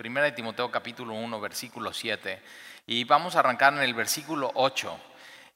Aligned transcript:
Primera 0.00 0.24
de 0.24 0.32
Timoteo 0.32 0.70
capítulo 0.70 1.12
1, 1.12 1.40
versículo 1.42 1.92
7. 1.92 2.42
Y 2.86 3.04
vamos 3.04 3.36
a 3.36 3.40
arrancar 3.40 3.74
en 3.74 3.80
el 3.80 3.92
versículo 3.92 4.50
8. 4.54 4.98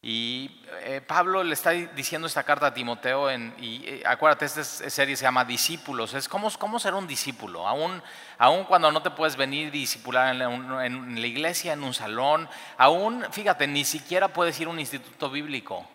Y 0.03 0.61
eh, 0.83 1.01
Pablo 1.01 1.43
le 1.43 1.55
está 1.55 1.71
diciendo 1.71 2.27
esta 2.27 2.43
carta 2.43 2.67
a 2.67 2.75
Timoteo, 2.75 3.31
en, 3.31 3.55
y 3.59 3.83
eh, 3.87 4.03
acuérdate, 4.05 4.45
esta 4.45 4.63
serie 4.63 5.17
se 5.17 5.23
llama 5.23 5.47
Discípulos, 5.47 6.13
es 6.13 6.29
cómo, 6.29 6.51
cómo 6.59 6.79
ser 6.79 6.93
un 6.93 7.07
discípulo, 7.07 7.67
aún, 7.67 8.03
aún 8.37 8.65
cuando 8.65 8.93
no 8.93 9.01
te 9.01 9.09
puedes 9.13 9.35
venir 9.35 9.71
discipular 9.71 10.37
en, 10.37 10.43
en, 10.43 11.23
la 11.23 11.27
iglesia, 11.27 11.73
en 11.73 11.83
un 11.83 11.95
salón, 11.95 12.47
aún, 12.77 13.25
fíjate, 13.31 13.67
ni 13.67 13.87
siquiera 13.87 14.29
puedes 14.29 14.61
ir 14.61 14.67
a 14.67 14.71
un 14.73 14.79
instituto 14.79 15.31
bíblico. 15.31 15.89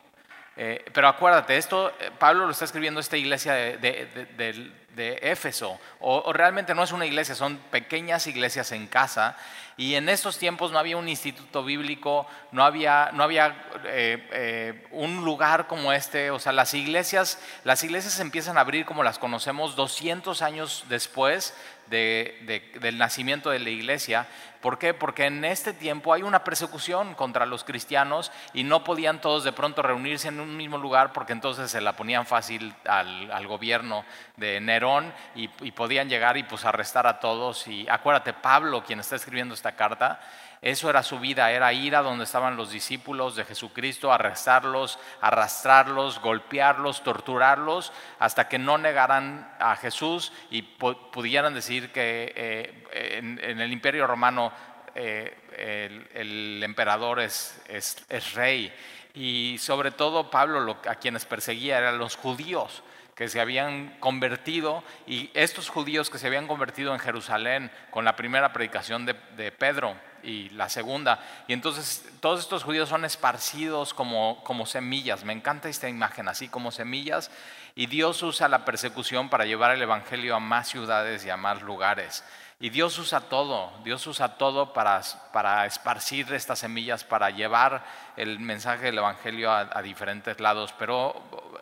Eh, 0.62 0.84
pero 0.91 1.07
acuérdate, 1.07 1.55
esto 1.55 1.94
Pablo 2.18 2.44
lo 2.44 2.52
está 2.52 2.66
escribiendo 2.66 3.00
esta 3.00 3.16
iglesia 3.16 3.54
de, 3.54 4.74
Éfeso, 5.21 5.80
o, 6.02 6.34
realmente 6.34 6.75
no 6.75 6.84
es 6.84 6.92
una 6.92 7.05
iglesia, 7.05 7.34
son 7.34 7.55
pequeñas 7.71 8.28
iglesias 8.28 8.74
en 8.74 8.88
casa, 8.88 9.38
y 9.78 9.96
en 9.96 10.10
estos 10.10 10.38
tiempos 10.38 10.74
no 10.74 10.78
había 10.78 10.98
un 10.98 11.07
instituto 11.07 11.64
bíblico, 11.64 12.28
no 12.51 12.65
había, 12.65 13.11
no 13.14 13.24
había 13.24 13.56
eh, 13.86 14.28
eh, 14.34 14.87
un 14.92 15.24
lugar 15.24 15.68
como 15.68 15.93
este, 15.93 16.29
o 16.32 16.39
sea, 16.39 16.51
las 16.51 16.73
iglesias, 16.73 17.39
las 17.64 17.82
iglesias 17.86 18.20
empiezan 18.20 18.57
a 18.57 18.62
abrir 18.62 18.86
como 18.86 19.01
las 19.01 19.18
conocemos 19.18 19.78
200 19.78 20.42
años 20.42 20.84
después 20.89 21.54
del 21.89 22.98
nacimiento 22.98 23.50
de 23.50 23.60
la 23.60 23.70
iglesia. 23.70 24.28
¿Por 24.61 24.78
qué? 24.78 24.93
Porque 24.93 25.25
en 25.25 25.46
este 25.46 25.71
tiempo 25.71 26.14
hay 26.14 26.21
una 26.21 26.43
persecución 26.43 27.15
contra 27.15 27.46
los 27.46 27.64
cristianos 27.64 28.32
y 28.54 28.64
no 28.64 28.84
podían 28.84 29.21
todos 29.21 29.46
de 29.46 29.54
pronto 29.54 29.82
reunirse 29.82 30.28
en 30.28 30.42
un 30.42 30.57
mismo 30.57 30.78
lugar 30.78 31.14
porque 31.14 31.32
entonces 31.32 31.71
se 31.71 31.79
la 31.79 31.93
ponían 31.93 32.25
fácil 32.25 32.73
al, 32.86 33.48
gobierno 33.48 34.03
de 34.36 34.59
Nerón 34.59 35.14
y, 35.34 35.48
podían 35.72 36.09
llegar 36.09 36.36
y 36.36 36.44
pues 36.44 36.66
arrestar 36.66 37.08
a 37.08 37.20
todos. 37.20 37.67
Y 37.67 37.88
acuérdate, 37.88 38.34
Pablo, 38.34 38.84
quien 38.84 39.00
está 39.00 39.16
escribiendo 39.16 39.53
esta 39.53 39.72
carta, 39.72 40.20
eso 40.62 40.90
era 40.90 41.04
su 41.04 41.20
vida, 41.20 41.52
era 41.52 41.72
ir 41.72 41.95
a 41.95 42.02
donde 42.02 42.26
estaban 42.26 42.58
los 42.58 42.72
discípulos 42.72 43.36
de 43.38 43.46
Jesucristo, 43.46 44.12
arrestarlos, 44.12 45.00
arrastrarlos, 45.22 46.20
golpearlos, 46.20 47.02
torturarlos, 47.02 47.94
hasta 48.20 48.50
que 48.50 48.60
no 48.60 48.78
negaran 48.78 49.50
a 49.60 49.78
Jesús 49.78 50.34
y 50.52 50.64
pudieran 50.64 51.54
decir 51.54 51.94
que 51.94 52.34
eh, 52.36 53.18
en, 53.18 53.40
el 53.62 53.72
imperio 53.72 54.06
romano 54.06 54.52
eh, 54.96 56.04
el, 56.14 56.62
emperador 56.62 57.22
es, 57.22 57.62
es, 57.70 58.34
rey. 58.34 58.73
Y 59.14 59.58
sobre 59.60 59.92
todo 59.92 60.30
Pablo 60.30 60.78
a 60.88 60.96
quienes 60.96 61.26
perseguía 61.26 61.78
eran 61.78 61.98
los 61.98 62.18
judíos 62.18 62.84
que 63.20 63.28
se 63.28 63.42
habían 63.42 63.89
convertido 64.00 64.81
y 65.06 65.30
estos 65.34 65.67
judíos 65.67 66.09
que 66.09 66.17
se 66.17 66.28
habían 66.28 66.48
convertido 66.48 66.94
en 66.94 67.02
Jerusalén 67.02 67.70
con 67.92 68.06
la 68.06 68.16
primera 68.16 68.53
predicación 68.53 69.06
de, 69.06 69.52
Pedro 69.52 69.94
y 70.23 70.48
la 70.52 70.70
segunda. 70.70 71.20
Y 71.45 71.52
entonces 71.52 72.09
todos 72.22 72.39
estos 72.39 72.64
judíos 72.64 72.88
son 72.88 73.03
esparcidos 73.03 73.94
como, 73.94 74.42
como 74.45 74.66
semillas. 74.66 75.26
Me 75.26 75.34
encanta 75.34 75.67
esta 75.67 75.89
imagen, 75.89 76.30
así 76.30 76.48
como 76.48 76.72
semillas. 76.72 77.30
Y 77.76 77.88
Dios 77.88 78.23
usa 78.23 78.48
la 78.48 78.64
persecución 78.64 79.30
para 79.30 79.44
llevar 79.44 79.72
el 79.72 79.81
Evangelio 79.81 80.33
a 80.33 80.39
más 80.39 80.70
ciudades 80.70 81.26
y 81.26 81.30
a 81.30 81.36
más 81.36 81.61
lugares. 81.61 82.23
Y 82.62 82.72
Dios 82.72 83.00
usa 83.00 83.22
todo, 83.22 83.72
Dios 83.86 84.06
usa 84.06 84.36
todo 84.36 84.74
para, 84.74 85.02
para 85.32 85.66
esparcir 85.66 86.34
estas 86.34 86.60
semillas, 86.60 87.06
para 87.06 87.30
llevar 87.30 87.86
el 88.18 88.38
mensaje 88.40 88.88
del 88.88 88.98
Evangelio 88.98 89.50
a, 89.50 89.82
diferentes 89.82 90.42
lados. 90.42 90.76
Pero 90.78 91.16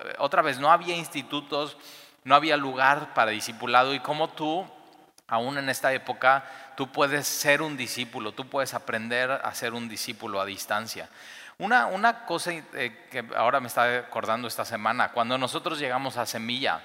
eh, 0.03 0.15
otra 0.17 0.41
vez, 0.41 0.57
no 0.57 0.71
había 0.71 0.95
institutos, 0.95 1.77
no 2.23 2.33
había 2.33 2.57
lugar 2.57 3.13
para 3.13 3.29
discipulado 3.29 3.93
y 3.93 3.99
como 3.99 4.29
tú, 4.29 4.65
aún 5.27 5.59
en 5.59 5.69
esta 5.69 5.93
época, 5.93 6.45
tú 6.75 6.91
puedes 6.91 7.27
ser 7.27 7.61
un 7.61 7.77
discípulo, 7.77 8.31
tú 8.31 8.49
puedes 8.49 8.73
aprender 8.73 9.29
a 9.29 9.53
ser 9.53 9.73
un 9.73 9.87
discípulo 9.87 10.41
a 10.41 10.45
distancia. 10.45 11.09
Una, 11.59 11.85
una 11.85 12.25
cosa 12.25 12.51
eh, 12.53 13.05
que 13.11 13.23
ahora 13.35 13.59
me 13.59 13.67
está 13.67 13.99
acordando 13.99 14.47
esta 14.47 14.65
semana, 14.65 15.11
cuando 15.11 15.37
nosotros 15.37 15.77
llegamos 15.77 16.17
a 16.17 16.25
Semilla, 16.25 16.81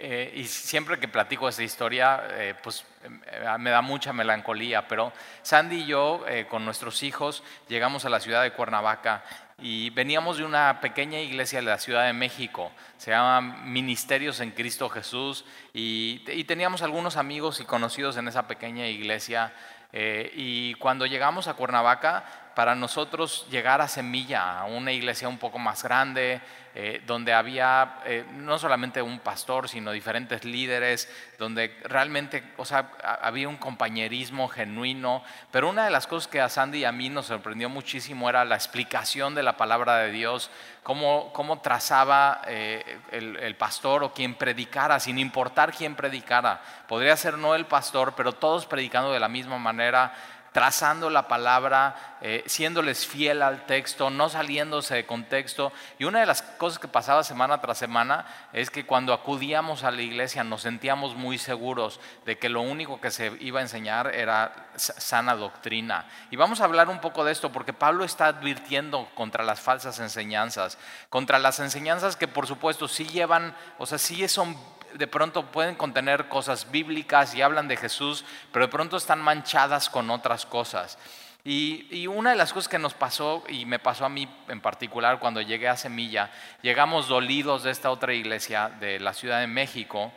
eh, 0.00 0.32
y 0.36 0.44
siempre 0.44 0.98
que 0.98 1.08
platico 1.08 1.48
esta 1.48 1.62
historia, 1.62 2.22
eh, 2.30 2.54
pues 2.62 2.84
eh, 3.04 3.58
me 3.58 3.70
da 3.70 3.82
mucha 3.82 4.12
melancolía, 4.12 4.86
pero 4.88 5.12
Sandy 5.42 5.82
y 5.82 5.86
yo, 5.86 6.24
con 6.48 6.64
nuestros 6.64 7.02
hijos, 7.02 7.42
llegamos 7.68 8.04
a 8.04 8.08
la 8.08 8.20
ciudad 8.20 8.42
de 8.42 8.52
Cuernavaca 8.52 9.24
y 9.58 9.90
veníamos 9.90 10.38
de 10.38 10.44
una 10.44 10.80
pequeña 10.80 11.20
iglesia 11.20 11.60
de 11.60 11.66
la 11.66 11.78
Ciudad 11.78 12.06
de 12.06 12.12
México, 12.12 12.72
se 12.96 13.10
llama 13.10 13.40
Ministerios 13.64 14.40
en 14.40 14.50
Cristo 14.50 14.88
Jesús, 14.88 15.44
y, 15.72 16.24
y 16.28 16.44
teníamos 16.44 16.82
algunos 16.82 17.16
amigos 17.16 17.60
y 17.60 17.64
conocidos 17.64 18.16
en 18.16 18.28
esa 18.28 18.46
pequeña 18.46 18.86
iglesia. 18.86 19.52
y 19.92 20.72
cuando 20.74 21.04
llegamos 21.04 21.48
a 21.48 21.54
Cuernavaca, 21.54 22.24
para 22.54 22.74
nosotros 22.74 23.46
llegar 23.50 23.80
a 23.80 23.88
Semilla, 23.88 24.60
a 24.60 24.64
una 24.64 24.92
iglesia 24.92 25.28
un 25.28 25.38
poco 25.38 25.58
más 25.58 25.82
grande, 25.82 26.40
eh, 26.74 27.02
donde 27.06 27.34
había 27.34 28.00
eh, 28.06 28.24
no 28.32 28.58
solamente 28.58 29.02
un 29.02 29.18
pastor, 29.18 29.68
sino 29.68 29.92
diferentes 29.92 30.44
líderes, 30.44 31.06
donde 31.38 31.76
realmente 31.84 32.42
o 32.56 32.64
sea, 32.64 32.92
había 33.20 33.48
un 33.48 33.58
compañerismo 33.58 34.48
genuino. 34.48 35.22
Pero 35.50 35.68
una 35.68 35.84
de 35.84 35.90
las 35.90 36.06
cosas 36.06 36.28
que 36.28 36.40
a 36.40 36.48
Sandy 36.48 36.78
y 36.78 36.84
a 36.86 36.92
mí 36.92 37.10
nos 37.10 37.26
sorprendió 37.26 37.68
muchísimo 37.68 38.28
era 38.30 38.46
la 38.46 38.54
explicación 38.54 39.34
de 39.34 39.42
la 39.42 39.58
palabra 39.58 39.98
de 39.98 40.12
Dios, 40.12 40.50
cómo, 40.82 41.30
cómo 41.34 41.60
trazaba 41.60 42.40
eh, 42.46 42.98
el, 43.10 43.36
el 43.36 43.54
pastor 43.56 44.02
o 44.02 44.14
quien 44.14 44.34
predicara, 44.34 44.98
sin 44.98 45.18
importar 45.18 45.72
quién 45.72 45.94
predicara. 45.94 46.62
Podría 46.88 47.16
ser 47.18 47.36
no 47.36 47.54
el 47.54 47.66
pastor, 47.66 48.14
pero 48.16 48.32
todos 48.32 48.64
predicando 48.64 49.12
de 49.12 49.20
la 49.20 49.28
misma 49.28 49.58
manera 49.58 50.14
trazando 50.52 51.08
la 51.08 51.28
palabra, 51.28 52.16
eh, 52.20 52.44
siéndoles 52.46 53.06
fiel 53.06 53.42
al 53.42 53.66
texto, 53.66 54.10
no 54.10 54.28
saliéndose 54.28 54.94
de 54.94 55.06
contexto. 55.06 55.72
Y 55.98 56.04
una 56.04 56.20
de 56.20 56.26
las 56.26 56.42
cosas 56.42 56.78
que 56.78 56.88
pasaba 56.88 57.24
semana 57.24 57.60
tras 57.60 57.78
semana 57.78 58.26
es 58.52 58.70
que 58.70 58.84
cuando 58.84 59.14
acudíamos 59.14 59.82
a 59.82 59.90
la 59.90 60.02
iglesia 60.02 60.44
nos 60.44 60.62
sentíamos 60.62 61.14
muy 61.16 61.38
seguros 61.38 62.00
de 62.26 62.38
que 62.38 62.50
lo 62.50 62.60
único 62.60 63.00
que 63.00 63.10
se 63.10 63.32
iba 63.40 63.60
a 63.60 63.62
enseñar 63.62 64.14
era 64.14 64.70
sana 64.76 65.34
doctrina. 65.34 66.06
Y 66.30 66.36
vamos 66.36 66.60
a 66.60 66.64
hablar 66.64 66.88
un 66.90 67.00
poco 67.00 67.24
de 67.24 67.32
esto 67.32 67.50
porque 67.50 67.72
Pablo 67.72 68.04
está 68.04 68.26
advirtiendo 68.26 69.08
contra 69.14 69.44
las 69.44 69.60
falsas 69.60 69.98
enseñanzas, 70.00 70.78
contra 71.08 71.38
las 71.38 71.60
enseñanzas 71.60 72.16
que 72.16 72.28
por 72.28 72.46
supuesto 72.46 72.88
sí 72.88 73.06
llevan, 73.06 73.56
o 73.78 73.86
sea, 73.86 73.98
sí 73.98 74.28
son 74.28 74.56
de 74.94 75.06
pronto 75.06 75.46
pueden 75.46 75.74
contener 75.74 76.28
cosas 76.28 76.70
bíblicas 76.70 77.34
y 77.34 77.42
hablan 77.42 77.68
de 77.68 77.76
Jesús, 77.76 78.24
pero 78.52 78.66
de 78.66 78.72
pronto 78.72 78.96
están 78.96 79.20
manchadas 79.20 79.88
con 79.88 80.10
otras 80.10 80.46
cosas. 80.46 80.98
Y, 81.44 82.06
una 82.06 82.30
de 82.30 82.36
las 82.36 82.52
cosas 82.52 82.68
que 82.68 82.78
nos 82.78 82.94
pasó, 82.94 83.42
y 83.48 83.66
me 83.66 83.80
pasó 83.80 84.04
a 84.04 84.08
mí 84.08 84.28
en 84.48 84.60
particular 84.60 85.18
cuando 85.18 85.40
llegué 85.40 85.68
a 85.68 85.76
Semilla, 85.76 86.30
llegamos 86.62 87.08
dolidos 87.08 87.64
de 87.64 87.72
esta 87.72 87.90
otra 87.90 88.14
iglesia 88.14 88.68
de 88.78 89.00
la 89.00 89.12
Ciudad 89.12 89.40
de 89.40 89.48
México, 89.48 90.12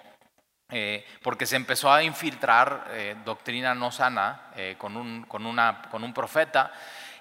eh, 0.69 1.03
porque 1.24 1.47
se 1.47 1.56
empezó 1.56 1.91
a 1.91 2.03
infiltrar 2.03 2.90
eh, 2.91 3.16
doctrina 3.25 3.74
no 3.74 3.91
sana 3.91 4.52
eh, 4.56 4.75
con, 4.78 4.96
un, 4.96 6.14
profeta. 6.14 6.72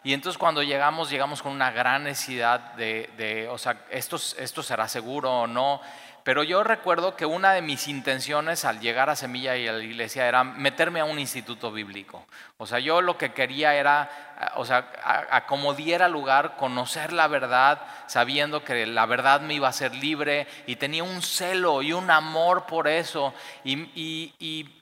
Y 0.03 0.13
entonces 0.13 0.37
cuando 0.37 0.63
llegamos, 0.63 1.09
llegamos 1.09 1.41
con 1.41 1.53
una 1.53 1.71
gran 1.71 2.05
necesidad 2.05 2.75
de, 2.75 3.49
o 3.51 3.57
sea, 3.57 3.87
¿esto, 3.89 4.17
esto 4.17 4.63
será 4.63 4.87
seguro 4.87 5.31
o 5.33 5.47
no. 5.47 5.81
Pero 6.25 6.43
yo 6.43 6.65
recuerdo 6.65 7.17
que 7.17 7.27
una 7.27 7.53
de 7.53 7.61
mis 7.61 7.87
intenciones 7.87 8.65
al 8.65 8.81
llegar 8.81 9.11
a 9.11 9.17
Semilla 9.17 9.59
y 9.59 9.69
a 9.69 9.73
la 9.75 9.85
iglesia 9.85 10.27
era 10.27 10.43
meterme 10.43 11.01
a 11.01 11.05
un 11.05 11.19
instituto 11.19 11.71
bíblico. 11.71 12.27
O 12.57 12.67
sea, 12.67 12.79
yo 12.79 13.03
lo 13.03 13.19
que 13.19 13.35
quería 13.35 13.75
era, 13.75 14.34
o 14.57 14.65
sea, 14.65 14.91
a, 15.31 15.47
como 15.47 15.75
diera 15.75 16.09
lugar, 16.09 16.57
conocer 16.57 17.13
la 17.13 17.29
verdad, 17.29 17.81
sabiendo 18.07 18.65
que 18.65 18.87
la 18.87 19.07
verdad 19.07 19.41
me 19.41 19.55
iba 19.55 19.67
a 19.67 19.71
hacer 19.71 19.95
libre 19.95 20.47
y 20.67 20.77
tenía 20.77 21.05
un 21.05 21.23
celo 21.23 21.83
y 21.83 21.93
un 21.93 22.11
amor 22.11 22.67
por 22.67 22.89
eso. 22.89 23.35
Y, 23.65 24.33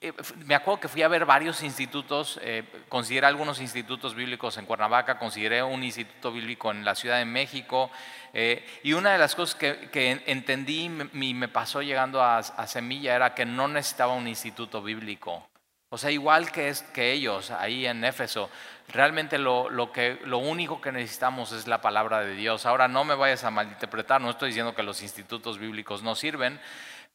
eh, 0.01 0.13
me 0.45 0.55
acuerdo 0.55 0.81
que 0.81 0.87
fui 0.87 1.03
a 1.03 1.07
ver 1.07 1.25
varios 1.25 1.63
institutos, 1.63 2.39
eh, 2.41 2.63
consideré 2.89 3.27
algunos 3.27 3.61
institutos 3.61 4.15
bíblicos 4.15 4.57
en 4.57 4.65
Cuernavaca, 4.65 5.17
consideré 5.17 5.63
un 5.63 5.83
instituto 5.83 6.31
bíblico 6.31 6.71
en 6.71 6.83
la 6.83 6.95
Ciudad 6.95 7.17
de 7.17 7.25
México. 7.25 7.91
Eh, 8.33 8.65
y 8.81 8.93
una 8.93 9.11
de 9.11 9.19
las 9.19 9.35
cosas 9.35 9.55
que, 9.55 10.23
entendí 10.25 10.85
y 10.85 11.33
me 11.33 11.47
pasó 11.47 11.81
llegando 11.81 12.23
a, 12.23 12.41
Semilla 12.67 13.15
era 13.15 13.35
que 13.35 13.45
no 13.45 13.67
necesitaba 13.67 14.13
un 14.13 14.27
instituto 14.27 14.81
bíblico. 14.81 15.47
O 15.89 15.97
sea, 15.99 16.09
igual 16.09 16.51
que, 16.51 16.69
es, 16.69 16.81
que 16.81 17.11
ellos 17.11 17.51
ahí 17.51 17.85
en 17.85 18.03
Éfeso, 18.03 18.49
realmente 18.89 19.37
lo, 19.37 19.69
lo, 19.69 19.91
que, 19.91 20.19
lo 20.25 20.37
único 20.37 20.81
que 20.81 20.91
necesitamos 20.91 21.51
es 21.51 21.67
la 21.67 21.81
palabra 21.81 22.21
de 22.21 22.35
Dios. 22.35 22.65
Ahora 22.65 22.87
no 22.87 23.03
me 23.03 23.15
vayas 23.15 23.43
a 23.43 23.51
malinterpretar, 23.51 24.21
no 24.21 24.29
estoy 24.29 24.49
diciendo 24.49 24.75
que 24.75 24.83
los 24.83 25.01
institutos 25.01 25.57
bíblicos 25.57 26.03
no 26.03 26.15
sirven, 26.15 26.59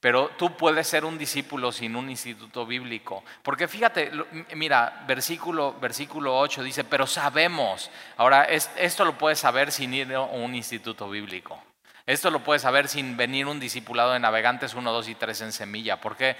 pero 0.00 0.29
tú 0.37 0.56
puedes 0.56 0.87
ser 0.87 1.05
un 1.05 1.19
discípulo 1.19 1.73
sin 1.73 1.97
un 1.97 2.09
instituto 2.09 2.65
bíblico. 2.65 3.25
Porque 3.43 3.67
fíjate, 3.67 4.12
mira, 4.55 5.05
versículo, 5.09 5.75
versículo 5.81 6.38
8 6.38 6.62
dice, 6.62 6.85
pero 6.85 7.06
sabemos. 7.06 7.91
Ahora, 8.17 8.44
esto 8.44 9.05
lo 9.05 9.19
puedes 9.19 9.41
saber 9.41 9.73
sin 9.73 9.93
ir 9.94 10.14
a 10.14 10.21
un 10.21 10.55
instituto 10.55 11.11
bíblico. 11.11 11.61
Esto 12.06 12.31
lo 12.31 12.44
puedes 12.44 12.62
saber 12.62 12.88
sin 12.88 13.17
venir 13.17 13.47
un 13.47 13.61
discipulado 13.61 14.12
de 14.12 14.21
navegantes 14.21 14.75
1, 14.75 14.93
2 14.93 15.09
y 15.09 15.14
3 15.17 15.41
en 15.43 15.53
semilla. 15.53 16.00
¿Por 16.00 16.17
qué? 16.17 16.37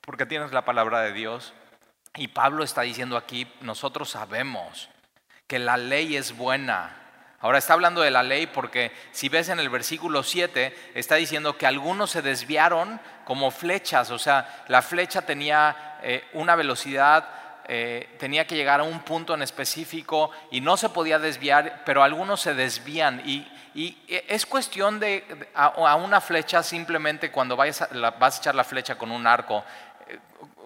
Porque 0.00 0.26
tienes 0.26 0.52
la 0.52 0.64
palabra 0.64 1.02
de 1.02 1.12
Dios. 1.12 1.52
Y 2.16 2.28
Pablo 2.28 2.64
está 2.64 2.82
diciendo 2.82 3.16
aquí, 3.16 3.46
nosotros 3.60 4.10
sabemos 4.10 4.88
que 5.46 5.58
la 5.58 5.76
ley 5.76 6.16
es 6.16 6.36
buena. 6.36 6.96
Ahora 7.40 7.58
está 7.58 7.74
hablando 7.74 8.00
de 8.00 8.10
la 8.10 8.22
ley 8.22 8.46
porque 8.46 8.90
si 9.12 9.28
ves 9.28 9.50
en 9.50 9.60
el 9.60 9.68
versículo 9.68 10.22
7, 10.22 10.92
está 10.94 11.16
diciendo 11.16 11.58
que 11.58 11.66
algunos 11.66 12.10
se 12.10 12.22
desviaron 12.22 13.00
como 13.24 13.50
flechas, 13.50 14.10
o 14.10 14.18
sea, 14.18 14.64
la 14.68 14.82
flecha 14.82 15.22
tenía 15.22 15.98
eh, 16.02 16.24
una 16.32 16.56
velocidad 16.56 17.28
eh, 17.68 18.14
tenía 18.20 18.46
que 18.46 18.54
llegar 18.54 18.78
a 18.78 18.84
un 18.84 19.00
punto 19.00 19.34
en 19.34 19.42
específico 19.42 20.30
y 20.52 20.60
no 20.60 20.76
se 20.76 20.88
podía 20.88 21.18
desviar, 21.18 21.82
pero 21.84 22.04
algunos 22.04 22.40
se 22.40 22.54
desvían 22.54 23.20
y, 23.26 23.44
es 24.08 24.46
cuestión 24.46 25.00
de 25.00 25.50
a, 25.54 25.96
una 25.96 26.22
flecha 26.22 26.62
simplemente 26.62 27.30
cuando 27.30 27.56
vayas 27.56 27.86
vas 28.18 28.36
a 28.36 28.38
echar 28.38 28.54
la 28.54 28.64
flecha 28.64 28.96
con 28.96 29.10
un 29.10 29.26
arco, 29.26 29.64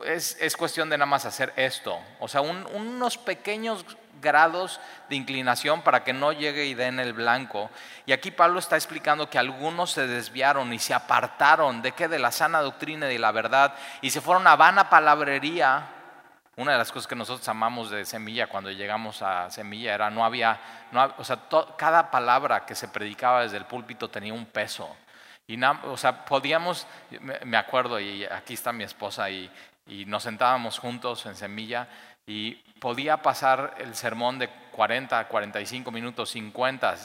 eh, 0.05 0.15
es, 0.15 0.57
cuestión 0.57 0.91
de 0.91 0.99
nada 0.99 1.07
más 1.07 1.25
hacer 1.25 1.53
esto, 1.57 1.99
o 2.19 2.29
sea, 2.29 2.41
unos 2.41 3.19
pequeños 3.19 3.85
grados 4.21 4.81
de 5.09 5.17
inclinación 5.17 5.83
para 5.83 6.05
que 6.05 6.13
no 6.13 6.33
llegue 6.33 6.67
y 6.67 6.75
den 6.75 7.01
el 7.01 7.13
blanco. 7.13 7.71
Y 8.07 8.13
aquí 8.13 8.31
Pablo 8.31 8.59
está 8.59 8.77
explicando 8.77 9.31
que 9.31 9.39
algunos 9.39 9.93
se 9.93 10.07
desviaron 10.07 10.73
y 10.73 10.79
se 10.79 10.93
apartaron 10.93 11.81
de 11.81 11.93
que 11.93 12.09
de 12.09 12.19
la 12.19 12.31
sana 12.31 12.61
doctrina 12.61 13.07
y 13.07 13.15
de 13.15 13.19
la 13.19 13.33
verdad 13.33 13.75
y 14.03 14.11
se 14.11 14.21
fueron 14.21 14.47
a 14.47 14.57
vana 14.57 14.91
palabrería 14.91 15.89
una 16.57 16.73
de 16.73 16.79
las 16.79 16.93
cosas 16.93 17.07
que 17.07 17.17
nosotros 17.17 17.49
amamos 17.49 17.91
de 17.91 18.05
Semilla 18.05 18.47
cuando 18.47 18.71
llegamos 18.71 19.23
a 19.23 19.49
Semilla 19.49 19.95
era 19.95 20.11
no 20.11 20.27
había, 20.27 20.61
o 21.17 21.25
sea, 21.25 21.39
cada 21.79 22.11
palabra 22.11 22.67
que 22.67 22.75
se 22.75 22.89
predicaba 22.89 23.43
desde 23.43 23.57
el 23.57 23.65
púlpito 23.65 24.11
tenía 24.11 24.35
un 24.35 24.45
peso. 24.45 24.95
Y 25.47 25.59
o 25.65 25.97
sea, 25.97 26.25
podíamos, 26.25 26.87
me 27.45 27.57
acuerdo, 27.57 27.99
y 27.99 28.25
aquí 28.25 28.55
está 28.55 28.73
mi 28.73 28.85
esposa, 28.85 29.29
y, 29.31 29.51
y 29.91 30.07
nos 30.07 30.23
sentábamos 30.23 30.79
juntos 30.79 31.27
en 31.27 31.35
Semilla, 31.35 31.89
y 32.27 32.53
podía 32.79 33.19
pasar 33.19 33.75
el 33.79 33.95
sermón 33.95 34.39
de 34.39 34.49
40, 34.71 35.27
45 35.27 35.91
minutos, 35.91 36.31
50, 36.31 36.97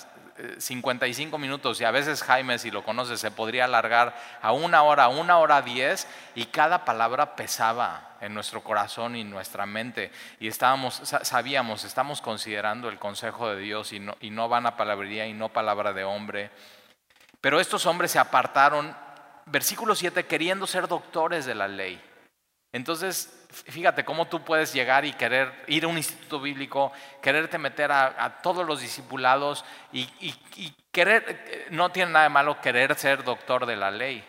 55 0.57 1.37
minutos 1.37 1.79
y 1.79 1.85
a 1.85 1.91
veces 1.91 2.21
Jaime, 2.21 2.59
si 2.59 2.69
lo 2.69 2.83
conoce, 2.83 3.17
se 3.17 3.31
podría 3.31 3.65
alargar 3.65 4.15
a 4.41 4.51
una 4.51 4.83
hora, 4.83 5.07
una 5.07 5.39
hora 5.39 5.61
diez 5.61 6.07
y 6.35 6.45
cada 6.45 6.85
palabra 6.85 7.35
pesaba 7.35 8.17
en 8.21 8.33
nuestro 8.33 8.61
corazón 8.61 9.15
y 9.15 9.23
nuestra 9.23 9.65
mente 9.65 10.11
y 10.39 10.47
estábamos, 10.47 11.01
sabíamos, 11.23 11.85
estamos 11.85 12.21
considerando 12.21 12.89
el 12.89 12.99
consejo 12.99 13.49
de 13.49 13.61
Dios 13.61 13.93
y 13.93 13.99
no, 13.99 14.15
y 14.19 14.29
no 14.29 14.49
van 14.49 14.65
a 14.65 14.75
palabrería 14.75 15.25
y 15.25 15.33
no 15.33 15.49
palabra 15.49 15.93
de 15.93 16.03
hombre. 16.03 16.51
Pero 17.39 17.59
estos 17.59 17.85
hombres 17.85 18.11
se 18.11 18.19
apartaron, 18.19 18.95
versículo 19.45 19.95
7, 19.95 20.25
queriendo 20.25 20.67
ser 20.67 20.87
doctores 20.87 21.45
de 21.45 21.55
la 21.55 21.67
ley. 21.67 22.01
Entonces, 22.75 23.47
fíjate 23.49 24.03
cómo 24.03 24.27
tú 24.27 24.43
puedes 24.43 24.73
llegar 24.73 25.05
y 25.05 25.13
querer 25.13 25.49
ir 25.67 25.85
a 25.85 25.87
un 25.87 25.95
instituto 25.95 26.41
bíblico, 26.41 26.91
quererte 27.21 27.57
meter 27.57 27.89
a, 27.89 28.41
todos 28.43 28.67
los 28.67 28.81
discipulados 28.81 29.63
y, 29.93 30.05
querer, 30.91 31.69
no 31.71 31.89
tiene 31.93 32.11
nada 32.11 32.23
de 32.23 32.31
malo 32.31 32.59
querer 32.59 32.93
ser 32.95 33.23
doctor 33.23 33.65
de 33.65 33.77
la 33.77 33.91
ley. 33.91 34.21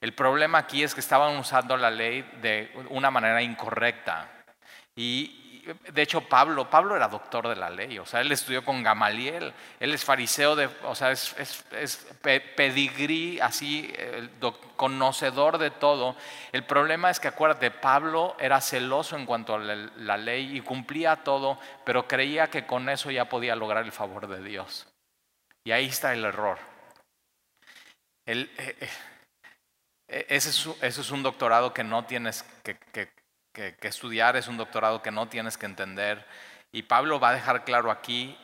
El 0.00 0.14
problema 0.14 0.56
aquí 0.56 0.82
es 0.82 0.94
que 0.94 1.00
estaban 1.00 1.36
usando 1.36 1.76
la 1.76 1.90
ley 1.90 2.22
de 2.40 2.72
una 2.88 3.10
manera 3.10 3.42
incorrecta. 3.42 4.30
De 5.92 6.02
hecho 6.02 6.22
Pablo, 6.22 6.68
Pablo 6.68 6.96
era 6.96 7.08
doctor 7.08 7.48
de 7.48 7.56
la 7.56 7.70
ley, 7.70 7.98
o 7.98 8.06
sea, 8.06 8.20
él 8.20 8.30
estudió 8.32 8.64
con 8.64 8.82
Gamaliel, 8.82 9.52
él 9.78 9.94
es 9.94 10.04
fariseo, 10.04 10.56
de, 10.56 10.68
o 10.84 10.94
sea, 10.94 11.10
es, 11.10 11.34
pedigrí, 12.56 13.40
así, 13.40 13.92
conocedor 14.76 15.58
de 15.58 15.70
todo. 15.70 16.16
El 16.52 16.64
problema 16.64 17.10
es 17.10 17.20
que 17.20 17.28
acuérdate, 17.28 17.70
Pablo 17.70 18.36
era 18.38 18.60
celoso 18.60 19.16
en 19.16 19.26
cuanto 19.26 19.54
a 19.54 19.58
la, 19.58 20.16
ley 20.16 20.56
y 20.56 20.60
cumplía 20.60 21.16
todo, 21.16 21.58
pero 21.84 22.08
creía 22.08 22.48
que 22.48 22.66
con 22.66 22.88
eso 22.88 23.10
ya 23.10 23.26
podía 23.26 23.56
lograr 23.56 23.84
el 23.84 23.92
favor 23.92 24.26
de 24.26 24.42
Dios. 24.42 24.86
Y 25.64 25.72
ahí 25.72 25.86
está 25.86 26.12
el 26.12 26.24
error. 26.24 26.58
Eh, 28.26 28.48
eh, 30.08 30.26
ese, 30.28 30.50
es, 30.80 31.10
un 31.10 31.22
doctorado 31.22 31.72
que 31.72 31.84
no 31.84 32.04
tienes 32.04 32.42
que, 32.62 32.76
que, 32.92 33.08
estudiar, 33.54 34.36
es 34.36 34.48
un 34.48 34.56
doctorado 34.56 35.02
que 35.02 35.10
no 35.10 35.28
tienes 35.28 35.58
que 35.58 35.66
entender. 35.66 36.26
Y 36.72 36.82
Pablo 36.82 37.18
va 37.18 37.30
a 37.30 37.34
dejar 37.34 37.64
claro 37.64 37.90
aquí, 37.90 38.38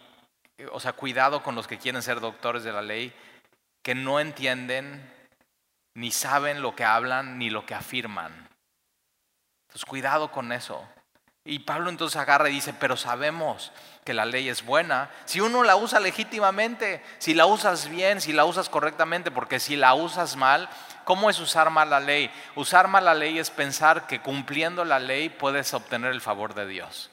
o 0.73 0.81
sea, 0.81 0.93
cuidado 0.93 1.43
con 1.43 1.55
los 1.55 1.67
que 1.67 1.79
quieren 1.79 2.03
ser 2.03 2.21
doctores 2.21 2.65
de 2.65 2.73
la 2.73 2.83
ley, 2.83 3.15
que 3.83 3.95
no 3.95 4.21
entienden 4.21 5.13
ni 5.95 6.11
saben 6.11 6.61
lo 6.61 6.75
que 6.75 6.85
hablan 6.85 7.39
ni 7.39 7.51
lo 7.51 7.65
que 7.65 7.75
afirman. 7.75 8.49
Entonces, 9.69 9.85
cuidado 9.87 10.31
con 10.31 10.53
eso. 10.53 10.87
Y 11.45 11.61
Pablo 11.61 11.91
entonces 11.91 12.21
agarra 12.21 12.49
y 12.49 12.55
dice, 12.55 12.75
pero 12.75 12.97
sabemos 12.97 13.73
que 14.05 14.13
la 14.13 14.25
ley 14.25 14.49
es 14.49 14.65
buena 14.65 15.11
si 15.27 15.41
uno 15.41 15.63
la 15.63 15.77
usa 15.77 16.01
legítimamente, 16.01 17.03
si 17.19 17.35
la 17.35 17.47
usas 17.47 17.89
bien, 17.89 18.21
si 18.21 18.33
la 18.33 18.45
usas 18.45 18.69
correctamente, 18.69 19.31
porque 19.31 19.61
si 19.61 19.77
la 19.77 19.95
usas 19.95 20.35
mal, 20.35 20.69
¿cómo 21.07 21.31
es 21.31 21.41
usar 21.41 21.71
mal 21.71 21.89
la 21.89 22.01
ley? 22.01 22.31
Usar 22.57 22.89
mal 22.89 23.07
la 23.07 23.15
ley 23.15 23.39
es 23.39 23.49
pensar 23.49 24.07
que 24.07 24.21
cumpliendo 24.21 24.85
la 24.85 24.99
ley 24.99 25.31
puedes 25.31 25.73
obtener 25.73 26.13
el 26.13 26.21
favor 26.21 26.53
de 26.53 26.67
Dios. 26.67 27.11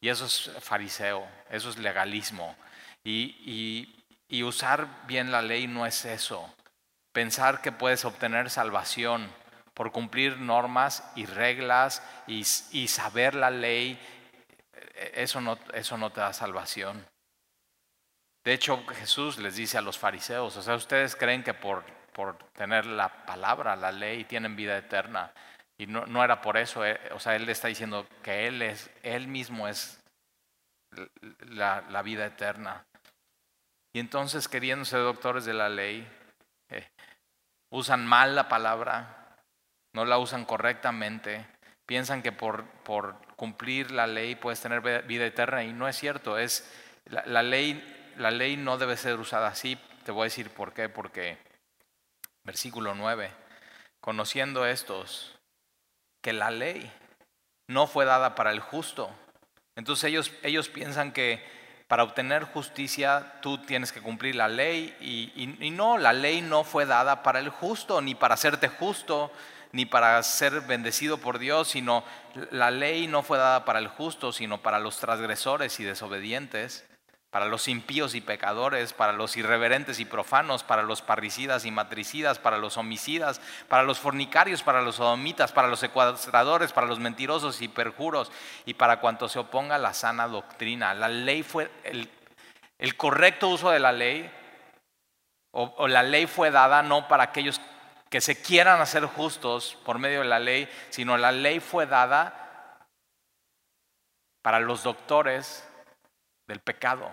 Y 0.00 0.08
eso 0.08 0.24
es 0.24 0.50
fariseo, 0.60 1.28
eso 1.50 1.70
es 1.70 1.76
legalismo. 1.76 2.56
Y, 3.04 3.94
y 4.28 4.42
usar 4.42 4.88
bien 5.06 5.30
la 5.30 5.42
ley 5.42 5.66
no 5.66 5.86
es 5.86 6.04
eso. 6.06 6.52
Pensar 7.12 7.60
que 7.60 7.72
puedes 7.72 8.04
obtener 8.04 8.50
salvación 8.50 9.30
por 9.74 9.92
cumplir 9.92 10.38
normas 10.38 11.04
y 11.16 11.26
reglas 11.26 12.02
y, 12.26 12.44
saber 12.88 13.34
la 13.34 13.50
ley, 13.50 14.00
e, 14.94 15.12
eso 15.16 15.42
no, 15.42 15.58
eso 15.74 15.98
no 15.98 16.10
te 16.10 16.20
da 16.20 16.32
salvación. 16.32 17.06
De 18.42 18.54
hecho, 18.54 18.82
Jesús 18.86 19.36
les 19.36 19.56
dice 19.56 19.76
a 19.76 19.82
los 19.82 19.98
fariseos, 19.98 20.56
o 20.56 20.62
sea, 20.62 20.76
ustedes 20.76 21.14
creen 21.14 21.42
que 21.42 21.52
por, 21.52 21.84
por 22.16 22.38
tener 22.54 22.86
la 22.86 23.26
palabra, 23.26 23.76
la 23.76 23.92
ley, 23.92 24.24
tienen 24.24 24.56
vida 24.56 24.78
eterna. 24.78 25.30
Y 25.78 25.86
no, 25.86 26.24
era 26.24 26.40
por 26.40 26.56
eso, 26.56 26.82
eh, 26.86 26.98
o 27.12 27.20
sea, 27.20 27.36
Él 27.36 27.44
le 27.44 27.52
está 27.52 27.68
diciendo 27.68 28.06
que 28.22 28.46
Él, 28.46 28.62
es, 28.62 28.90
él 29.02 29.28
mismo 29.28 29.68
es 29.68 30.02
la, 31.50 32.02
vida 32.02 32.24
eterna. 32.24 32.86
Y 33.94 34.00
entonces, 34.00 34.48
queriendo 34.48 34.86
ser 34.86 35.00
doctores 35.00 35.44
de 35.44 35.52
la 35.52 35.68
ley, 35.68 36.08
eh, 36.70 36.88
usan 37.70 38.06
mal 38.06 38.34
la 38.34 38.48
palabra, 38.48 39.36
no 39.94 40.06
la 40.06 40.16
usan 40.16 40.46
correctamente, 40.46 41.46
piensan 41.84 42.22
que 42.22 42.32
por 42.32 42.64
cumplir 43.36 43.90
la 43.90 44.06
ley 44.06 44.36
puedes 44.36 44.62
tener 44.62 44.80
vida 45.04 45.26
eterna 45.26 45.62
y 45.62 45.74
no 45.74 45.86
es 45.86 45.96
cierto, 45.96 46.38
es 46.38 46.66
la, 47.04 47.42
ley, 47.42 48.14
la 48.16 48.30
ley 48.30 48.56
no 48.56 48.78
debe 48.78 48.96
ser 48.96 49.20
usada 49.20 49.48
así, 49.48 49.78
te 50.04 50.12
voy 50.12 50.22
a 50.22 50.24
decir 50.24 50.50
por 50.50 50.72
qué, 50.72 50.88
porque 50.88 51.38
versículo 52.46 52.94
9, 52.94 53.30
conociendo 54.00 54.64
estos, 54.64 55.36
que 56.22 56.32
la 56.32 56.50
ley 56.50 56.90
no 57.68 57.86
fue 57.86 58.04
dada 58.04 58.34
para 58.36 58.52
el 58.52 58.60
justo. 58.60 59.10
Entonces 59.74 60.04
ellos, 60.04 60.32
ellos 60.42 60.68
piensan 60.68 61.12
que 61.12 61.44
para 61.88 62.04
obtener 62.04 62.44
justicia 62.44 63.34
tú 63.42 63.58
tienes 63.58 63.92
que 63.92 64.00
cumplir 64.00 64.36
la 64.36 64.48
ley 64.48 64.96
y, 65.00 65.56
y, 65.60 65.70
no, 65.70 65.98
la 65.98 66.12
ley 66.12 66.40
no 66.40 66.64
fue 66.64 66.86
dada 66.86 67.22
para 67.22 67.40
el 67.40 67.50
justo, 67.50 68.00
ni 68.00 68.14
para 68.14 68.34
hacerte 68.34 68.68
justo, 68.68 69.30
ni 69.72 69.84
para 69.84 70.22
ser 70.22 70.62
bendecido 70.62 71.18
por 71.18 71.38
Dios, 71.38 71.68
sino 71.68 72.04
la 72.50 72.70
ley 72.70 73.08
no 73.08 73.22
fue 73.22 73.38
dada 73.38 73.64
para 73.64 73.80
el 73.80 73.88
justo, 73.88 74.32
sino 74.32 74.62
para 74.62 74.78
los 74.78 74.98
transgresores 74.98 75.78
y 75.80 75.84
desobedientes, 75.84 76.84
para 77.30 77.46
los 77.46 77.68
impíos 77.68 78.14
y 78.14 78.20
pecadores, 78.20 78.92
para 78.92 79.12
los 79.12 79.36
irreverentes 79.36 80.00
y 80.00 80.04
profanos, 80.04 80.62
para 80.62 80.82
los 80.82 81.02
parricidas 81.02 81.64
y 81.64 81.70
matricidas, 81.70 82.38
para 82.38 82.58
los 82.58 82.76
homicidas, 82.76 83.40
para 83.68 83.82
los 83.82 83.98
fornicarios, 83.98 84.62
para 84.62 84.80
los 84.80 84.96
sodomitas, 84.96 85.52
para 85.52 85.68
los 85.68 85.80
secuestradores, 85.80 86.72
para 86.72 86.86
los 86.86 86.98
mentirosos 86.98 87.60
y 87.62 87.68
perjuros, 87.68 88.30
y 88.64 88.74
para 88.74 89.00
cuanto 89.00 89.28
se 89.28 89.38
oponga 89.38 89.74
a 89.74 89.78
la 89.78 89.92
sana 89.92 90.28
doctrina. 90.28 90.94
La 90.94 91.08
ley 91.08 91.42
fue 91.42 91.70
el, 91.84 92.08
correcto 92.96 93.48
uso 93.48 93.70
de 93.70 93.80
la 93.80 93.92
ley, 93.92 94.30
o, 95.50 95.74
o 95.78 95.88
la 95.88 96.02
ley 96.02 96.26
fue 96.26 96.50
dada 96.50 96.82
no 96.82 97.08
para 97.08 97.24
aquellos 97.24 97.60
que 98.08 98.20
se 98.20 98.40
quieran 98.40 98.80
hacer 98.80 99.04
justos 99.04 99.76
por 99.84 99.98
medio 99.98 100.20
de 100.20 100.28
la 100.28 100.38
ley, 100.38 100.68
sino 100.90 101.18
la 101.18 101.32
ley 101.32 101.60
fue 101.60 101.86
dada 101.86 102.78
para 104.42 104.60
los 104.60 104.84
doctores 104.84 105.68
del 106.46 106.60
pecado. 106.60 107.10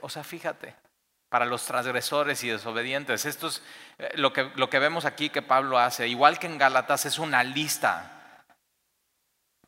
O 0.00 0.08
sea, 0.08 0.24
fíjate, 0.24 0.74
para 1.28 1.46
los 1.46 1.64
transgresores 1.64 2.42
y 2.44 2.48
desobedientes. 2.48 3.24
Esto 3.24 3.48
es 3.48 3.62
eh, 3.98 4.10
lo 4.16 4.32
que, 4.32 4.50
lo 4.56 4.68
que 4.68 4.78
vemos 4.78 5.04
aquí 5.04 5.30
que 5.30 5.42
Pablo 5.42 5.78
hace, 5.78 6.08
igual 6.08 6.38
que 6.38 6.46
en 6.46 6.58
Gálatas, 6.58 7.06
es 7.06 7.18
una 7.18 7.42
lista 7.42 8.44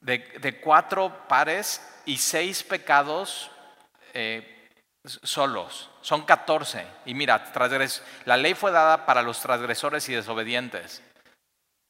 de, 0.05 0.61
cuatro 0.63 1.27
pares 1.29 1.81
y 2.05 2.19
seis 2.19 2.63
pecados 2.63 3.51
eh, 4.13 4.69
solos. 5.23 5.91
Son 6.03 6.25
14. 6.27 6.87
Y 7.07 7.15
mira, 7.15 7.53
la 8.27 8.37
ley 8.37 8.55
fue 8.55 8.71
dada 8.71 9.07
para 9.07 9.23
los 9.23 9.41
transgresores 9.41 10.09
y 10.09 10.15
desobedientes. 10.15 11.03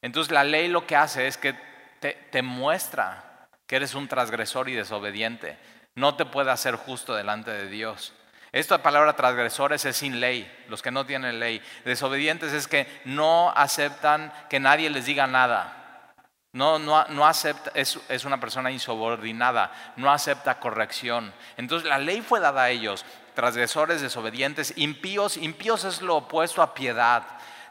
Entonces 0.02 0.33
la 0.33 0.45
ley 0.45 0.69
lo 0.69 0.87
que 0.87 0.97
hace 0.97 1.26
es 1.26 1.37
que 1.37 1.54
te, 2.00 2.43
muestra 2.43 3.49
que 3.66 3.76
eres 3.76 3.95
un 3.95 4.07
transgresor 4.07 4.69
y 4.69 4.75
desobediente. 4.75 5.59
No 5.94 6.16
te 6.16 6.24
puede 6.24 6.50
hacer 6.50 6.76
justo 6.76 7.14
delante 7.14 7.50
de 7.50 7.68
Dios. 7.68 8.12
Esta 8.52 8.82
palabra 8.82 9.16
transgresores 9.16 9.84
es 9.84 9.96
sin 9.96 10.20
ley, 10.20 10.48
los 10.68 10.80
que 10.80 10.90
no 10.90 11.04
tienen 11.04 11.40
ley. 11.40 11.60
Desobedientes 11.84 12.52
es 12.52 12.68
que 12.68 12.86
no 13.04 13.52
aceptan 13.56 14.32
que 14.48 14.60
nadie 14.60 14.90
les 14.90 15.06
diga 15.06 15.26
nada. 15.26 16.12
No, 16.52 16.78
no, 16.78 17.04
no 17.06 17.26
acepta, 17.26 17.72
es, 17.74 17.98
es, 18.08 18.24
una 18.24 18.38
persona 18.38 18.70
insubordinada, 18.70 19.72
no 19.96 20.12
acepta 20.12 20.60
corrección. 20.60 21.34
Entonces 21.56 21.88
la 21.88 21.98
ley 21.98 22.20
fue 22.20 22.38
dada 22.38 22.62
a 22.62 22.70
ellos, 22.70 23.04
transgresores, 23.34 24.00
desobedientes, 24.00 24.72
impíos. 24.76 25.36
Impíos 25.36 25.82
es 25.82 26.00
lo 26.00 26.18
opuesto 26.18 26.62
a 26.62 26.74
piedad. 26.74 27.24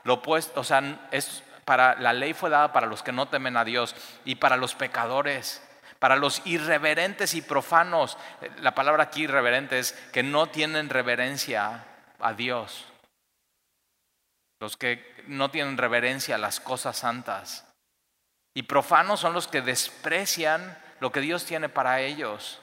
Lo 0.03 0.15
opuesto, 0.15 0.59
o 0.59 0.63
sea, 0.65 1.07
es 1.11 1.43
para, 1.63 1.95
la 1.95 2.11
ley 2.11 2.33
fue 2.33 2.49
dada 2.49 2.73
para 2.73 2.87
los 2.87 3.03
que 3.03 3.13
no 3.13 3.27
temen 3.29 3.55
a 3.55 3.63
Dios 3.63 3.95
y 4.25 4.35
para 4.35 4.57
los 4.57 4.75
pecadores 4.75 5.61
para 6.03 6.17
los 6.17 6.41
irreverentes 6.43 7.33
y 7.33 7.41
profanos. 7.41 8.17
La 8.59 8.75
palabra 8.75 9.03
aquí 9.03 9.23
irreverente 9.23 9.79
es 9.79 9.93
que 10.11 10.21
no 10.21 10.47
tienen 10.47 10.89
reverencia 10.89 11.85
a 12.19 12.33
Dios. 12.33 12.83
Los 14.59 14.75
que 14.75 15.23
no 15.27 15.49
tienen 15.49 15.77
reverencia 15.77 16.35
a 16.35 16.39
las 16.39 16.59
cosas 16.59 16.97
santas. 16.97 17.65
Y 18.53 18.63
profanos 18.63 19.21
son 19.21 19.31
los 19.31 19.47
que 19.47 19.61
desprecian 19.61 20.77
lo 20.99 21.13
que 21.13 21.21
Dios 21.21 21.45
tiene 21.45 21.69
para 21.69 22.01
ellos. 22.01 22.59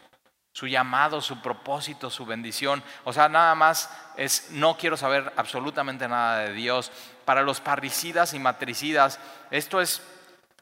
Su 0.53 0.67
llamado, 0.67 1.23
su 1.23 1.41
propósito, 1.41 2.11
su 2.11 2.27
bendición. 2.27 2.85
O 3.05 3.15
sea, 3.15 3.31
nada 3.31 3.55
más 3.55 3.89
es, 4.19 4.51
no 4.51 4.77
quiero 4.77 4.99
saber 4.99 5.33
absolutamente 5.37 6.07
nada 6.09 6.41
de 6.41 6.53
Dios. 6.53 6.93
Para 7.25 7.41
los 7.41 7.63
parricidas 7.63 8.35
y 8.35 8.39
matricidas, 8.39 9.19
esto 9.51 9.81
es 9.81 10.03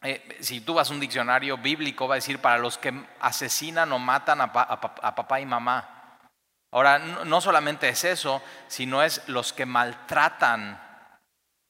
eh, 0.02 0.38
si 0.40 0.60
tú 0.60 0.74
vas 0.74 0.90
a 0.90 0.94
un 0.94 1.00
diccionario 1.00 1.58
bíblico, 1.58 2.06
va 2.06 2.14
a 2.14 2.22
decir 2.22 2.38
para 2.38 2.58
los 2.58 2.78
que 2.78 2.92
asesinan 3.20 3.92
o 3.92 3.98
matan 3.98 4.40
a, 4.40 4.52
papá 4.52 5.40
y 5.40 5.46
mamá. 5.46 6.18
Ahora, 6.70 6.98
no, 6.98 7.40
solamente 7.40 7.88
es 7.88 8.04
eso, 8.04 8.42
sino 8.68 9.02
es 9.02 9.26
los 9.28 9.52
que 9.52 9.66
maltratan 9.66 10.80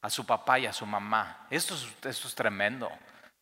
a 0.01 0.09
su 0.09 0.25
papá 0.25 0.59
y 0.59 0.65
a 0.65 0.73
su 0.73 0.85
mamá. 0.85 1.47
Esto 1.49 1.75
esto 1.75 2.27
es 2.27 2.35
tremendo. 2.35 2.91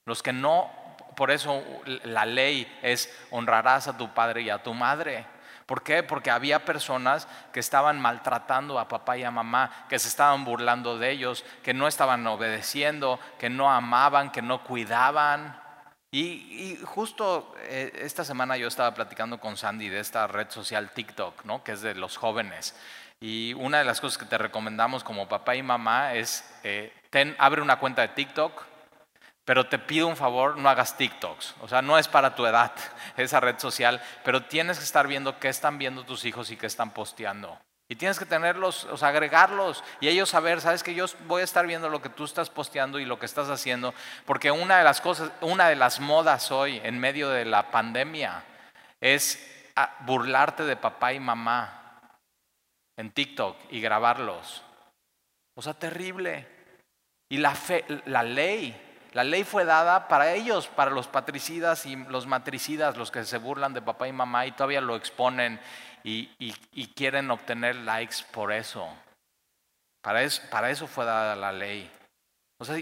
Los 0.05 0.23
que 0.23 0.31
no, 0.31 0.71
por 1.15 1.31
eso 1.31 1.63
la 2.03 2.25
ley 2.25 2.79
es 2.81 3.11
honrarás 3.31 3.87
a 3.87 3.97
tu 3.97 4.13
padre 4.13 4.43
y 4.43 4.49
a 4.49 4.61
tu 4.61 4.73
madre. 4.73 5.25
¿Por 5.67 5.83
qué? 5.83 6.01
Porque 6.01 6.31
había 6.31 6.63
personas 6.63 7.27
que 7.51 7.59
estaban 7.59 7.99
maltratando 7.99 8.79
a 8.79 8.87
papá 8.87 9.17
y 9.17 9.25
a 9.25 9.31
mamá, 9.31 9.85
que 9.89 9.99
se 9.99 10.07
estaban 10.07 10.45
burlando 10.45 10.97
de 10.97 11.11
ellos, 11.11 11.43
que 11.61 11.73
no 11.73 11.89
estaban 11.89 12.25
obedeciendo, 12.25 13.19
que 13.37 13.49
no 13.49 13.69
amaban, 13.69 14.31
que 14.31 14.41
no 14.41 14.63
cuidaban. 14.63 15.61
Y, 16.09 16.79
justo 16.85 17.53
eh, 17.63 17.91
esta 18.01 18.23
semana 18.23 18.55
yo 18.55 18.69
estaba 18.69 18.93
platicando 18.93 19.41
con 19.41 19.57
Sandy 19.57 19.89
de 19.89 19.99
esta 19.99 20.25
red 20.25 20.49
social 20.49 20.91
TikTok, 20.91 21.43
¿no? 21.43 21.61
que 21.65 21.73
es 21.73 21.81
de 21.81 21.95
los 21.95 22.15
jóvenes. 22.15 22.73
Y 23.19 23.53
una 23.55 23.79
de 23.79 23.83
las 23.83 23.99
cosas 23.99 24.17
que 24.17 24.25
te 24.25 24.37
recomendamos 24.37 25.03
como 25.03 25.27
papá 25.27 25.57
y 25.57 25.63
mamá 25.63 26.13
es, 26.13 26.49
eh, 26.63 26.93
abre 27.39 27.61
una 27.61 27.77
cuenta 27.77 28.03
de 28.03 28.09
TikTok, 28.09 28.63
pero 29.47 29.65
te 29.65 29.79
pido 29.79 30.07
un 30.07 30.17
favor, 30.17 30.57
no 30.57 30.67
hagas 30.67 30.97
TikToks. 30.97 31.55
O 31.61 31.69
sea, 31.69 31.81
no 31.81 31.97
es 31.97 32.09
para 32.09 32.35
tu 32.35 32.45
edad 32.45 32.73
esa 33.15 33.39
red 33.39 33.57
social, 33.59 34.01
pero 34.25 34.43
tienes 34.43 34.77
que 34.77 34.83
estar 34.83 35.07
viendo 35.07 35.39
qué 35.39 35.47
están 35.47 35.77
viendo 35.77 36.03
tus 36.03 36.25
hijos 36.25 36.51
y 36.51 36.57
qué 36.57 36.65
están 36.65 36.91
posteando. 36.91 37.57
Y 37.87 37.95
tienes 37.95 38.19
que 38.19 38.25
tenerlos, 38.25 38.83
o 38.91 38.97
sea, 38.97 39.07
agregarlos 39.07 39.85
y 40.01 40.09
ellos 40.09 40.27
saber, 40.27 40.59
sabes 40.59 40.83
que 40.83 40.93
yo 40.93 41.05
voy 41.27 41.39
a 41.39 41.45
estar 41.45 41.65
viendo 41.65 41.87
lo 41.87 42.01
que 42.01 42.09
tú 42.09 42.25
estás 42.25 42.49
posteando 42.49 42.99
y 42.99 43.05
lo 43.05 43.19
que 43.19 43.25
estás 43.25 43.49
haciendo, 43.49 43.93
porque 44.25 44.51
una 44.51 44.79
de 44.79 44.83
las 44.83 44.99
cosas, 44.99 45.31
una 45.39 45.69
de 45.69 45.77
las 45.77 46.01
modas 46.01 46.51
hoy 46.51 46.81
en 46.83 46.99
medio 46.99 47.29
de 47.29 47.45
la 47.45 47.71
pandemia 47.71 48.43
es 48.99 49.71
ah, 49.77 49.95
burlarte 50.01 50.65
de 50.65 50.75
papá 50.75 51.13
y 51.13 51.21
mamá 51.21 52.01
en 52.97 53.11
TikTok 53.11 53.55
y 53.69 53.79
grabarlos. 53.79 54.61
O 55.55 55.61
sea, 55.61 55.73
terrible. 55.73 56.45
Y 57.29 57.37
la 57.37 57.55
fe, 57.55 57.85
la 58.07 58.23
ley 58.23 58.86
la 59.13 59.23
ley 59.23 59.43
fue 59.43 59.65
dada 59.65 60.07
para 60.07 60.33
ellos, 60.33 60.67
para 60.67 60.91
los 60.91 61.07
patricidas 61.07 61.85
y 61.85 61.95
los 61.95 62.27
matricidas, 62.27 62.97
los 62.97 63.11
que 63.11 63.23
se 63.23 63.37
burlan 63.37 63.73
de 63.73 63.81
papá 63.81 64.07
y 64.07 64.11
mamá 64.11 64.45
y 64.45 64.51
todavía 64.51 64.81
lo 64.81 64.95
exponen 64.95 65.59
y, 66.03 66.87
quieren 66.95 67.31
obtener 67.31 67.75
likes 67.75 68.17
por 68.31 68.51
eso. 68.51 68.87
Para, 70.01 70.21
eso. 70.23 70.87
fue 70.87 71.05
dada 71.05 71.35
la 71.35 71.51
ley. 71.51 71.91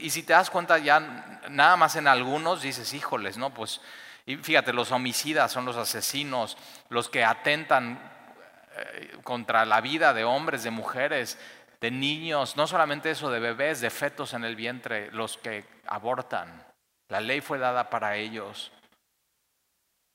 y 0.02 0.10
si 0.10 0.24
te 0.24 0.34
das 0.34 0.50
cuenta 0.50 0.78
ya, 0.78 1.00
nada 1.50 1.76
más 1.76 1.96
en 1.96 2.08
algunos 2.08 2.62
dices, 2.62 2.94
híjoles, 2.94 3.38
¿no? 3.38 3.54
Pues, 3.54 3.82
fíjate, 4.42 4.74
los 4.74 4.92
homicidas 4.92 5.52
son 5.52 5.66
los 5.66 5.76
asesinos, 5.76 6.58
los 6.90 7.10
que 7.10 7.24
atentan 7.24 8.00
eh, 8.76 9.18
contra 9.24 9.66
la 9.66 9.82
vida 9.82 10.14
de 10.14 10.24
hombres, 10.24 10.64
de 10.64 10.72
mujeres, 10.72 11.40
de 11.86 11.92
niños, 11.92 12.58
no 12.58 12.66
solamente 12.66 13.12
eso, 13.12 13.30
de 13.30 13.40
bebés, 13.40 13.80
de 13.80 13.92
fetos 13.92 14.34
en 14.34 14.44
el 14.44 14.56
vientre, 14.56 15.12
los 15.12 15.38
que 15.38 15.66
abortan. 15.86 16.66
La 17.10 17.22
ley 17.22 17.42
fue 17.42 17.60
dada 17.60 17.92
para 17.92 18.16
ellos, 18.16 18.72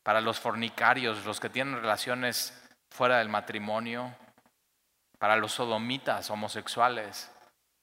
para 0.02 0.20
los 0.20 0.40
fornicarios, 0.40 1.24
los 1.24 1.38
que 1.38 1.48
tienen 1.48 1.76
relaciones 1.76 2.60
fuera 2.90 3.18
del 3.18 3.28
matrimonio, 3.28 4.12
para 5.20 5.36
los 5.36 5.52
sodomitas, 5.52 6.28
homosexuales, 6.30 7.30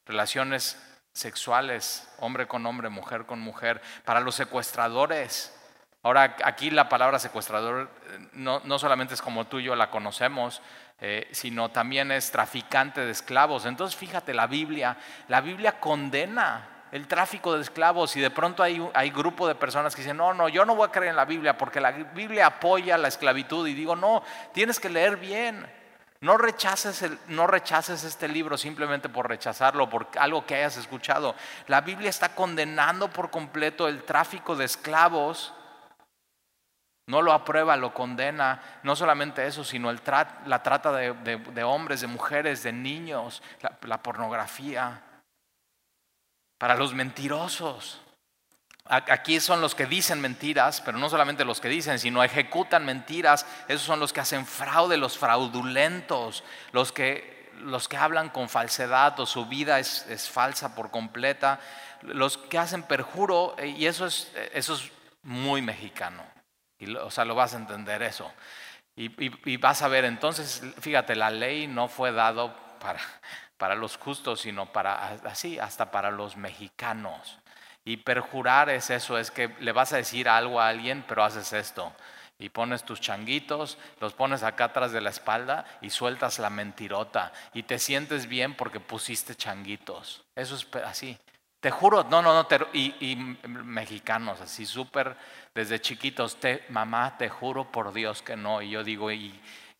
relaciones 0.05 0.77
sexuales, 1.13 2.13
hombre 2.19 2.45
con 2.45 2.65
hombre, 2.65 2.89
mujer 2.89 3.25
con 3.25 3.39
mujer, 3.39 3.81
para 4.03 4.19
los 4.19 4.35
secuestradores. 4.35 5.57
Ahora, 6.03 6.35
aquí 6.43 6.71
la 6.71 6.89
palabra 6.89 7.19
secuestrador 7.19 7.89
eh, 8.09 8.27
no, 8.33 8.59
no 8.65 8.79
solamente 8.79 9.13
es 9.13 9.21
como 9.21 9.47
tú 9.47 9.59
y 9.59 9.63
yo 9.63 9.77
la 9.77 9.89
conocemos, 9.91 10.61
eh, 10.99 11.27
sino 11.31 11.69
también 11.69 12.11
es 12.11 12.31
traficante 12.31 13.01
de 13.01 13.11
esclavos. 13.11 13.65
Entonces, 13.65 13.97
fíjate, 13.97 14.33
la 14.33 14.47
Biblia, 14.47 14.97
la 15.27 15.41
Biblia 15.41 15.79
condena 15.79 16.69
el 16.91 17.07
tráfico 17.07 17.53
de 17.53 17.61
esclavos 17.61 18.15
y 18.15 18.21
de 18.21 18.31
pronto 18.31 18.63
hay, 18.63 18.83
hay 18.93 19.11
grupo 19.11 19.47
de 19.47 19.55
personas 19.55 19.95
que 19.95 20.01
dicen, 20.01 20.17
no, 20.17 20.33
no, 20.33 20.49
yo 20.49 20.65
no 20.65 20.75
voy 20.75 20.87
a 20.87 20.91
creer 20.91 21.11
en 21.11 21.15
la 21.15 21.25
Biblia 21.25 21.57
porque 21.57 21.79
la 21.79 21.91
Biblia 21.91 22.47
apoya 22.47 22.97
la 22.97 23.09
esclavitud 23.09 23.67
y 23.67 23.73
digo, 23.73 23.95
no, 23.95 24.23
tienes 24.53 24.79
que 24.79 24.89
leer 24.89 25.17
bien. 25.17 25.67
No 26.19 26.35
rechaces, 26.35 27.03
el, 27.03 27.19
no 27.27 27.45
rechaces 27.45 28.03
este 28.03 28.27
libro 28.27 28.57
simplemente 28.57 29.07
por 29.07 29.29
rechazarlo, 29.29 29.87
por 29.87 30.07
algo 30.17 30.47
que 30.47 30.55
hayas 30.55 30.77
escuchado. 30.77 31.35
La 31.67 31.81
Biblia 31.81 32.09
está 32.09 32.33
condenando 32.33 33.09
por 33.09 33.29
completo 33.29 33.87
el 33.87 34.03
tráfico 34.03 34.55
de 34.55 34.65
esclavos 34.65 35.53
no 37.07 37.21
lo 37.21 37.31
aprueba, 37.31 37.77
lo 37.77 37.93
condena. 37.93 38.61
No 38.83 38.95
solamente 38.95 39.47
eso, 39.47 39.63
sino 39.63 39.89
el 39.89 40.01
la 40.45 40.61
trata 40.61 40.91
de, 40.91 41.63
hombres, 41.63 42.01
de 42.01 42.07
mujeres, 42.07 42.63
de 42.63 42.73
niños, 42.73 43.41
la, 43.81 44.03
pornografía. 44.03 45.01
Para 46.57 46.75
los 46.75 46.93
mentirosos. 46.93 48.01
Aquí 48.85 49.39
son 49.39 49.59
los 49.59 49.75
que 49.75 49.85
dicen 49.85 50.21
mentiras, 50.21 50.81
pero 50.81 50.97
no 50.97 51.09
solamente 51.09 51.43
los 51.43 51.59
que 51.59 51.67
dicen, 51.67 51.99
sino 51.99 52.23
ejecutan 52.23 52.85
mentiras. 52.85 53.45
Esos 53.67 53.83
son 53.83 53.99
los 53.99 54.11
que 54.11 54.21
hacen 54.21 54.45
fraude, 54.45 54.97
los 54.97 55.17
fraudulentos, 55.17 56.43
los 56.71 56.91
que, 56.91 57.51
los 57.61 57.87
que 57.87 57.97
hablan 57.97 58.29
con 58.29 58.49
falsedad 58.49 59.17
o 59.19 59.25
su 59.25 59.45
vida 59.45 59.79
es, 59.79 60.05
es 60.07 60.29
falsa 60.29 60.75
por 60.75 60.89
completa, 60.89 61.59
los 62.01 62.37
que 62.37 62.57
hacen 62.57 62.83
perjuro, 62.83 63.55
eh, 63.57 63.67
y 63.67 63.87
eso 63.87 64.05
es, 64.05 64.31
eso 64.53 64.75
es 64.75 64.89
muy 65.21 65.61
mexicano. 65.61 66.36
Y, 66.79 66.95
o 66.95 67.11
sea, 67.11 67.25
lo 67.25 67.35
vas 67.35 67.53
a 67.53 67.57
entender 67.57 68.01
eso. 68.01 68.31
Y, 68.95 69.57
vas 69.57 69.83
a 69.83 69.87
ver, 69.87 70.05
entonces, 70.05 70.63
fíjate, 70.79 71.15
la 71.15 71.29
ley 71.29 71.67
no 71.67 71.87
fue 71.87 72.11
dado 72.11 72.55
para, 72.79 72.99
para 73.57 73.75
los 73.75 73.95
justos, 73.95 74.41
sino 74.41 74.71
para, 74.71 75.09
así, 75.25 75.59
hasta 75.59 75.91
para 75.91 76.09
los 76.09 76.35
mexicanos. 76.35 77.37
Y 77.85 77.97
perjurar 77.97 78.69
es 78.69 78.89
eso, 78.89 79.19
es 79.19 79.29
que 79.29 79.55
le 79.59 79.71
vas 79.71 79.93
a 79.93 79.97
decir 79.97 80.27
algo 80.27 80.59
a 80.59 80.67
alguien, 80.67 81.05
pero 81.07 81.23
haces 81.23 81.53
esto. 81.53 81.93
Y 82.39 82.49
pones 82.49 82.83
tus 82.83 82.99
changuitos, 82.99 83.77
los 83.99 84.13
pones 84.13 84.43
acá 84.43 84.65
atrás 84.65 84.91
de 84.91 85.01
la 85.01 85.09
espalda 85.11 85.65
y 85.81 85.91
sueltas 85.91 86.39
la 86.39 86.49
mentirota. 86.49 87.31
Y 87.53 87.63
te 87.63 87.79
sientes 87.79 88.27
bien 88.27 88.55
porque 88.55 88.79
pusiste 88.79 89.35
changuitos. 89.35 90.23
Eso 90.35 90.55
es 90.55 90.67
así. 90.83 91.17
Te 91.59 91.71
juro, 91.71 92.03
no, 92.03 92.21
no, 92.21 92.33
no, 92.33 92.47
y, 92.73 93.15
mexicanos, 93.47 94.41
así 94.41 94.65
súper, 94.65 95.17
desde 95.55 95.81
chiquitos, 95.81 96.39
te, 96.39 96.63
mamá, 96.69 97.17
te 97.17 97.29
juro 97.29 97.71
por 97.71 97.93
Dios 97.93 98.21
que 98.21 98.35
no. 98.35 98.61
Y 98.61 98.69
yo 98.69 98.83
digo, 98.83 99.11
¿y, 99.11 99.39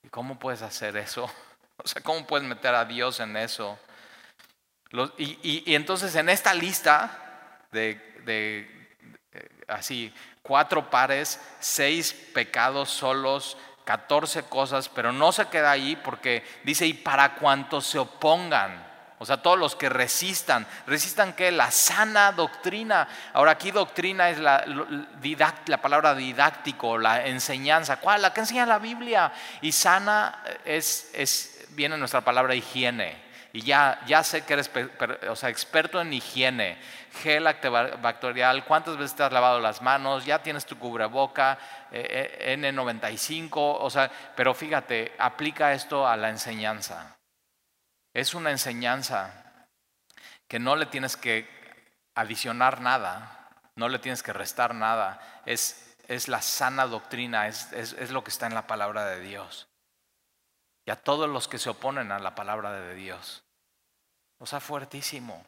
cómo 0.10 0.39
puedes 0.39 0.62
hacer 0.62 0.98
eso? 0.98 1.29
O 1.79 1.88
sea, 1.88 2.01
¿cómo 2.01 2.25
puedes 2.25 2.48
meter 2.48 2.74
a 2.74 2.86
Dios 2.86 3.19
en 3.19 3.38
eso? 3.38 3.77
y, 5.19 5.75
entonces 5.75 6.15
en 6.15 6.27
esta 6.27 6.51
lista 6.55 7.60
de, 7.72 7.93
de, 8.25 8.88
así, 9.67 10.12
cuatro 10.41 10.89
pares, 10.89 11.39
seis 11.60 12.13
pecados 12.34 12.89
solos, 12.89 13.57
catorce 13.86 14.43
cosas, 14.43 14.89
pero 14.89 15.12
no 15.12 15.31
se 15.31 15.48
queda 15.50 15.69
ahí 15.69 15.96
porque 15.96 16.43
dice, 16.63 16.88
y 16.88 16.93
para 16.93 17.36
cuantos 17.36 17.86
se 17.86 18.00
opongan 18.00 18.87
O 19.20 19.26
sea, 19.26 19.38
todos 19.38 19.58
los 19.58 19.76
que 19.76 19.90
resistan, 19.90 20.68
resistan 20.86 21.34
que 21.34 21.52
la 21.52 21.72
sana 21.72 22.32
doctrina. 22.32 23.08
Ahora 23.34 23.52
aquí 23.52 23.72
doctrina 23.72 24.30
es 24.30 24.38
la, 24.38 24.64
la 25.66 25.82
palabra 25.82 26.14
didáctico, 26.14 27.00
la 27.00 27.26
enseñanza. 27.26 27.98
¿Cuál? 27.98 28.22
La 28.22 28.32
que 28.32 28.42
enseña 28.42 28.68
la 28.68 28.78
Biblia. 28.78 29.32
Y 29.62 29.72
sana 29.72 30.44
es, 30.64 31.66
viene 31.72 31.98
nuestra 31.98 32.22
palabra 32.22 32.54
higiene. 32.54 33.26
Y 33.54 33.62
ya, 33.62 34.00
ya 34.06 34.24
sé 34.24 34.46
que 34.46 34.54
eres 34.54 34.70
o 35.28 35.36
sea, 35.36 35.50
experto 35.50 36.00
en 36.00 36.14
higiene, 36.14 36.78
gel 37.24 37.48
antibacterial, 37.48 38.66
cuántas 38.66 38.98
veces 38.98 39.16
te 39.16 39.24
has 39.24 39.32
lavado 39.32 39.60
las 39.60 39.82
manos, 39.82 40.26
ya 40.26 40.44
tienes 40.44 40.66
tu 40.66 40.78
cubreboca, 40.78 41.58
eh, 41.92 42.38
eh, 42.40 42.58
N95, 42.60 43.50
o 43.56 43.90
sea, 43.90 44.12
pero 44.36 44.54
fíjate, 44.54 45.14
aplica 45.18 45.74
esto 45.74 46.08
a 46.08 46.16
la 46.18 46.30
enseñanza. 46.30 47.17
Es 48.14 48.34
una 48.34 48.52
enseñanza 48.52 49.48
que 50.48 50.60
no 50.60 50.76
le 50.76 50.86
tienes 50.86 51.18
que 51.18 51.48
adicionar 52.16 52.82
nada, 52.82 53.50
no 53.76 53.90
le 53.90 54.00
tienes 54.00 54.24
que 54.24 54.34
restar 54.34 54.74
nada, 54.74 55.42
es, 55.46 55.96
es 56.08 56.28
la 56.28 56.42
sana 56.42 56.88
doctrina, 56.88 57.48
es, 57.48 57.72
es, 57.74 58.12
lo 58.12 58.24
que 58.24 58.32
está 58.32 58.48
en 58.48 58.56
la 58.56 58.66
palabra 58.66 59.06
de 59.06 59.22
Dios. 59.22 59.68
Y 60.86 60.92
a 60.92 60.96
todos 60.96 61.30
los 61.30 61.48
que 61.48 61.58
se 61.58 61.70
oponen 61.70 62.12
a 62.12 62.20
la 62.20 62.34
palabra 62.34 62.72
de 62.72 62.96
Dios. 62.96 63.44
O 64.40 64.46
sea, 64.46 64.60
fuertísimo. 64.60 65.46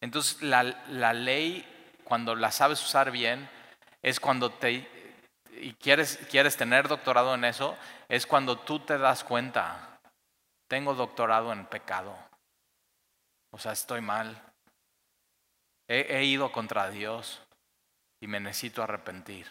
Entonces, 0.00 0.42
la, 0.42 0.62
la 0.62 1.14
ley, 1.14 1.66
cuando 2.04 2.34
la 2.34 2.52
sabes 2.52 2.82
usar 2.82 3.10
bien, 3.10 3.48
es 4.02 4.20
cuando 4.20 4.52
te, 4.52 4.86
y 5.52 5.72
quieres, 5.74 6.18
quieres 6.30 6.56
tener 6.56 6.86
doctorado 6.86 7.34
en 7.34 7.44
eso, 7.44 7.76
es 8.08 8.26
cuando 8.26 8.58
tú 8.58 8.80
te 8.80 8.98
das 8.98 9.24
cuenta 9.24 9.93
tengo 10.74 10.92
doctorado 10.92 11.52
en 11.52 11.66
pecado. 11.66 12.18
O 13.52 13.60
sea, 13.60 13.70
estoy 13.70 14.00
mal. 14.00 14.42
He, 15.86 16.24
ido 16.24 16.50
contra 16.50 16.90
Dios 16.90 17.40
y 18.20 18.26
me 18.26 18.40
necesito 18.40 18.82
arrepentir. 18.82 19.46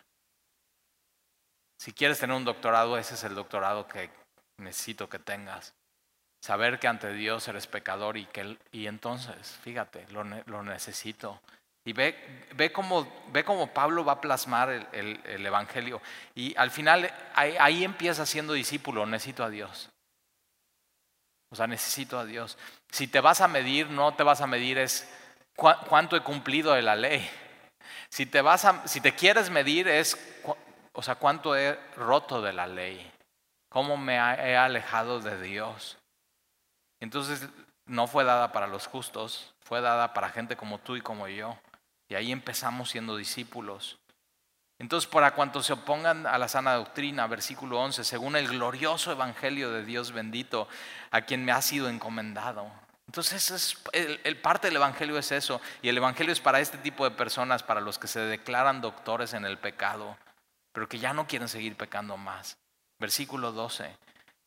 Si 1.79 1.93
quieres 1.93 2.19
tener 2.19 2.35
un 2.35 2.43
doctorado, 2.43 2.97
ese 2.97 3.13
es 3.13 3.23
el 3.23 3.35
doctorado 3.35 3.87
que 3.87 4.09
necesito 4.57 5.07
que 5.07 5.17
tengas. 5.17 5.73
Saber 6.43 6.77
que 6.77 6.89
ante 6.89 7.13
Dios 7.13 7.47
eres 7.47 7.67
pecador 7.67 8.17
y 8.17 8.25
que 8.25 8.57
y 8.73 8.87
entonces, 8.87 9.47
fíjate, 9.63 10.05
lo, 10.09 10.25
necesito. 10.25 11.39
Y 11.85 11.93
ve, 11.93 12.47
ve, 12.55 12.73
cómo, 12.73 13.07
ve 13.31 13.45
cómo 13.45 13.73
Pablo 13.73 14.03
va 14.03 14.13
a 14.13 14.21
plasmar 14.21 14.89
el, 14.91 15.45
Evangelio. 15.45 16.01
Y 16.35 16.53
al 16.57 16.69
final 16.69 17.09
ahí 17.33 17.85
empieza 17.85 18.25
siendo 18.25 18.51
discípulo, 18.51 19.05
necesito 19.05 19.45
a 19.45 19.49
Dios. 19.49 19.89
O 21.53 21.55
sea, 21.55 21.67
necesito 21.67 22.17
a 22.17 22.25
Dios. 22.25 22.57
Si 22.89 23.05
te 23.05 23.19
vas 23.19 23.39
a 23.39 23.47
medir, 23.47 23.87
no 23.87 24.15
te 24.15 24.23
vas 24.23 24.41
a 24.41 24.47
medir 24.47 24.79
es 24.79 25.07
cuánto 25.55 26.15
he 26.15 26.21
cumplido 26.21 26.73
de 26.73 26.81
la 26.81 26.95
ley. 26.95 27.29
Si 28.09 28.25
te, 28.25 28.41
vas 28.41 28.65
a, 28.65 28.87
si 28.87 29.01
te 29.01 29.13
quieres 29.13 29.51
medir 29.51 29.87
es, 29.87 30.17
o 30.93 31.03
sea, 31.03 31.13
cuánto 31.13 31.55
he 31.55 31.79
roto 31.95 32.41
de 32.41 32.53
la 32.53 32.65
ley. 32.65 33.07
Cómo 33.69 33.97
me 33.97 34.15
he 34.15 34.57
alejado 34.57 35.19
de 35.19 35.39
Dios. 35.43 35.99
Entonces, 36.99 37.47
no 37.85 38.07
fue 38.07 38.23
dada 38.23 38.51
para 38.51 38.65
los 38.65 38.87
justos, 38.87 39.53
fue 39.59 39.79
dada 39.79 40.15
para 40.15 40.29
gente 40.29 40.57
como 40.57 40.79
tú 40.79 40.95
y 40.95 41.01
como 41.01 41.27
yo. 41.27 41.55
Y 42.09 42.15
ahí 42.15 42.31
empezamos 42.31 42.89
siendo 42.89 43.15
discípulos. 43.15 43.99
Entonces, 44.83 45.09
para 45.09 45.31
cuantos 45.31 45.65
se 45.65 45.71
opongan 45.71 46.27
a 46.27 46.37
la 46.37 46.49
sana 46.49 46.73
doctrina, 46.73 47.25
versículo 47.27 47.79
11, 47.79 48.03
según 48.03 48.35
el 48.35 48.49
glorioso 48.49 49.13
evangelio 49.13 49.71
de 49.71 49.85
Dios 49.85 50.11
bendito, 50.11 50.67
a 51.09 51.21
quien 51.21 51.45
me 51.45 51.53
ha 51.53 51.61
sido 51.61 51.87
encomendado. 51.87 52.69
Entonces, 53.07 53.49
es, 53.51 53.77
el, 53.93 54.35
parte 54.41 54.67
del 54.67 54.75
evangelio 54.75 55.17
es 55.17 55.31
eso, 55.31 55.61
y 55.81 55.87
el 55.87 55.95
evangelio 55.95 56.33
es 56.33 56.41
para 56.41 56.59
este 56.59 56.77
tipo 56.79 57.05
de 57.05 57.15
personas, 57.15 57.63
para 57.63 57.79
los 57.79 57.97
que 57.97 58.09
se 58.09 58.19
declaran 58.19 58.81
doctores 58.81 59.33
en 59.33 59.45
el 59.45 59.57
pecado, 59.57 60.17
pero 60.73 60.89
que 60.89 60.99
ya 60.99 61.13
no 61.13 61.27
quieren 61.27 61.47
seguir 61.47 61.77
pecando 61.77 62.17
más. 62.17 62.57
Versículo 62.99 63.53
12, 63.53 63.95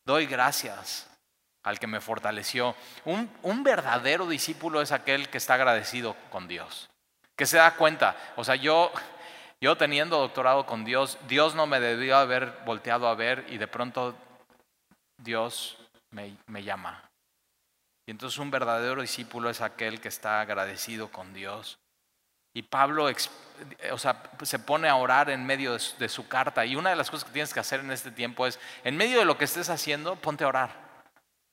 doy 0.05 0.27
gracias 0.27 1.09
al 1.63 1.79
que 1.79 1.87
me 1.87 1.99
fortaleció. 1.99 2.75
Un, 3.05 3.27
un 3.41 3.63
verdadero 3.63 4.27
discípulo 4.27 4.83
es 4.83 4.91
aquel 4.91 5.29
que 5.29 5.39
está 5.39 5.55
agradecido 5.55 6.15
con 6.29 6.47
Dios, 6.47 6.91
que 7.35 7.47
se 7.47 7.57
da 7.57 7.73
cuenta, 7.73 8.15
o 8.35 8.43
sea, 8.43 8.53
yo 8.53 8.91
yo 9.61 9.75
teniendo 9.75 10.19
doctorado 10.19 10.65
con 10.65 10.85
Dios, 10.85 11.17
Dios 11.27 11.55
no 11.55 11.65
me 11.65 11.79
debió 11.79 12.17
haber 12.17 12.59
volteado 12.65 13.07
a 13.07 13.15
ver 13.15 13.45
y 13.49 13.57
de 13.57 13.67
pronto 13.67 14.15
Dios 15.17 15.77
me, 16.11 16.63
llama. 16.63 17.03
Y 18.07 18.11
entonces 18.11 18.37
un 18.39 18.51
verdadero 18.51 19.01
discípulo 19.01 19.49
es 19.49 19.61
aquel 19.61 19.99
que 19.99 20.07
está 20.07 20.41
agradecido 20.41 21.11
con 21.11 21.33
Dios. 21.33 21.79
Y 22.55 22.63
Pablo 22.63 23.07
o 23.91 23.97
sea, 23.97 24.23
se 24.43 24.59
pone 24.59 24.89
a 24.89 24.95
orar 24.95 25.29
en 25.29 25.45
medio 25.45 25.73
de 25.73 25.79
su, 25.79 25.97
de 25.97 26.09
su, 26.09 26.27
carta. 26.27 26.65
Y 26.65 26.75
una 26.75 26.91
de 26.91 26.95
las 26.95 27.09
cosas 27.09 27.25
que 27.25 27.33
tienes 27.33 27.53
que 27.53 27.59
hacer 27.59 27.81
en 27.81 27.91
este 27.91 28.11
tiempo 28.11 28.47
es, 28.47 28.59
en 28.83 28.95
medio 28.95 29.19
de 29.19 29.25
lo 29.25 29.37
que 29.37 29.45
estés 29.45 29.69
haciendo, 29.69 30.15
ponte 30.15 30.43
a 30.43 30.47
orar. 30.47 30.87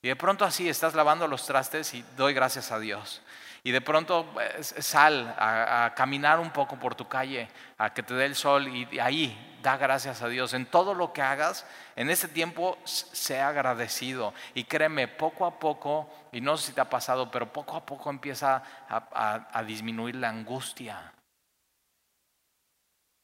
Y 0.01 0.07
de 0.07 0.15
pronto 0.15 0.45
así 0.45 0.69
estás 0.69 0.93
lavando 0.93 1.27
los 1.27 1.45
trastes 1.45 1.93
y 1.93 2.03
doy 2.15 2.33
gracias 2.33 2.71
a 2.71 2.79
Dios 2.79 3.21
y 3.65 3.71
de 3.71 3.81
pronto 3.81 4.27
pues, 4.31 4.75
sal 4.77 5.35
a, 5.39 5.91
caminar 5.95 6.39
un 6.39 6.51
poco 6.51 6.77
por 6.77 6.93
tu 6.93 7.07
calle, 7.07 7.49
a 7.79 7.91
que 7.91 8.03
te 8.03 8.13
dé 8.13 8.25
el 8.25 8.35
sol 8.35 8.67
y 8.67 8.99
ahí 8.99 9.57
da 9.63 9.75
gracias 9.75 10.21
a 10.21 10.27
Dios. 10.27 10.53
En 10.53 10.67
todo 10.67 10.93
lo 10.93 11.11
que 11.11 11.23
hagas, 11.23 11.65
en 11.95 12.11
este 12.11 12.27
tiempo, 12.27 12.77
sea 12.83 13.47
agradecido. 13.47 14.35
Y 14.53 14.65
créeme, 14.65 15.07
poco 15.07 15.47
a 15.47 15.57
poco, 15.57 16.07
y 16.31 16.41
no 16.41 16.57
sé 16.57 16.67
si 16.67 16.73
te 16.73 16.81
ha 16.81 16.89
pasado, 16.91 17.31
pero 17.31 17.51
poco 17.51 17.75
a 17.75 17.83
poco 17.83 18.11
empieza 18.11 18.61
a 18.87 19.63
disminuir 19.63 20.15
la 20.15 20.29
angustia. 20.29 21.11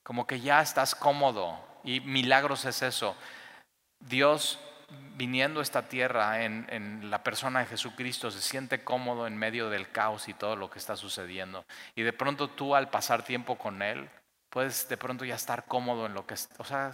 Como 0.02 0.26
que 0.26 0.40
ya 0.40 0.60
estás 0.62 0.96
cómodo. 0.96 1.60
Y 1.84 2.00
milagros 2.00 2.66
es 2.66 2.82
eso. 2.82 3.16
Dios 4.00 4.58
viniendo 5.16 5.60
a 5.60 5.64
esta 5.64 5.88
tierra 5.88 6.44
en, 6.44 7.10
la 7.10 7.24
persona 7.24 7.60
de 7.60 7.68
Jesucristo 7.68 8.32
se 8.32 8.42
siente 8.42 8.84
cómodo 8.84 9.28
en 9.28 9.38
medio 9.38 9.70
del 9.70 9.92
caos 9.92 10.28
y 10.28 10.34
todo 10.34 10.56
lo 10.56 10.70
que 10.70 10.80
está 10.80 10.96
sucediendo. 10.96 11.66
Y 11.96 12.02
de 12.02 12.14
pronto 12.14 12.50
tú 12.50 12.76
al 12.76 12.90
pasar 12.90 13.24
tiempo 13.24 13.58
con 13.58 13.82
Él, 13.82 14.10
puedes 14.50 14.88
de 14.90 14.98
pronto 14.98 15.26
ya 15.26 15.36
estar 15.36 15.66
cómodo 15.66 16.06
en 16.06 16.14
lo 16.14 16.26
que, 16.26 16.36
o 16.58 16.64
sea, 16.64 16.92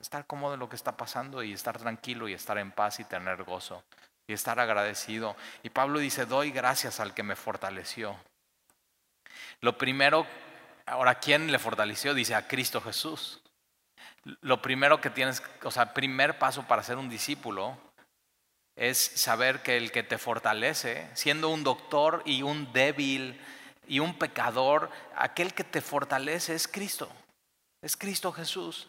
estar 0.00 0.26
cómodo 0.26 0.54
en 0.54 0.60
lo 0.60 0.68
que 0.68 0.76
está 0.76 0.96
pasando 0.96 1.42
y 1.42 1.52
estar 1.52 1.76
tranquilo 1.78 2.28
y 2.28 2.32
estar 2.32 2.58
en 2.58 2.72
paz 2.72 3.00
y 3.00 3.04
tener 3.04 3.42
gozo 3.44 3.84
y 4.26 4.32
estar 4.32 4.60
agradecido. 4.60 5.36
Y 5.62 5.70
Pablo 5.70 5.98
dice, 5.98 6.26
doy 6.26 6.50
gracias 6.50 7.00
al 7.00 7.14
que 7.14 7.22
me 7.22 7.36
fortaleció. 7.36 8.16
Lo 9.60 9.76
primero, 9.76 10.26
ahora, 10.86 11.16
¿quién 11.16 11.50
le 11.50 11.58
fortaleció? 11.58 12.14
Dice 12.14 12.34
a 12.34 12.46
Cristo 12.46 12.80
Jesús 12.80 13.42
lo 14.24 14.62
primero 14.62 15.00
que 15.00 15.10
tienes, 15.10 15.42
o 15.62 15.70
sea, 15.70 15.94
primer 15.94 16.38
paso 16.38 16.64
para 16.66 16.82
ser 16.82 16.96
un 16.96 17.08
discípulo 17.08 17.76
es 18.76 18.98
saber 18.98 19.62
que 19.62 19.76
el 19.76 19.90
que 19.90 20.02
te 20.02 20.18
fortalece, 20.18 21.08
siendo 21.14 21.48
un 21.48 21.64
doctor 21.64 22.22
y 22.24 22.42
un 22.42 22.72
débil 22.72 23.40
y 23.88 23.98
un 23.98 24.14
pecador, 24.14 24.90
aquel 25.16 25.52
que 25.52 25.64
te 25.64 25.80
fortalece 25.80 26.54
es 26.54 26.68
Cristo, 26.68 27.10
es 27.82 27.96
Cristo 27.96 28.32
Jesús. 28.32 28.88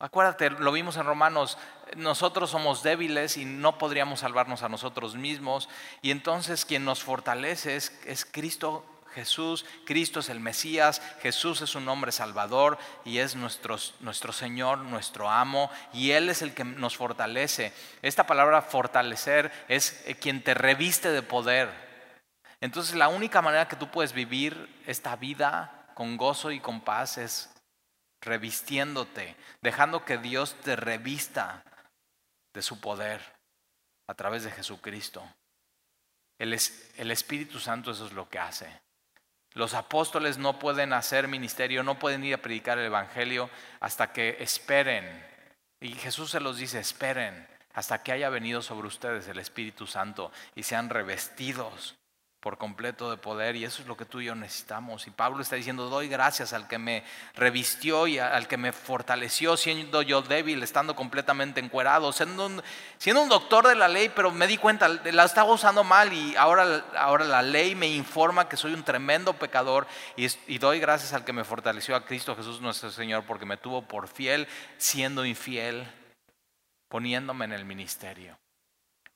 Acuérdate, 0.00 0.50
lo 0.50 0.70
vimos 0.70 0.96
en 0.96 1.06
Romanos, 1.06 1.58
nosotros 1.96 2.50
somos 2.50 2.84
débiles 2.84 3.36
y 3.36 3.44
no 3.44 3.78
podríamos 3.78 4.20
salvarnos 4.20 4.62
a 4.62 4.68
nosotros 4.68 5.16
mismos, 5.16 5.68
y 6.02 6.12
entonces 6.12 6.64
quien 6.64 6.84
nos 6.84 7.02
fortalece 7.02 7.76
es, 7.76 8.00
es 8.06 8.24
Cristo 8.24 8.86
Jesús, 9.14 9.64
Cristo 9.84 10.20
es 10.20 10.28
el 10.28 10.40
Mesías, 10.40 11.02
Jesús 11.20 11.60
es 11.62 11.74
un 11.74 11.88
hombre 11.88 12.12
salvador 12.12 12.78
y 13.04 13.18
es 13.18 13.36
nuestro, 13.36 13.76
nuestro 14.00 14.32
Señor, 14.32 14.78
nuestro 14.78 15.30
amo, 15.30 15.70
y 15.92 16.12
Él 16.12 16.28
es 16.28 16.42
el 16.42 16.54
que 16.54 16.64
nos 16.64 16.96
fortalece. 16.96 17.72
Esta 18.02 18.26
palabra 18.26 18.62
fortalecer 18.62 19.50
es 19.68 20.02
eh, 20.06 20.14
quien 20.14 20.42
te 20.42 20.54
reviste 20.54 21.10
de 21.10 21.22
poder. 21.22 21.70
Entonces 22.60 22.94
la 22.94 23.08
única 23.08 23.42
manera 23.42 23.68
que 23.68 23.76
tú 23.76 23.90
puedes 23.90 24.12
vivir 24.12 24.82
esta 24.86 25.16
vida 25.16 25.90
con 25.94 26.16
gozo 26.16 26.50
y 26.50 26.60
con 26.60 26.80
paz 26.80 27.18
es 27.18 27.50
revistiéndote, 28.20 29.36
dejando 29.62 30.04
que 30.04 30.18
Dios 30.18 30.54
te 30.62 30.76
revista 30.76 31.62
de 32.52 32.62
su 32.62 32.80
poder 32.80 33.20
a 34.06 34.14
través 34.14 34.44
de 34.44 34.50
Jesucristo. 34.50 35.22
El, 36.38 36.58
el 36.96 37.10
Espíritu 37.10 37.58
Santo 37.58 37.90
eso 37.90 38.06
es 38.06 38.12
lo 38.12 38.28
que 38.28 38.38
hace. 38.38 38.87
Los 39.58 39.74
apóstoles 39.74 40.38
no 40.38 40.60
pueden 40.60 40.92
hacer 40.92 41.26
ministerio, 41.26 41.82
no 41.82 41.98
pueden 41.98 42.22
ir 42.22 42.34
a 42.34 42.40
predicar 42.40 42.78
el 42.78 42.84
Evangelio 42.84 43.50
hasta 43.80 44.12
que 44.12 44.36
esperen. 44.38 45.04
Y 45.80 45.94
Jesús 45.94 46.30
se 46.30 46.38
los 46.38 46.58
dice, 46.58 46.78
esperen 46.78 47.44
hasta 47.74 48.00
que 48.00 48.12
haya 48.12 48.28
venido 48.28 48.62
sobre 48.62 48.86
ustedes 48.86 49.26
el 49.26 49.40
Espíritu 49.40 49.88
Santo 49.88 50.30
y 50.54 50.62
sean 50.62 50.90
revestidos 50.90 51.96
por 52.40 52.56
completo 52.56 53.10
de 53.10 53.16
poder 53.16 53.56
y 53.56 53.64
eso 53.64 53.82
es 53.82 53.88
lo 53.88 53.96
que 53.96 54.04
tú 54.04 54.20
y 54.20 54.26
yo 54.26 54.34
necesitamos. 54.34 55.06
Y 55.08 55.10
Pablo 55.10 55.42
está 55.42 55.56
diciendo, 55.56 55.88
doy 55.88 56.08
gracias 56.08 56.52
al 56.52 56.68
que 56.68 56.78
me 56.78 57.02
revistió 57.34 58.06
y 58.06 58.18
al 58.18 58.46
que 58.46 58.56
me 58.56 58.72
fortaleció 58.72 59.56
siendo 59.56 60.02
yo 60.02 60.22
débil, 60.22 60.62
estando 60.62 60.94
completamente 60.94 61.58
encuerado, 61.58 62.12
siendo 62.12 62.46
un, 62.46 62.62
siendo 62.96 63.22
un 63.22 63.28
doctor 63.28 63.66
de 63.66 63.74
la 63.74 63.88
ley, 63.88 64.10
pero 64.14 64.30
me 64.30 64.46
di 64.46 64.56
cuenta, 64.56 64.88
la 64.88 65.24
estaba 65.24 65.52
usando 65.52 65.82
mal 65.82 66.12
y 66.12 66.36
ahora, 66.36 66.84
ahora 66.96 67.24
la 67.24 67.42
ley 67.42 67.74
me 67.74 67.88
informa 67.88 68.48
que 68.48 68.56
soy 68.56 68.72
un 68.72 68.84
tremendo 68.84 69.32
pecador 69.32 69.88
y, 70.16 70.26
y 70.46 70.58
doy 70.58 70.78
gracias 70.78 71.12
al 71.12 71.24
que 71.24 71.32
me 71.32 71.44
fortaleció 71.44 71.96
a 71.96 72.04
Cristo 72.04 72.36
Jesús 72.36 72.60
nuestro 72.60 72.90
Señor 72.90 73.24
porque 73.24 73.46
me 73.46 73.56
tuvo 73.56 73.82
por 73.82 74.06
fiel 74.06 74.46
siendo 74.76 75.24
infiel, 75.24 75.88
poniéndome 76.88 77.46
en 77.46 77.52
el 77.52 77.64
ministerio. 77.64 78.38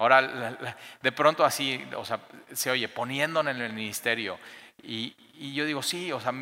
Ahora, 0.03 0.59
de 1.01 1.13
pronto 1.13 1.45
así, 1.45 1.81
o 1.97 2.05
sea, 2.05 2.19
se 2.53 2.73
oye, 2.73 2.89
poniéndome 2.89 3.53
en 3.53 3.61
el 3.61 3.73
ministerio. 3.73 4.37
Y, 4.83 5.15
yo 5.55 5.65
digo, 5.65 5.81
sí, 5.81 6.11
o 6.11 6.21
sea, 6.21 6.33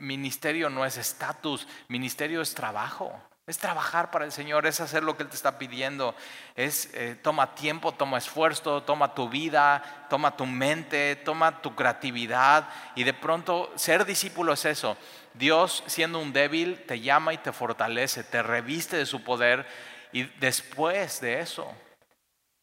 ministerio 0.00 0.68
no 0.68 0.84
es 0.84 0.96
estatus, 0.96 1.68
ministerio 1.86 2.40
es 2.42 2.54
trabajo. 2.54 3.12
Es 3.46 3.56
trabajar 3.58 4.10
para 4.10 4.24
el 4.24 4.32
Señor, 4.32 4.66
es 4.66 4.80
hacer 4.80 5.04
lo 5.04 5.16
que 5.16 5.22
Él 5.22 5.28
te 5.28 5.36
está 5.36 5.60
pidiendo. 5.60 6.16
Es 6.56 6.90
eh, 6.92 7.16
toma 7.22 7.54
tiempo, 7.54 7.92
toma 7.92 8.18
esfuerzo, 8.18 8.82
toma 8.82 9.14
tu 9.14 9.28
vida, 9.28 10.06
toma 10.10 10.36
tu 10.36 10.44
mente, 10.44 11.14
toma 11.24 11.62
tu 11.62 11.76
creatividad. 11.76 12.68
Y 12.96 13.04
de 13.04 13.14
pronto 13.14 13.72
ser 13.76 14.06
discípulo 14.06 14.54
es 14.54 14.64
eso. 14.64 14.96
Dios, 15.34 15.84
siendo 15.86 16.18
un 16.18 16.32
débil, 16.32 16.84
te 16.84 16.98
llama 16.98 17.32
y 17.32 17.38
te 17.38 17.52
fortalece, 17.52 18.24
te 18.24 18.42
reviste 18.42 18.96
de 18.96 19.06
su 19.06 19.22
poder. 19.22 19.68
Y 20.10 20.24
después 20.40 21.20
de 21.20 21.38
eso, 21.38 21.72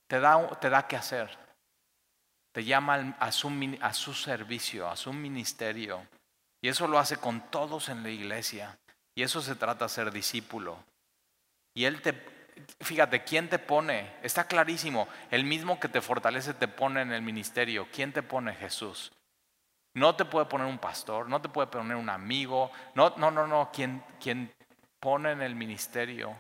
te 0.08 0.20
da, 0.20 0.48
te 0.60 0.70
da 0.70 0.88
que 0.88 0.96
hacer. 0.96 1.38
Te 2.52 2.64
llama 2.64 3.16
a 3.20 3.32
su, 3.32 3.52
a 3.82 3.94
su 3.94 4.14
servicio, 4.14 4.90
a 4.90 4.96
su 4.96 5.12
ministerio. 5.12 6.08
Y 6.62 6.70
eso 6.70 6.88
lo 6.88 6.98
hace 6.98 7.18
con 7.18 7.42
todos 7.52 7.90
en 7.90 8.04
la 8.04 8.10
iglesia. 8.10 8.78
Y 9.14 9.24
eso 9.24 9.42
se 9.42 9.56
trata 9.56 9.86
de 9.86 9.90
ser 9.90 10.12
discípulo. 10.12 10.78
Y 11.74 11.86
Él 11.86 12.02
te, 12.02 12.14
fíjate, 12.80 13.24
¿quién 13.24 13.50
te 13.50 13.60
pone? 13.60 14.16
Está 14.24 14.48
clarísimo, 14.48 15.08
el 15.32 15.44
mismo 15.44 15.80
que 15.80 15.90
te 15.90 16.02
fortalece 16.02 16.54
te 16.54 16.68
pone 16.68 17.02
en 17.02 17.12
el 17.12 17.22
ministerio. 17.22 17.88
¿Quién 17.92 18.14
te 18.14 18.24
pone? 18.24 18.56
Jesús. 18.56 19.12
No 19.94 20.16
te 20.16 20.26
puede 20.26 20.46
poner 20.46 20.68
un 20.68 20.80
pastor, 20.80 21.30
no 21.30 21.42
te 21.42 21.50
puede 21.50 21.68
poner 21.68 21.96
un 21.96 22.10
amigo. 22.10 22.72
No, 22.96 23.14
no, 23.18 23.32
no, 23.32 23.48
no. 23.48 23.72
Quien, 23.72 24.04
quien 24.20 24.54
pone 25.00 25.32
en 25.32 25.42
el 25.42 25.56
ministerio 25.56 26.36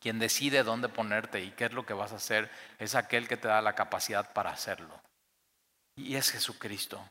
quien 0.00 0.18
decide 0.18 0.62
dónde 0.62 0.88
ponerte 0.88 1.40
y 1.40 1.50
qué 1.50 1.66
es 1.66 1.72
lo 1.72 1.84
que 1.84 1.94
vas 1.94 2.12
a 2.12 2.16
hacer 2.16 2.50
es 2.78 2.94
aquel 2.94 3.28
que 3.28 3.36
te 3.36 3.48
da 3.48 3.60
la 3.62 3.74
capacidad 3.74 4.32
para 4.32 4.50
hacerlo. 4.50 5.00
Y 5.96 6.16
es 6.16 6.30
Jesucristo. 6.30 7.04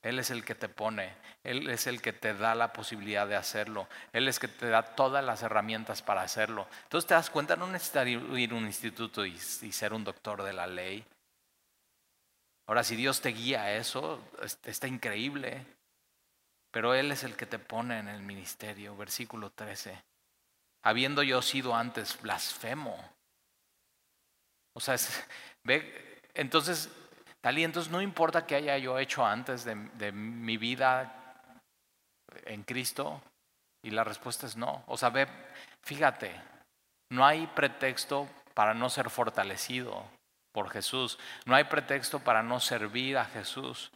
Él 0.00 0.18
es 0.18 0.30
el 0.30 0.44
que 0.44 0.56
te 0.56 0.68
pone, 0.68 1.14
Él 1.44 1.70
es 1.70 1.86
el 1.86 2.02
que 2.02 2.12
te 2.12 2.34
da 2.34 2.56
la 2.56 2.72
posibilidad 2.72 3.24
de 3.28 3.36
hacerlo, 3.36 3.88
Él 4.12 4.26
es 4.26 4.36
el 4.36 4.40
que 4.40 4.48
te 4.48 4.68
da 4.68 4.82
todas 4.96 5.24
las 5.24 5.42
herramientas 5.42 6.02
para 6.02 6.22
hacerlo. 6.22 6.66
Entonces 6.82 7.06
te 7.06 7.14
das 7.14 7.30
cuenta, 7.30 7.54
no 7.54 7.68
necesitas 7.68 8.08
ir 8.08 8.50
a 8.50 8.54
un 8.56 8.66
instituto 8.66 9.24
y, 9.24 9.38
ser 9.38 9.92
un 9.92 10.02
doctor 10.02 10.42
de 10.42 10.52
la 10.54 10.66
ley. 10.66 11.04
Ahora, 12.66 12.82
si 12.82 12.96
Dios 12.96 13.20
te 13.20 13.28
guía 13.28 13.62
a 13.62 13.76
eso, 13.76 14.20
está 14.64 14.88
increíble, 14.88 15.64
pero 16.72 16.94
Él 16.94 17.12
es 17.12 17.22
el 17.22 17.36
que 17.36 17.46
te 17.46 17.60
pone 17.60 18.00
en 18.00 18.08
el 18.08 18.22
ministerio, 18.22 18.96
versículo 18.96 19.50
13 19.50 20.11
habiendo 20.82 21.22
yo 21.22 21.42
sido 21.42 21.74
antes 21.74 22.20
blasfemo. 22.20 22.96
O 24.74 24.80
sea, 24.80 24.96
ve, 25.64 26.20
entonces, 26.34 26.90
Talí, 27.42 27.64
entonces 27.64 27.90
no 27.90 28.00
importa 28.00 28.46
que 28.46 28.54
haya 28.54 28.78
yo 28.78 28.98
hecho 28.98 29.26
antes 29.26 29.64
de, 29.64 29.74
de, 29.94 30.12
mi 30.12 30.56
vida 30.56 31.42
en 32.44 32.62
Cristo, 32.62 33.20
y 33.84 33.90
la 33.90 34.04
respuesta 34.04 34.46
es 34.46 34.56
no. 34.56 34.84
O 34.86 34.96
sea, 34.96 35.10
ve, 35.10 35.26
fíjate, 35.82 36.32
no 37.10 37.26
hay 37.26 37.48
pretexto 37.48 38.28
para 38.54 38.74
no 38.74 38.88
ser 38.88 39.10
fortalecido 39.10 40.04
por 40.52 40.70
Jesús, 40.70 41.18
no 41.44 41.56
hay 41.56 41.64
pretexto 41.64 42.20
para 42.20 42.44
no 42.44 42.60
servir 42.60 43.18
a 43.18 43.24
Jesús. 43.24 43.90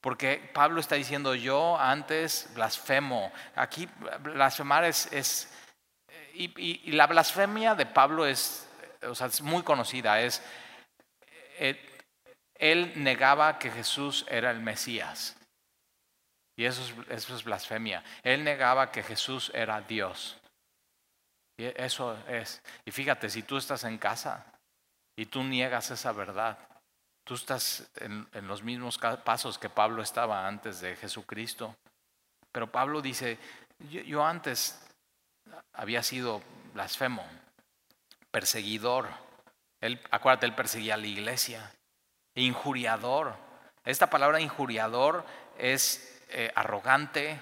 Porque 0.00 0.50
Pablo 0.54 0.80
está 0.80 0.94
diciendo, 0.94 1.34
yo 1.34 1.76
antes 1.78 2.50
blasfemo. 2.54 3.32
Aquí 3.56 3.88
blasfemar 4.20 4.84
es 4.84 5.48
y, 6.34 6.92
la 6.92 7.06
blasfemia 7.06 7.74
de 7.74 7.86
Pablo 7.86 8.26
es, 8.26 8.68
es 9.00 9.42
muy 9.42 9.62
conocida, 9.62 10.20
es, 10.20 10.42
eh, 11.58 11.78
él 12.54 12.92
negaba 12.96 13.58
que 13.58 13.70
Jesús 13.70 14.24
era 14.28 14.50
el 14.50 14.60
Mesías. 14.60 15.36
Y 16.56 16.64
eso 16.64 16.82
es, 16.82 17.08
eso 17.10 17.34
es 17.34 17.44
blasfemia. 17.44 18.04
Él 18.22 18.44
negaba 18.44 18.92
que 18.92 19.02
Jesús 19.02 19.50
era 19.54 19.80
Dios. 19.80 20.38
Y 21.56 21.64
eso 21.64 22.16
es. 22.28 22.62
Y 22.84 22.90
fíjate, 22.90 23.30
si 23.30 23.42
tú 23.42 23.56
estás 23.56 23.84
en 23.84 23.98
casa 23.98 24.44
y 25.16 25.26
tú 25.26 25.42
niegas 25.42 25.90
esa 25.90 26.12
verdad, 26.12 26.58
tú 27.24 27.34
estás 27.34 27.90
en, 27.96 28.28
los 28.46 28.62
mismos 28.62 28.98
pasos 29.24 29.58
que 29.58 29.68
Pablo 29.68 30.02
estaba 30.02 30.46
antes 30.46 30.80
de 30.80 30.96
Jesucristo. 30.96 31.76
Pero 32.50 32.70
Pablo 32.70 33.00
dice, 33.00 33.38
yo 33.78 34.24
antes 34.24 34.91
había 35.72 36.02
sido 36.02 36.42
blasfemo, 36.74 37.24
perseguidor. 38.30 39.08
Él, 39.80 40.00
acuérdate, 40.10 40.46
él 40.46 40.54
perseguía 40.54 40.94
a 40.94 40.98
la 40.98 41.06
iglesia. 41.06 41.72
Injuriador. 42.34 43.36
Esta 43.84 44.08
palabra 44.08 44.40
injuriador 44.40 45.24
es 45.58 46.22
eh, 46.28 46.52
arrogante, 46.54 47.40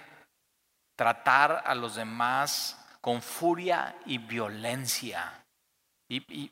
tratar 0.97 1.63
a 1.67 1.75
los 1.75 1.95
demás 1.95 2.77
con 3.01 3.23
furia 3.23 3.97
y 4.07 4.19
violencia. 4.19 5.45
y 6.09 6.51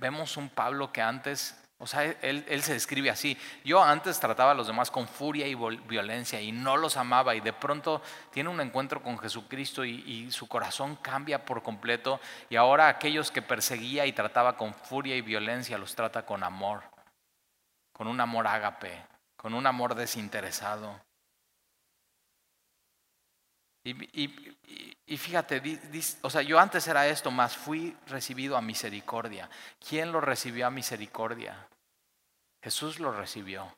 vemos 0.00 0.36
un 0.36 0.48
Pablo 0.48 0.92
que 0.92 1.00
antes 1.00 1.65
o 1.78 1.86
sea, 1.86 2.04
él, 2.04 2.62
se 2.62 2.72
describe 2.72 3.10
así. 3.10 3.36
Yo 3.62 3.82
antes 3.82 4.18
trataba 4.18 4.52
a 4.52 4.54
los 4.54 4.66
demás 4.66 4.90
con 4.90 5.06
furia 5.06 5.46
y 5.46 5.54
violencia 5.54 6.40
y 6.40 6.50
no 6.50 6.78
los 6.78 6.96
amaba 6.96 7.34
y 7.34 7.40
de 7.40 7.52
pronto 7.52 8.00
tiene 8.32 8.48
un 8.48 8.60
encuentro 8.60 9.02
con 9.02 9.18
Jesucristo 9.18 9.84
y, 9.84 10.02
y, 10.06 10.32
su 10.32 10.48
corazón 10.48 10.96
cambia 10.96 11.44
por 11.44 11.62
completo 11.62 12.18
y 12.48 12.56
ahora 12.56 12.88
aquellos 12.88 13.30
que 13.30 13.42
perseguía 13.42 14.06
y 14.06 14.12
trataba 14.12 14.56
con 14.56 14.72
furia 14.72 15.16
y 15.16 15.20
violencia 15.20 15.76
los 15.76 15.94
trata 15.94 16.24
con 16.24 16.42
amor, 16.42 16.82
con 17.92 18.06
un 18.06 18.20
amor 18.20 18.46
ágape, 18.46 19.04
con 19.36 19.52
un 19.52 19.66
amor 19.66 19.94
desinteresado. 19.94 21.05
Y, 23.88 25.16
fíjate, 25.16 25.62
o 26.22 26.30
sea, 26.30 26.42
yo 26.42 26.58
antes 26.58 26.88
era 26.88 27.06
esto, 27.06 27.30
más 27.30 27.56
fui 27.56 27.96
recibido 28.08 28.56
a 28.56 28.60
misericordia. 28.60 29.48
¿Quién 29.86 30.10
lo 30.10 30.20
recibió 30.20 30.66
a 30.66 30.70
misericordia? 30.70 31.68
Jesús 32.62 32.98
lo 32.98 33.12
recibió. 33.12 33.76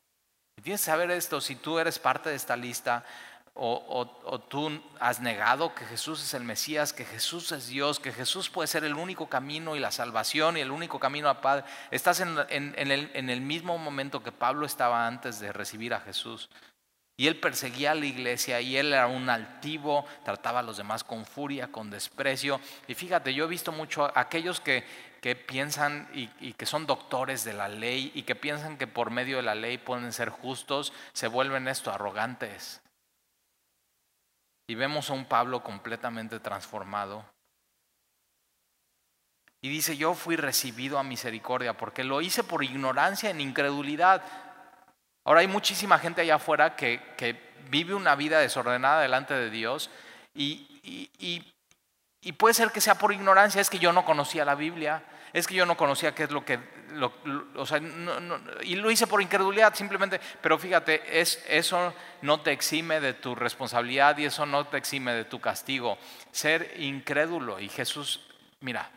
Y 0.56 0.62
tienes 0.62 0.80
que 0.80 0.86
saber 0.86 1.10
esto, 1.10 1.42
si 1.42 1.56
tú 1.56 1.78
eres 1.78 1.98
parte 1.98 2.30
de 2.30 2.36
esta 2.36 2.56
lista 2.56 3.04
o, 3.52 4.40
tú 4.48 4.82
has 4.98 5.20
negado 5.20 5.74
que 5.74 5.84
Jesús 5.84 6.22
es 6.22 6.32
el 6.32 6.44
Mesías, 6.44 6.94
que 6.94 7.04
Jesús 7.04 7.52
es 7.52 7.66
Dios, 7.66 8.00
que 8.00 8.12
Jesús 8.12 8.48
puede 8.48 8.68
ser 8.68 8.84
el 8.84 8.94
único 8.94 9.28
camino 9.28 9.76
y 9.76 9.80
la 9.80 9.90
salvación 9.90 10.56
y 10.56 10.60
el 10.60 10.70
único 10.70 10.98
camino 10.98 11.28
a 11.28 11.40
paz, 11.42 11.64
estás 11.90 12.20
en, 12.20 12.38
el, 12.48 13.10
en 13.12 13.30
el 13.30 13.40
mismo 13.42 13.76
momento 13.76 14.22
que 14.22 14.32
Pablo 14.32 14.64
estaba 14.64 15.06
antes 15.06 15.38
de 15.40 15.52
recibir 15.52 15.92
a 15.92 16.00
Jesús. 16.00 16.48
Y 17.20 17.26
él 17.26 17.40
perseguía 17.40 17.90
a 17.90 17.94
la 17.96 18.06
iglesia 18.06 18.60
y 18.60 18.76
él 18.76 18.92
era 18.92 19.08
un 19.08 19.28
altivo, 19.28 20.06
trataba 20.24 20.60
a 20.60 20.62
los 20.62 20.76
demás 20.76 21.02
con 21.02 21.26
furia, 21.26 21.66
con 21.66 21.90
desprecio. 21.90 22.60
Y 22.86 22.94
fíjate, 22.94 23.34
yo 23.34 23.44
he 23.44 23.48
visto 23.48 23.72
mucho 23.72 24.04
a 24.04 24.20
aquellos 24.20 24.60
que, 24.60 24.84
que 25.20 25.34
piensan 25.34 26.08
y, 26.14 26.30
y, 26.38 26.52
que 26.52 26.64
son 26.64 26.86
doctores 26.86 27.42
de 27.42 27.54
la 27.54 27.68
ley 27.68 28.12
y 28.14 28.22
que 28.22 28.36
piensan 28.36 28.78
que 28.78 28.86
por 28.86 29.10
medio 29.10 29.38
de 29.38 29.42
la 29.42 29.56
ley 29.56 29.78
pueden 29.78 30.12
ser 30.12 30.28
justos, 30.28 30.92
se 31.12 31.26
vuelven 31.26 31.66
esto 31.66 31.90
arrogantes. 31.90 32.80
Y 34.68 34.76
vemos 34.76 35.10
a 35.10 35.14
un 35.14 35.24
Pablo 35.24 35.64
completamente 35.64 36.38
transformado. 36.38 37.24
Y 39.60 39.70
dice, 39.70 39.96
yo 39.96 40.14
fui 40.14 40.36
recibido 40.36 41.00
a 41.00 41.02
misericordia 41.02 41.76
porque 41.76 42.04
lo 42.04 42.20
hice 42.20 42.44
por 42.44 42.62
ignorancia, 42.62 43.30
en 43.30 43.40
incredulidad. 43.40 44.22
Ahora 45.24 45.40
hay 45.40 45.48
muchísima 45.48 45.98
gente 45.98 46.22
allá 46.22 46.36
afuera 46.36 46.76
que, 46.76 47.46
vive 47.70 47.92
una 47.92 48.14
vida 48.14 48.38
desordenada 48.40 49.02
delante 49.02 49.34
de 49.34 49.50
Dios 49.50 49.90
y, 50.34 50.64
puede 52.38 52.54
ser 52.54 52.70
que 52.70 52.80
sea 52.80 52.96
por 52.96 53.12
ignorancia, 53.12 53.60
es 53.60 53.68
que 53.68 53.78
yo 53.78 53.92
no 53.92 54.06
conocía 54.06 54.44
la 54.44 54.54
Biblia, 54.54 55.02
es 55.32 55.46
que 55.46 55.54
yo 55.54 55.66
no 55.66 55.76
conocía 55.76 56.14
qué 56.14 56.24
es 56.24 56.30
lo 56.30 56.44
que... 56.44 56.58
o 57.56 57.66
sea, 57.66 57.78
y 58.62 58.76
lo 58.76 58.90
hice 58.90 59.06
por 59.06 59.20
incredulidad 59.20 59.74
simplemente, 59.74 60.20
pero 60.40 60.58
fíjate, 60.58 61.20
es, 61.20 61.44
eso 61.46 61.92
no 62.22 62.40
te 62.40 62.52
exime 62.52 63.00
de 63.00 63.12
tu 63.12 63.34
responsabilidad 63.34 64.16
y 64.16 64.24
eso 64.24 64.46
no 64.46 64.66
te 64.66 64.78
exime 64.78 65.12
de 65.12 65.24
tu 65.24 65.40
castigo. 65.40 65.98
Ser 66.30 66.74
incrédulo 66.78 67.60
y 67.60 67.68
Jesús, 67.68 68.26
mira, 68.60 68.90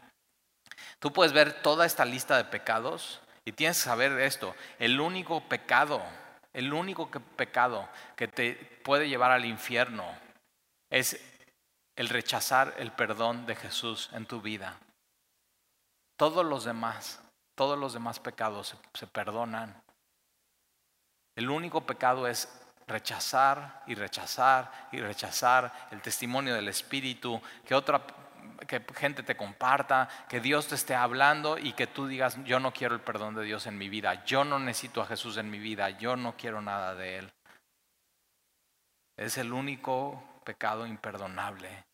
tú 0.99 1.12
puedes 1.12 1.34
ver 1.34 1.62
toda 1.62 1.86
esta 1.86 2.05
lista 2.05 2.38
de 2.38 2.45
pecados 2.45 3.21
y 3.45 3.51
tienes 3.54 3.77
que 3.77 3.86
saber 3.86 4.19
esto, 4.19 4.56
el 4.80 4.99
único 4.99 5.41
pecado 5.41 6.01
El 6.54 6.73
único 6.73 7.10
pecado 7.10 7.88
que 8.17 8.27
te 8.27 8.56
puede 8.84 9.08
llevar 9.08 9.32
al 9.32 9.45
infierno 9.45 10.06
es 10.89 11.17
el 11.95 12.10
rechazar 12.10 12.73
el 12.77 12.91
perdón 12.91 13.45
de 13.45 13.56
Jesús 13.56 14.10
en 14.13 14.25
tu 14.25 14.41
vida. 14.41 14.77
Todos 16.17 16.45
los 16.45 16.65
demás, 16.65 17.21
todos 17.56 17.80
los 17.80 17.93
demás 17.93 18.19
pecados 18.19 18.75
se, 18.93 19.08
perdonan. 19.08 19.82
El 21.36 21.49
único 21.49 21.86
pecado 21.86 22.27
es 22.27 22.49
rechazar 22.86 23.84
y 23.88 23.95
rechazar 23.95 24.89
y 24.91 24.99
rechazar 24.99 25.88
el 25.91 26.01
testimonio 26.01 26.54
del 26.54 26.67
Espíritu, 26.67 27.41
que 27.65 27.75
otra 27.75 28.06
que 28.67 28.82
gente 28.95 29.23
te 29.23 29.36
comparta, 29.36 30.08
que 30.30 30.39
Dios 30.39 30.67
te 30.67 30.75
esté 30.75 30.95
hablando 30.95 31.58
y 31.58 31.73
que 31.73 31.88
tú 31.88 32.08
digas, 32.08 32.38
yo 32.45 32.60
no 32.60 32.71
quiero 32.71 32.95
el 32.95 33.01
perdón 33.01 33.36
de 33.36 33.43
Dios 33.43 33.67
en 33.67 33.77
mi 33.77 33.89
vida, 33.89 34.23
yo 34.25 34.43
no 34.43 34.60
necesito 34.60 35.01
a 35.01 35.08
Jesús 35.08 35.38
en 35.38 35.49
mi 35.49 35.60
vida, 35.60 35.89
yo 35.89 36.15
no 36.15 36.38
quiero 36.38 36.62
nada 36.62 36.95
de 36.95 37.17
Él. 37.17 37.34
Es 39.17 39.38
el 39.38 39.51
único 39.51 40.23
pecado 40.43 40.88
imperdonable, 40.88 41.86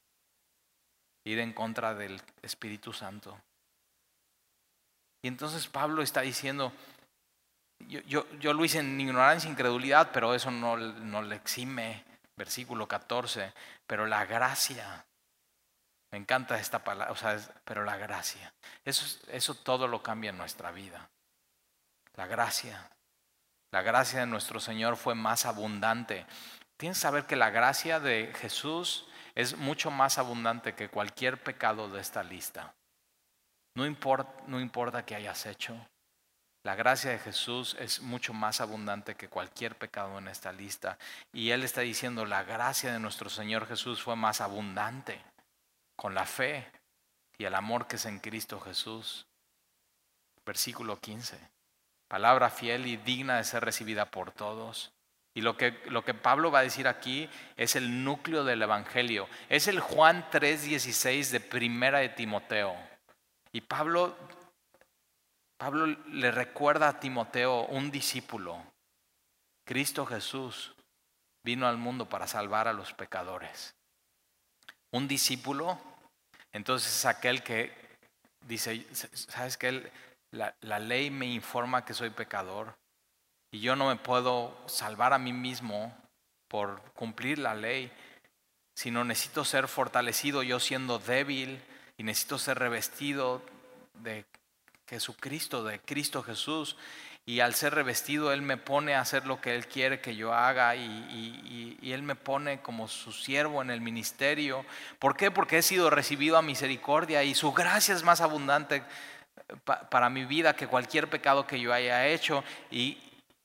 ir 1.26 1.40
en 1.40 1.54
contra 1.54 1.94
del 1.94 2.22
Espíritu 2.42 2.94
Santo. 2.94 3.38
Y 5.24 5.28
entonces 5.28 5.68
Pablo 5.68 6.02
está 6.02 6.22
diciendo, 6.22 6.72
yo, 7.80 8.28
yo, 8.40 8.54
lo 8.54 8.64
hice 8.64 8.80
en 8.80 9.00
ignorancia, 9.00 9.50
incredulidad, 9.50 10.12
pero 10.12 10.34
eso 10.34 10.52
no, 10.52 10.78
no 10.78 11.22
le 11.22 11.36
exime, 11.36 12.04
versículo 12.36 12.88
14, 12.88 13.52
pero 13.88 14.06
la 14.06 14.26
gracia 14.26 15.07
me 16.12 16.18
encanta 16.18 16.58
esta 16.60 16.84
palabra, 16.84 17.12
o 17.12 17.16
sea, 17.16 17.38
pero 17.66 17.84
la 17.84 17.98
gracia. 17.98 18.54
Eso, 18.86 19.56
todo 19.56 19.88
lo 19.88 20.02
cambia 20.02 20.30
en 20.30 20.38
nuestra 20.38 20.72
vida. 20.72 21.10
La 22.16 22.28
gracia. 22.28 22.90
La 23.72 23.82
gracia 23.82 24.22
de 24.22 24.26
nuestro 24.26 24.60
Señor 24.60 24.96
fue 24.96 25.16
más 25.16 25.46
abundante. 25.46 26.26
Tienes 26.78 26.98
que 26.98 27.02
saber 27.02 27.26
que 27.26 27.36
la 27.36 27.50
gracia 27.50 28.00
de 28.00 28.34
Jesús 28.40 29.06
es 29.36 29.58
mucho 29.58 29.92
más 29.92 30.18
abundante 30.18 30.74
que 30.74 30.90
cualquier 30.90 31.44
pecado 31.44 31.90
de 31.90 32.00
esta 32.00 32.24
lista. 32.24 32.74
No 33.76 33.86
importa, 33.86 34.44
no 34.48 34.60
importa 34.60 35.06
que 35.06 35.16
hayas 35.16 35.46
hecho. 35.46 35.76
La 36.64 36.76
gracia 36.76 37.12
de 37.12 37.20
Jesús 37.20 37.76
es 37.80 38.02
mucho 38.02 38.34
más 38.34 38.62
abundante 38.62 39.16
que 39.16 39.30
cualquier 39.30 39.78
pecado 39.78 40.18
en 40.18 40.28
esta 40.28 40.52
lista. 40.52 40.98
Y 41.34 41.52
Él 41.52 41.64
está 41.64 41.82
diciendo, 41.82 42.26
la 42.26 42.44
gracia 42.44 42.94
de 42.94 43.00
nuestro 43.00 43.30
Señor 43.30 43.68
Jesús 43.68 44.02
fue 44.02 44.16
más 44.16 44.42
abundante 44.42 45.22
con 45.98 46.16
la 46.16 46.26
fe 46.26 46.72
y 47.38 47.44
el 47.44 47.56
amor 47.56 47.88
que 47.88 47.98
es 47.98 48.06
en 48.06 48.20
Cristo 48.20 48.62
Jesús. 48.62 49.28
Versículo 50.46 51.02
15. 51.02 51.38
Palabra 52.08 52.50
fiel 52.50 52.88
y 52.88 52.96
digna 52.96 53.36
de 53.36 53.44
ser 53.44 53.66
recibida 53.66 54.10
por 54.10 54.32
todos. 54.32 54.94
Y 55.34 55.42
lo 55.42 55.58
que, 55.58 55.82
lo 55.88 56.06
que 56.06 56.14
Pablo 56.14 56.50
va 56.50 56.60
a 56.60 56.64
decir 56.64 56.88
aquí 56.88 57.30
es 57.58 57.76
el 57.76 58.04
núcleo 58.04 58.44
del 58.44 58.62
Evangelio. 58.62 59.28
Es 59.50 59.68
el 59.68 59.80
Juan 59.80 60.26
3:16 60.32 61.32
de 61.32 61.40
Primera 61.40 62.00
de 62.00 62.10
Timoteo. 62.10 62.76
Y 63.52 63.62
Pablo, 63.62 64.16
Pablo 65.58 65.86
le 65.86 66.32
recuerda 66.32 66.88
a 66.88 67.00
Timoteo, 67.00 67.66
un 67.66 67.92
discípulo. 67.92 68.64
Cristo 69.66 70.06
Jesús 70.06 70.76
vino 71.44 71.68
al 71.68 71.78
mundo 71.78 72.08
para 72.08 72.28
salvar 72.28 72.68
a 72.68 72.74
los 72.74 72.94
pecadores. 72.94 73.77
Un 74.98 75.08
discípulo, 75.08 75.80
entonces 76.52 76.92
es 76.92 77.06
aquel 77.06 77.44
que 77.44 77.72
dice, 78.48 78.84
¿sabes 79.14 79.56
qué? 79.56 79.92
La, 80.32 80.56
la 80.62 80.80
ley 80.80 81.12
me 81.12 81.28
informa 81.28 81.86
que 81.86 81.94
soy 81.94 82.10
pecador 82.10 82.76
y 83.52 83.60
yo 83.60 83.76
no 83.76 83.90
me 83.90 83.98
puedo 83.98 84.58
salvar 84.66 85.14
a 85.14 85.20
mí 85.20 85.34
mismo 85.34 85.96
por 86.48 86.82
cumplir 86.94 87.38
la 87.38 87.54
ley, 87.54 87.92
sino 88.76 89.04
necesito 89.04 89.46
ser 89.46 89.68
fortalecido 89.68 90.42
yo 90.42 90.60
siendo 90.60 90.98
débil 90.98 91.62
y 91.96 92.02
necesito 92.02 92.40
ser 92.40 92.58
revestido 92.58 93.44
de 93.94 94.26
Jesucristo, 94.88 95.64
de 95.64 95.80
Cristo 95.80 96.24
Jesús 96.24 96.76
y 97.28 97.42
al 97.42 97.54
ser 97.56 97.76
revestido 97.76 98.32
Él 98.32 98.42
me 98.42 98.56
pone 98.56 98.96
a 98.96 99.02
hacer 99.02 99.28
lo 99.28 99.42
que 99.42 99.54
Él 99.54 99.68
quiere 99.68 100.00
que 100.00 100.16
yo 100.16 100.34
haga 100.34 100.76
y, 100.78 101.78
Él 101.84 102.02
me 102.02 102.16
pone 102.16 102.62
como 102.62 102.88
su 102.88 103.12
siervo 103.12 103.62
en 103.62 103.70
el 103.70 103.82
ministerio. 103.82 104.66
¿Por 104.98 105.16
qué? 105.16 105.30
Porque 105.30 105.58
he 105.58 105.62
sido 105.62 105.90
recibido 105.90 106.38
a 106.38 106.42
misericordia 106.42 107.24
y 107.24 107.36
su 107.36 107.52
gracia 107.52 107.96
es 107.96 108.04
más 108.04 108.22
abundante 108.22 108.84
para 109.66 110.10
mi 110.10 110.26
vida 110.26 110.56
que 110.56 110.68
cualquier 110.68 111.10
pecado 111.10 111.48
que 111.48 111.60
yo 111.60 111.74
haya 111.74 112.08
hecho 112.08 112.44
y, 112.72 112.98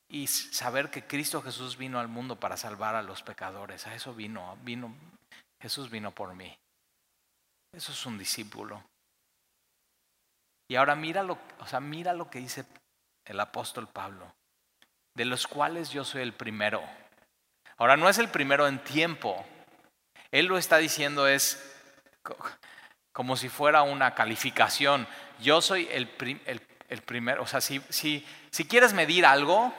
y 0.08 0.28
saber 0.28 0.90
que 0.90 1.04
Cristo 1.04 1.42
Jesús 1.42 1.76
vino 1.76 1.98
al 1.98 2.08
mundo 2.08 2.38
para 2.38 2.56
salvar 2.56 2.94
a 2.94 3.02
los 3.02 3.22
pecadores. 3.22 3.86
A 3.86 3.94
eso 3.94 4.14
vino, 4.14 4.56
vino, 4.62 4.94
Jesús 5.60 5.90
vino 5.90 6.12
por 6.12 6.34
mí. 6.34 6.56
Eso 7.72 7.90
es 7.90 8.06
un 8.06 8.18
discípulo. 8.18 8.82
Y 10.68 10.76
ahora 10.76 10.94
mira 10.94 11.22
lo, 11.22 11.38
o 11.58 11.66
sea, 11.66 11.80
mira 11.80 12.12
lo 12.12 12.30
que 12.30 12.38
dice 12.38 12.64
el 13.24 13.40
apóstol 13.40 13.88
Pablo, 13.88 14.34
de 15.14 15.24
los 15.24 15.46
cuales 15.46 15.90
yo 15.90 16.04
soy 16.04 16.22
el 16.22 16.32
primero. 16.32 16.82
Ahora, 17.76 17.96
no 17.96 18.08
es 18.08 18.18
el 18.18 18.28
primero 18.28 18.66
en 18.66 18.82
tiempo. 18.84 19.44
Él 20.30 20.46
lo 20.46 20.58
está 20.58 20.78
diciendo 20.78 21.26
es 21.26 21.72
como 23.12 23.36
si 23.36 23.48
fuera 23.48 23.82
una 23.82 24.14
calificación. 24.14 25.06
Yo 25.40 25.60
soy 25.60 25.88
el, 25.90 26.10
el, 26.88 27.02
primero. 27.02 27.42
O 27.42 27.46
sea, 27.46 27.60
si, 27.60 27.80
si, 27.88 28.26
si, 28.50 28.66
quieres 28.66 28.92
medir 28.92 29.26
algo, 29.26 29.72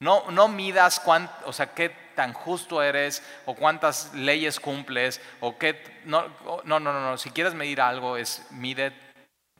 no, 0.00 0.30
no 0.30 0.48
midas 0.48 1.00
cuánto, 1.00 1.32
o 1.44 1.52
sea, 1.52 1.74
qué 1.74 1.90
tan 2.14 2.32
justo 2.32 2.82
eres 2.82 3.22
o 3.46 3.54
cuántas 3.54 4.14
leyes 4.14 4.60
cumples 4.60 5.20
o 5.40 5.58
qué... 5.58 6.02
No, 6.04 6.28
no, 6.64 6.80
no, 6.80 6.92
no. 6.92 7.18
Si 7.18 7.30
quieres 7.30 7.54
medir 7.54 7.80
algo, 7.80 8.16
es 8.16 8.46
mide 8.50 8.94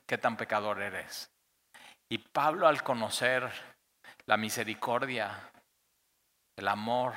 qué 0.07 0.17
tan 0.17 0.37
pecador 0.37 0.81
eres. 0.81 1.30
Y 2.11 2.17
Pablo 2.17 2.67
al 2.67 2.83
conocer 2.83 3.49
la 4.25 4.35
misericordia, 4.35 5.49
el 6.57 6.67
amor, 6.67 7.13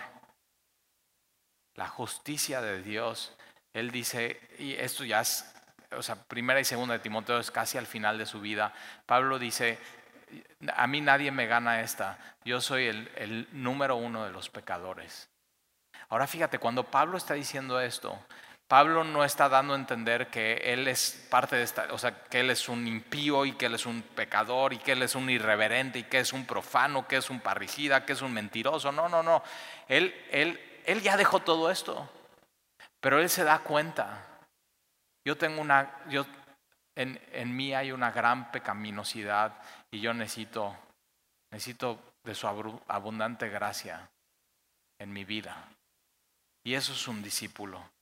la 1.74 1.88
justicia 1.88 2.60
de 2.60 2.80
Dios, 2.80 3.36
él 3.72 3.90
dice, 3.90 4.40
y 4.60 4.74
esto 4.74 5.02
ya 5.02 5.20
es, 5.20 5.52
o 5.90 6.00
sea, 6.00 6.14
primera 6.14 6.60
y 6.60 6.64
segunda 6.64 6.94
de 6.94 7.00
Timoteo 7.00 7.40
es 7.40 7.50
casi 7.50 7.76
al 7.76 7.88
final 7.88 8.18
de 8.18 8.26
su 8.26 8.40
vida, 8.40 8.72
Pablo 9.04 9.40
dice, 9.40 9.80
a 10.76 10.86
mí 10.86 11.00
nadie 11.00 11.32
me 11.32 11.46
gana 11.46 11.80
esta, 11.80 12.16
yo 12.44 12.60
soy 12.60 12.86
el, 12.86 13.10
el 13.16 13.48
número 13.50 13.96
uno 13.96 14.24
de 14.24 14.30
los 14.30 14.48
pecadores. 14.48 15.28
Ahora 16.08 16.28
fíjate, 16.28 16.60
cuando 16.60 16.84
Pablo 16.84 17.16
está 17.16 17.34
diciendo 17.34 17.80
esto, 17.80 18.16
Pablo 18.66 19.04
no 19.04 19.24
está 19.24 19.48
dando 19.48 19.74
a 19.74 19.76
entender 19.76 20.28
que 20.28 20.54
él 20.72 20.88
es 20.88 21.26
parte 21.30 21.56
de 21.56 21.62
esta, 21.62 21.92
o 21.92 21.98
sea, 21.98 22.24
que 22.24 22.40
él 22.40 22.50
es 22.50 22.68
un 22.68 22.86
impío 22.88 23.44
y 23.44 23.52
que 23.52 23.66
él 23.66 23.74
es 23.74 23.84
un 23.84 24.02
pecador 24.02 24.72
y 24.72 24.78
que 24.78 24.92
él 24.92 25.02
es 25.02 25.14
un 25.14 25.28
irreverente 25.28 25.98
y 25.98 26.04
que 26.04 26.20
es 26.20 26.32
un 26.32 26.46
profano, 26.46 27.06
que 27.06 27.16
es 27.16 27.28
un 27.28 27.40
parricida, 27.40 28.06
que 28.06 28.14
es 28.14 28.22
un 28.22 28.32
mentiroso. 28.32 28.90
No, 28.90 29.08
no, 29.08 29.22
no. 29.22 29.42
Él, 29.86 30.14
él, 30.30 30.80
él 30.86 31.02
ya 31.02 31.16
dejó 31.16 31.40
todo 31.40 31.70
esto. 31.70 32.08
Pero 33.00 33.20
él 33.20 33.28
se 33.28 33.44
da 33.44 33.58
cuenta. 33.58 34.26
Yo 35.26 35.36
tengo 35.36 35.60
una, 35.60 36.02
yo, 36.08 36.24
en, 36.94 37.20
en 37.32 37.54
mí 37.54 37.74
hay 37.74 37.92
una 37.92 38.10
gran 38.12 38.50
pecaminosidad 38.50 39.58
y 39.90 40.00
yo 40.00 40.14
necesito, 40.14 40.74
necesito 41.50 42.00
de 42.24 42.34
su 42.34 42.46
abundante 42.88 43.50
gracia 43.50 44.08
en 44.98 45.12
mi 45.12 45.24
vida. 45.24 45.68
Y 46.64 46.74
eso 46.74 46.92
es 46.92 47.06
un 47.06 47.22
discípulo. 47.22 47.93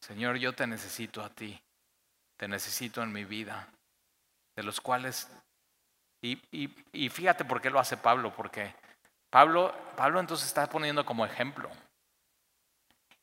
Señor, 0.00 0.36
yo 0.36 0.54
te 0.54 0.66
necesito 0.66 1.22
a 1.22 1.28
ti, 1.28 1.60
te 2.36 2.48
necesito 2.48 3.02
en 3.02 3.12
mi 3.12 3.24
vida, 3.24 3.68
de 4.56 4.62
los 4.62 4.80
cuales, 4.80 5.28
y, 6.22 6.40
y, 6.92 7.08
fíjate 7.08 7.44
por 7.44 7.60
qué 7.60 7.70
lo 7.70 7.78
hace 7.78 7.96
Pablo, 7.96 8.32
porque 8.34 8.74
Pablo, 9.30 9.74
Pablo 9.96 10.20
entonces 10.20 10.46
está 10.46 10.68
poniendo 10.68 11.04
como 11.04 11.24
ejemplo. 11.24 11.70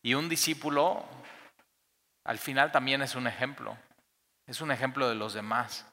Y 0.02 0.14
un 0.14 0.30
discípulo, 0.30 1.04
al 2.24 2.38
final 2.38 2.72
también 2.72 3.02
es 3.02 3.16
un 3.16 3.28
ejemplo, 3.28 3.78
es 4.48 4.62
un 4.62 4.72
ejemplo 4.72 5.10
de 5.10 5.16
los 5.16 5.34
demás. 5.34 5.86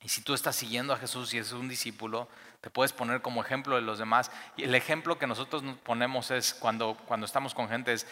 Y 0.00 0.08
si 0.08 0.22
tú 0.22 0.34
estás 0.34 0.54
siguiendo 0.54 0.92
a 0.92 0.98
Jesús 0.98 1.34
y 1.34 1.38
es 1.38 1.52
un 1.52 1.68
discípulo, 1.68 2.28
te 2.64 2.70
puedes 2.70 2.94
poner 2.94 3.20
como 3.20 3.42
ejemplo 3.42 3.76
de 3.76 3.82
los 3.82 3.98
demás. 3.98 4.30
Y 4.56 4.62
el 4.62 4.74
ejemplo 4.74 5.18
que 5.18 5.26
nosotros 5.26 5.62
ponemos 5.82 6.30
es 6.30 6.54
cuando, 6.54 6.96
cuando 7.06 7.26
estamos 7.26 7.54
con 7.54 7.68
gente 7.68 7.92
es 7.92 8.06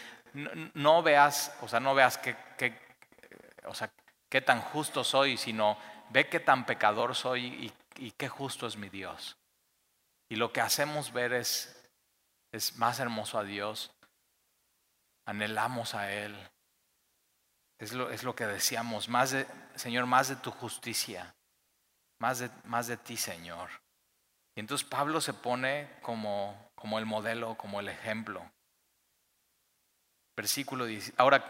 no, 0.75 1.03
veas, 1.03 1.57
o 1.63 1.69
sea, 1.69 1.81
no 1.81 1.95
veas 1.95 2.19
qué, 2.19 2.37
o 3.65 3.73
sea, 3.73 3.91
qué 4.29 4.43
tan 4.43 4.61
justo 4.61 5.05
soy, 5.05 5.39
sino 5.39 5.79
ve 6.11 6.29
qué 6.29 6.39
tan 6.39 6.67
pecador 6.67 7.15
soy 7.15 7.73
y, 7.97 8.11
qué 8.11 8.29
justo 8.29 8.67
es 8.67 8.77
mi 8.77 8.91
Dios. 8.91 9.39
Y 10.29 10.37
lo 10.37 10.53
que 10.53 10.61
hacemos 10.61 11.15
ver 11.15 11.33
es, 11.33 11.89
es 12.53 12.77
más 12.77 13.01
hermoso 13.01 13.39
a 13.39 13.45
Dios, 13.45 13.91
anhelamos 15.25 15.95
a 15.95 16.13
Él. 16.13 16.37
Es 17.79 17.95
lo, 17.95 18.11
es 18.11 18.23
lo 18.23 18.37
que 18.37 18.47
decíamos, 18.47 19.09
más 19.09 19.35
Señor, 19.77 20.05
más 20.05 20.29
de 20.29 20.37
tu 20.37 20.51
justicia 20.51 21.35
más 22.23 22.39
de, 22.39 22.51
más 22.65 22.87
de 22.87 22.97
ti, 22.97 23.17
Señor. 23.17 23.82
Y 24.55 24.61
entonces 24.61 24.87
Pablo 24.87 25.21
se 25.21 25.33
pone 25.33 25.89
como, 26.03 26.71
como 26.75 26.99
el 26.99 27.07
modelo, 27.07 27.57
como 27.57 27.81
el 27.81 27.89
ejemplo. 27.89 28.51
Versículo 30.37 30.87
10. 30.87 31.15
Ahora, 31.17 31.45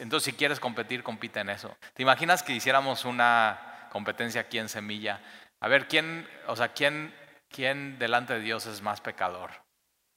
entonces 0.00 0.24
si 0.24 0.32
quieres 0.32 0.60
competir, 0.60 1.02
compite 1.02 1.40
en 1.40 1.50
eso. 1.50 1.76
¿Te 1.94 2.02
imaginas 2.02 2.42
que 2.42 2.54
hiciéramos 2.54 3.04
una 3.04 3.88
competencia 3.90 4.42
aquí 4.42 4.58
en 4.58 4.68
Semilla? 4.68 5.20
A 5.60 5.68
ver, 5.68 5.88
¿quién, 5.88 6.28
o 6.46 6.56
sea, 6.56 6.72
quién, 6.72 7.14
quién 7.48 7.98
delante 7.98 8.34
de 8.34 8.40
Dios 8.40 8.66
es 8.66 8.82
más 8.82 9.00
pecador? 9.00 9.50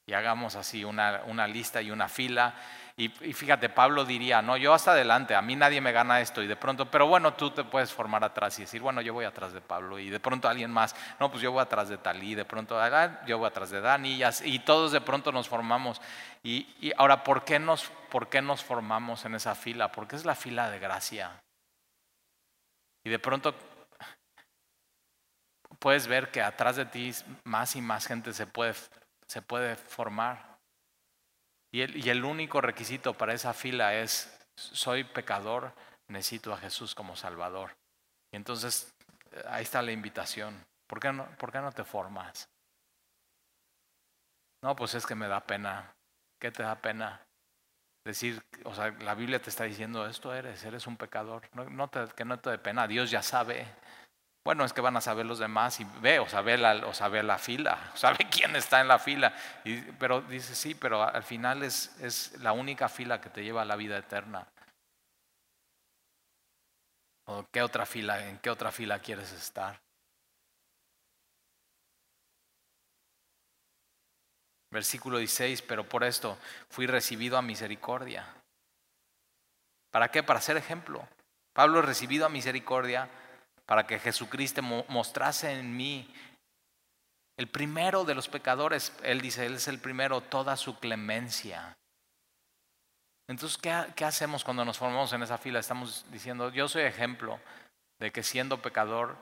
Y 0.06 0.14
hagamos 0.14 0.56
así 0.56 0.84
una, 0.84 1.22
una 1.26 1.46
lista 1.46 1.82
y 1.82 1.90
una 1.90 2.08
fila 2.08 2.54
y, 3.00 3.08
fíjate, 3.10 3.68
Pablo 3.68 4.04
diría, 4.04 4.42
no, 4.42 4.56
yo 4.56 4.74
hasta 4.74 4.90
adelante, 4.90 5.36
a 5.36 5.40
mí 5.40 5.54
nadie 5.54 5.80
me 5.80 5.92
gana 5.92 6.20
esto. 6.20 6.42
Y 6.42 6.48
de 6.48 6.56
pronto, 6.56 6.90
pero 6.90 7.06
bueno, 7.06 7.32
tú 7.32 7.52
te 7.52 7.62
puedes 7.62 7.92
formar 7.92 8.24
atrás 8.24 8.58
y 8.58 8.62
decir, 8.62 8.80
bueno, 8.80 9.00
yo 9.00 9.14
voy 9.14 9.24
atrás 9.24 9.52
de 9.52 9.60
Pablo. 9.60 10.00
Y 10.00 10.10
de 10.10 10.18
pronto 10.18 10.48
alguien 10.48 10.72
más, 10.72 10.96
no, 11.20 11.30
pues 11.30 11.40
yo 11.40 11.52
voy 11.52 11.62
atrás 11.62 11.88
de 11.88 11.98
Talí. 11.98 12.34
De 12.34 12.44
pronto, 12.44 12.76
ah, 12.76 13.20
yo 13.24 13.38
voy 13.38 13.46
atrás 13.46 13.70
de 13.70 13.80
Dani. 13.80 14.20
Y, 14.42 14.58
todos 14.58 14.90
de 14.90 15.00
pronto 15.00 15.30
nos 15.30 15.48
formamos. 15.48 16.02
Y, 16.42 16.74
y, 16.80 16.92
ahora, 16.96 17.22
¿por 17.22 17.44
qué, 17.44 17.60
nos, 17.60 17.84
¿por 18.10 18.28
qué 18.28 18.42
nos 18.42 18.64
formamos 18.64 19.24
en 19.24 19.36
esa 19.36 19.54
fila? 19.54 19.92
Porque 19.92 20.16
es 20.16 20.24
la 20.24 20.34
fila 20.34 20.68
de 20.68 20.80
gracia. 20.80 21.40
Y 23.04 23.10
de 23.10 23.20
pronto 23.20 23.54
puedes 25.78 26.08
ver 26.08 26.32
que 26.32 26.42
atrás 26.42 26.74
de 26.74 26.84
ti 26.84 27.14
más 27.44 27.76
y 27.76 27.80
más 27.80 28.06
gente 28.08 28.32
se 28.32 28.48
puede, 28.48 28.74
se 29.28 29.40
puede 29.40 29.76
formar. 29.76 30.47
Y 31.70 31.82
el, 31.82 32.24
único 32.24 32.60
requisito 32.60 33.14
para 33.14 33.34
esa 33.34 33.52
fila 33.52 33.94
es, 33.94 34.34
soy 34.56 35.04
pecador, 35.04 35.72
necesito 36.08 36.52
a 36.52 36.56
Jesús 36.56 36.94
como 36.94 37.14
Salvador. 37.14 37.76
Y 38.32 38.36
entonces 38.36 38.94
eh, 39.32 39.42
ahí 39.48 39.64
está 39.64 39.82
la 39.82 39.92
invitación. 39.92 40.64
¿Por 40.86 41.00
qué 41.00 41.12
no, 41.12 41.26
por 41.36 41.52
qué 41.52 41.60
no 41.60 41.70
te 41.72 41.84
formas? 41.84 42.48
No, 44.62 44.74
pues 44.74 44.94
es 44.94 45.06
que 45.06 45.14
me 45.14 45.28
da 45.28 45.40
pena. 45.46 45.94
¿Qué 46.40 46.50
te 46.50 46.62
da 46.62 46.80
pena? 46.80 47.20
Decir, 48.04 48.42
o 48.64 48.74
sea, 48.74 48.90
la 49.00 49.14
Biblia 49.14 49.40
te 49.40 49.50
está 49.50 49.64
diciendo, 49.64 50.06
esto 50.06 50.34
eres, 50.34 50.64
eres 50.64 50.86
un 50.86 50.96
pecador. 50.96 51.42
No, 51.52 51.90
que 51.90 52.24
no 52.24 52.38
te 52.38 52.50
dé 52.50 52.58
pena, 52.58 52.86
Dios 52.86 53.10
ya 53.10 53.22
sabe. 53.22 53.66
Bueno, 54.44 54.64
es 54.64 54.72
que 54.72 54.80
van 54.80 54.96
a 54.96 55.00
saber 55.00 55.26
los 55.26 55.38
demás 55.38 55.78
y 55.80 55.86
ve, 56.00 56.18
o 56.20 56.28
sabe 56.28 56.56
la, 56.56 56.86
o 56.86 57.22
la 57.22 57.38
fila, 57.38 57.90
sabe 57.94 58.28
quién 58.30 58.56
está 58.56 58.80
en 58.80 58.88
la 58.88 58.98
fila. 58.98 59.34
Pero 59.98 60.22
dice, 60.22 60.54
sí, 60.54 60.74
pero 60.74 61.02
al 61.02 61.22
final 61.22 61.62
es, 61.62 61.96
es 62.00 62.38
la 62.40 62.52
única 62.52 62.88
fila 62.88 63.20
que 63.20 63.30
te 63.30 63.44
lleva 63.44 63.62
a 63.62 63.66
la 63.66 63.76
vida 63.76 63.98
eterna. 63.98 64.46
¿O 67.26 67.46
qué 67.52 67.60
otra 67.62 67.84
fila, 67.84 68.26
en 68.26 68.38
qué 68.38 68.48
otra 68.48 68.72
fila 68.72 69.00
quieres 69.00 69.32
estar? 69.32 69.78
Versículo 74.70 75.18
16, 75.18 75.62
pero 75.62 75.88
por 75.88 76.04
esto 76.04 76.38
fui 76.70 76.86
recibido 76.86 77.36
a 77.36 77.42
misericordia. 77.42 78.26
¿Para 79.90 80.10
qué? 80.10 80.22
Para 80.22 80.40
ser 80.40 80.56
ejemplo. 80.56 81.06
Pablo 81.52 81.82
recibido 81.82 82.26
a 82.26 82.28
misericordia 82.28 83.08
para 83.68 83.86
que 83.86 83.98
Jesucristo 83.98 84.62
mostrase 84.62 85.52
en 85.52 85.76
mí 85.76 86.10
el 87.36 87.48
primero 87.48 88.04
de 88.04 88.14
los 88.14 88.26
pecadores. 88.26 88.94
Él 89.02 89.20
dice, 89.20 89.44
Él 89.44 89.56
es 89.56 89.68
el 89.68 89.78
primero, 89.78 90.22
toda 90.22 90.56
su 90.56 90.78
clemencia. 90.78 91.76
Entonces, 93.28 93.58
¿qué, 93.58 94.04
hacemos 94.06 94.42
cuando 94.42 94.64
nos 94.64 94.78
formamos 94.78 95.12
en 95.12 95.22
esa 95.22 95.36
fila? 95.36 95.60
Estamos 95.60 96.06
diciendo, 96.10 96.50
yo 96.50 96.66
soy 96.66 96.84
ejemplo 96.84 97.38
de 97.98 98.10
que 98.10 98.22
siendo 98.22 98.62
pecador, 98.62 99.18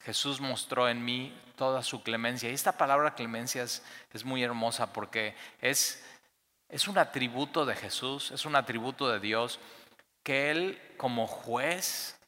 Jesús 0.00 0.40
mostró 0.40 0.88
en 0.88 1.04
mí 1.04 1.32
toda 1.54 1.84
su 1.84 2.02
clemencia. 2.02 2.50
Y 2.50 2.54
esta 2.54 2.76
palabra 2.76 3.14
clemencia 3.14 3.62
es, 3.62 4.24
muy 4.24 4.42
hermosa 4.42 4.92
porque 4.92 5.36
es, 5.60 6.04
es 6.68 6.88
un 6.88 6.98
atributo 6.98 7.64
de 7.64 7.76
Jesús, 7.76 8.32
es 8.32 8.44
un 8.44 8.56
atributo 8.56 9.08
de 9.08 9.20
Dios, 9.20 9.60
que 10.24 10.50
Él 10.50 10.82
como 10.96 11.28
juez 11.28 12.18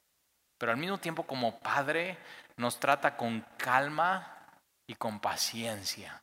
pero 0.59 0.73
al 0.73 0.79
mismo 0.79 0.99
tiempo 0.99 1.27
como 1.27 1.59
Padre 1.59 2.19
nos 2.57 2.79
trata 2.79 3.17
con 3.17 3.41
calma 3.57 4.49
y 4.87 4.95
con 4.95 5.21
paciencia. 5.21 6.23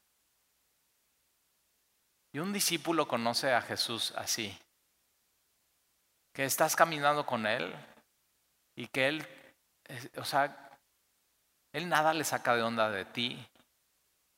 Y 2.34 2.39
un 2.39 2.54
discípulo 2.54 3.08
conoce 3.08 3.54
a 3.54 3.62
Jesús 3.62 4.13
así, 4.15 4.58
que 6.34 6.46
estás 6.46 6.76
caminando 6.76 7.26
con 7.26 7.46
Él 7.46 7.74
y 8.78 8.88
que 8.88 9.10
Él, 9.10 9.28
o 10.15 10.24
sea, 10.24 10.70
Él 11.74 11.89
nada 11.89 12.13
le 12.13 12.24
saca 12.24 12.56
de 12.56 12.63
onda 12.63 12.89
de 12.89 13.06
ti. 13.06 13.48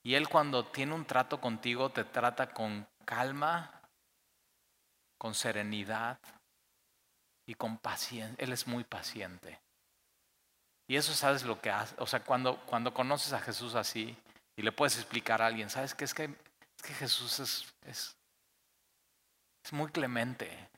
Y 0.05 0.15
Él 0.15 0.27
cuando 0.27 0.65
tiene 0.65 0.93
un 0.93 1.05
trato 1.05 1.39
contigo 1.39 1.91
te 1.91 2.03
trata 2.03 2.51
con 2.51 2.87
calma, 3.05 3.81
con 5.17 5.35
serenidad 5.35 6.19
y 7.47 7.53
con 7.53 7.77
paciencia. 7.77 8.43
Él 8.43 8.51
es 8.51 8.67
muy 8.67 8.83
paciente. 8.83 9.62
Y 10.93 10.95
eso 10.95 11.15
sabes 11.15 11.41
lo 11.41 11.59
que 11.59 11.71
hace. 11.71 11.95
O 11.97 12.05
sea, 12.05 12.19
cuando, 12.19 12.55
cuando 12.67 12.93
conoces 12.93 13.33
a 13.33 13.39
Jesús 13.39 13.73
así 13.73 14.15
y 14.55 14.61
le 14.61 14.71
puedes 14.71 14.95
explicar 14.97 15.41
a 15.41 15.47
alguien, 15.47 15.67
¿sabes 15.67 15.95
que, 15.95 16.03
es 16.03 16.13
que 16.13 16.29
Jesús 16.99 17.39
es, 17.39 17.73
es, 17.87 18.15
es, 19.65 19.73
muy 19.73 19.89
clemente, 19.89 20.69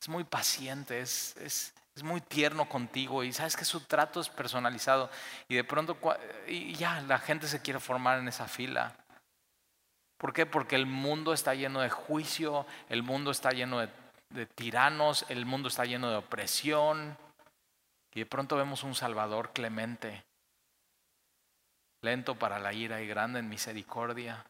es 0.00 0.08
muy 0.08 0.22
paciente, 0.22 1.00
es, 1.00 1.36
es, 1.38 1.74
es 1.96 2.04
muy 2.04 2.20
tierno 2.20 2.68
contigo 2.68 3.24
y 3.24 3.32
sabes 3.32 3.56
que 3.56 3.64
su 3.64 3.80
trato 3.80 4.20
es 4.20 4.28
personalizado. 4.28 5.10
Y 5.48 5.56
de 5.56 5.64
pronto, 5.64 5.98
y 6.46 6.74
ya, 6.74 7.00
la 7.00 7.18
gente 7.18 7.48
se 7.48 7.60
quiere 7.60 7.80
formar 7.80 8.20
en 8.20 8.28
esa 8.28 8.46
fila. 8.46 8.94
¿Por 10.18 10.32
qué? 10.32 10.46
Porque 10.46 10.76
el 10.76 10.86
mundo 10.86 11.32
está 11.32 11.56
lleno 11.56 11.80
de 11.80 11.90
juicio, 11.90 12.64
el 12.88 13.02
mundo 13.02 13.32
está 13.32 13.50
lleno 13.50 13.80
de 13.80 14.46
tiranos, 14.46 15.26
el 15.30 15.46
mundo 15.46 15.66
está 15.66 15.84
lleno 15.84 16.10
de 16.10 16.16
opresión. 16.18 17.23
Y 18.14 18.20
de 18.20 18.26
pronto 18.26 18.56
vemos 18.56 18.84
un 18.84 18.94
Salvador 18.94 19.52
clemente, 19.52 20.24
lento 22.00 22.36
para 22.38 22.60
la 22.60 22.72
ira 22.72 23.02
y 23.02 23.08
grande 23.08 23.40
en 23.40 23.48
misericordia. 23.48 24.46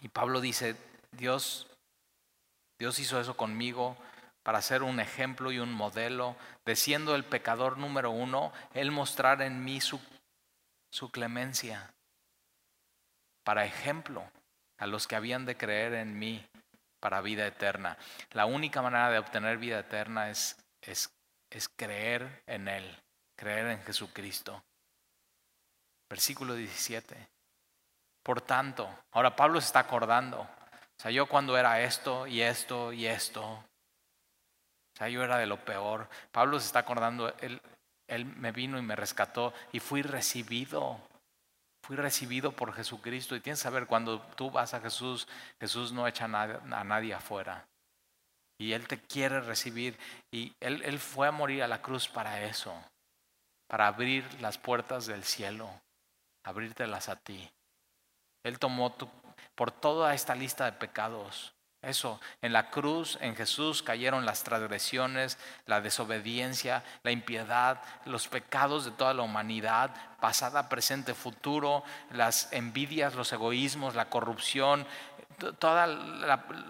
Y 0.00 0.08
Pablo 0.08 0.40
dice, 0.40 0.76
Dios, 1.12 1.66
Dios 2.78 2.98
hizo 2.98 3.18
eso 3.18 3.36
conmigo 3.36 3.96
para 4.42 4.60
ser 4.60 4.82
un 4.82 5.00
ejemplo 5.00 5.50
y 5.52 5.60
un 5.60 5.72
modelo, 5.72 6.36
de 6.66 6.76
siendo 6.76 7.14
el 7.14 7.24
pecador 7.24 7.78
número 7.78 8.10
uno, 8.10 8.52
Él 8.74 8.90
mostrar 8.90 9.40
en 9.40 9.64
mí 9.64 9.80
su, 9.80 10.00
clemencia, 11.10 11.94
para 13.44 13.64
ejemplo 13.64 14.28
a 14.78 14.86
los 14.86 15.06
que 15.06 15.16
habían 15.16 15.46
de 15.46 15.56
creer 15.56 15.94
en 15.94 16.18
mí 16.18 16.44
para 17.00 17.20
vida 17.20 17.46
eterna. 17.46 17.96
La 18.32 18.46
única 18.46 18.82
manera 18.82 19.10
de 19.10 19.18
obtener 19.18 19.58
vida 19.58 19.78
eterna 19.78 20.28
es, 20.28 20.56
es 20.80 21.12
es 21.52 21.68
creer 21.68 22.42
en 22.46 22.68
Él, 22.68 22.98
creer 23.36 23.66
en 23.68 23.82
Jesucristo. 23.82 24.62
Versículo 26.08 26.54
17. 26.54 27.16
Por 28.22 28.40
tanto, 28.40 28.88
ahora 29.12 29.34
Pablo 29.34 29.60
se 29.60 29.66
está 29.66 29.80
acordando. 29.80 30.40
O 30.40 31.02
sea, 31.02 31.10
yo 31.10 31.26
cuando 31.26 31.56
era 31.56 31.80
esto 31.80 32.26
y 32.26 32.40
esto 32.40 32.92
y 32.92 33.06
esto, 33.06 33.42
o 33.44 33.64
sea, 34.96 35.08
yo 35.08 35.22
era 35.22 35.38
de 35.38 35.46
lo 35.46 35.64
peor. 35.64 36.08
Pablo 36.30 36.60
se 36.60 36.66
está 36.66 36.80
acordando, 36.80 37.34
él, 37.40 37.60
él 38.06 38.26
me 38.26 38.52
vino 38.52 38.78
y 38.78 38.82
me 38.82 38.96
rescató 38.96 39.52
y 39.72 39.80
fui 39.80 40.02
recibido. 40.02 41.00
Fui 41.84 41.96
recibido 41.96 42.52
por 42.52 42.72
Jesucristo. 42.72 43.34
Y 43.34 43.40
tienes 43.40 43.58
que 43.58 43.64
saber, 43.64 43.86
cuando 43.86 44.20
tú 44.36 44.50
vas 44.50 44.72
a 44.74 44.80
Jesús, 44.80 45.26
Jesús 45.58 45.92
no 45.92 46.06
echa 46.06 46.26
a 46.26 46.84
nadie 46.84 47.12
afuera. 47.12 47.66
Y 48.62 48.74
Él 48.74 48.86
te 48.86 49.00
quiere 49.00 49.40
recibir. 49.40 49.98
Y 50.30 50.54
él, 50.60 50.82
él 50.84 51.00
fue 51.00 51.26
a 51.26 51.32
morir 51.32 51.64
a 51.64 51.68
la 51.68 51.82
cruz 51.82 52.08
para 52.08 52.42
eso, 52.42 52.72
para 53.66 53.88
abrir 53.88 54.24
las 54.40 54.56
puertas 54.56 55.06
del 55.06 55.24
cielo, 55.24 55.68
abrírtelas 56.44 57.08
a 57.08 57.16
ti. 57.16 57.50
Él 58.44 58.60
tomó 58.60 58.94
por 59.56 59.72
toda 59.72 60.14
esta 60.14 60.36
lista 60.36 60.64
de 60.66 60.72
pecados. 60.72 61.52
Eso, 61.82 62.20
en 62.40 62.52
la 62.52 62.70
cruz, 62.70 63.18
en 63.20 63.34
Jesús 63.34 63.82
cayeron 63.82 64.24
las 64.24 64.44
transgresiones, 64.44 65.38
la 65.66 65.80
desobediencia, 65.80 66.84
la 67.02 67.10
impiedad, 67.10 67.82
los 68.04 68.28
pecados 68.28 68.84
de 68.84 68.92
toda 68.92 69.12
la 69.12 69.22
humanidad, 69.22 69.92
pasada, 70.20 70.68
presente, 70.68 71.14
futuro, 71.14 71.82
las 72.12 72.52
envidias, 72.52 73.16
los 73.16 73.32
egoísmos, 73.32 73.96
la 73.96 74.08
corrupción, 74.08 74.86
todos 75.58 75.88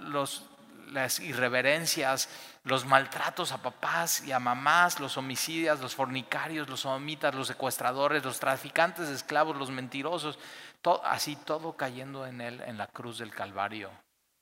los 0.09 0.49
las 0.93 1.21
irreverencias, 1.21 2.29
los 2.65 2.85
maltratos 2.85 3.53
a 3.53 3.63
papás 3.63 4.23
y 4.25 4.33
a 4.33 4.39
mamás, 4.39 5.01
los 5.01 5.17
homicidios, 5.17 5.81
los 5.81 5.95
fornicarios, 5.95 6.69
los 6.69 6.81
sodomitas, 6.81 7.35
los 7.35 7.49
secuestradores, 7.49 8.25
los 8.25 8.39
traficantes 8.39 9.09
de 9.09 9.15
esclavos, 9.15 9.57
los 9.57 9.71
mentirosos, 9.71 10.39
así 11.05 11.37
todo 11.37 11.77
cayendo 11.77 12.27
en 12.27 12.41
él 12.41 12.63
en 12.67 12.79
la 12.79 12.87
cruz 12.87 13.19
del 13.19 13.35
Calvario. 13.35 13.91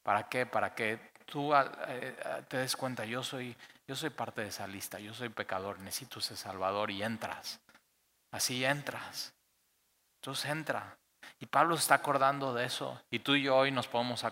¿Para 0.02 0.28
qué? 0.28 0.46
Para 0.46 0.74
que 0.74 1.12
tú 1.26 1.54
ah, 1.54 1.70
eh, 1.88 2.44
te 2.48 2.58
des 2.58 2.76
cuenta, 2.76 3.04
yo 3.04 3.22
soy, 3.22 3.56
yo 3.86 3.94
soy 3.94 4.10
parte 4.10 4.42
de 4.42 4.48
esa 4.48 4.66
lista, 4.66 4.98
yo 4.98 5.14
soy 5.14 5.28
pecador, 5.28 5.78
necesito 5.78 6.18
ese 6.18 6.36
Salvador 6.36 6.90
y 6.90 7.02
entras. 7.02 7.60
Así 8.32 8.64
entras. 8.64 9.32
Entonces 10.20 10.50
entra. 10.50 10.96
Y 11.40 11.46
Pablo 11.46 11.74
se 11.76 11.82
está 11.82 11.94
acordando 11.94 12.52
de 12.52 12.66
eso. 12.66 13.00
Y 13.10 13.20
tú 13.20 13.34
y 13.34 13.42
yo 13.42 13.56
hoy 13.56 13.70
nos 13.70 13.88
podemos 13.88 14.22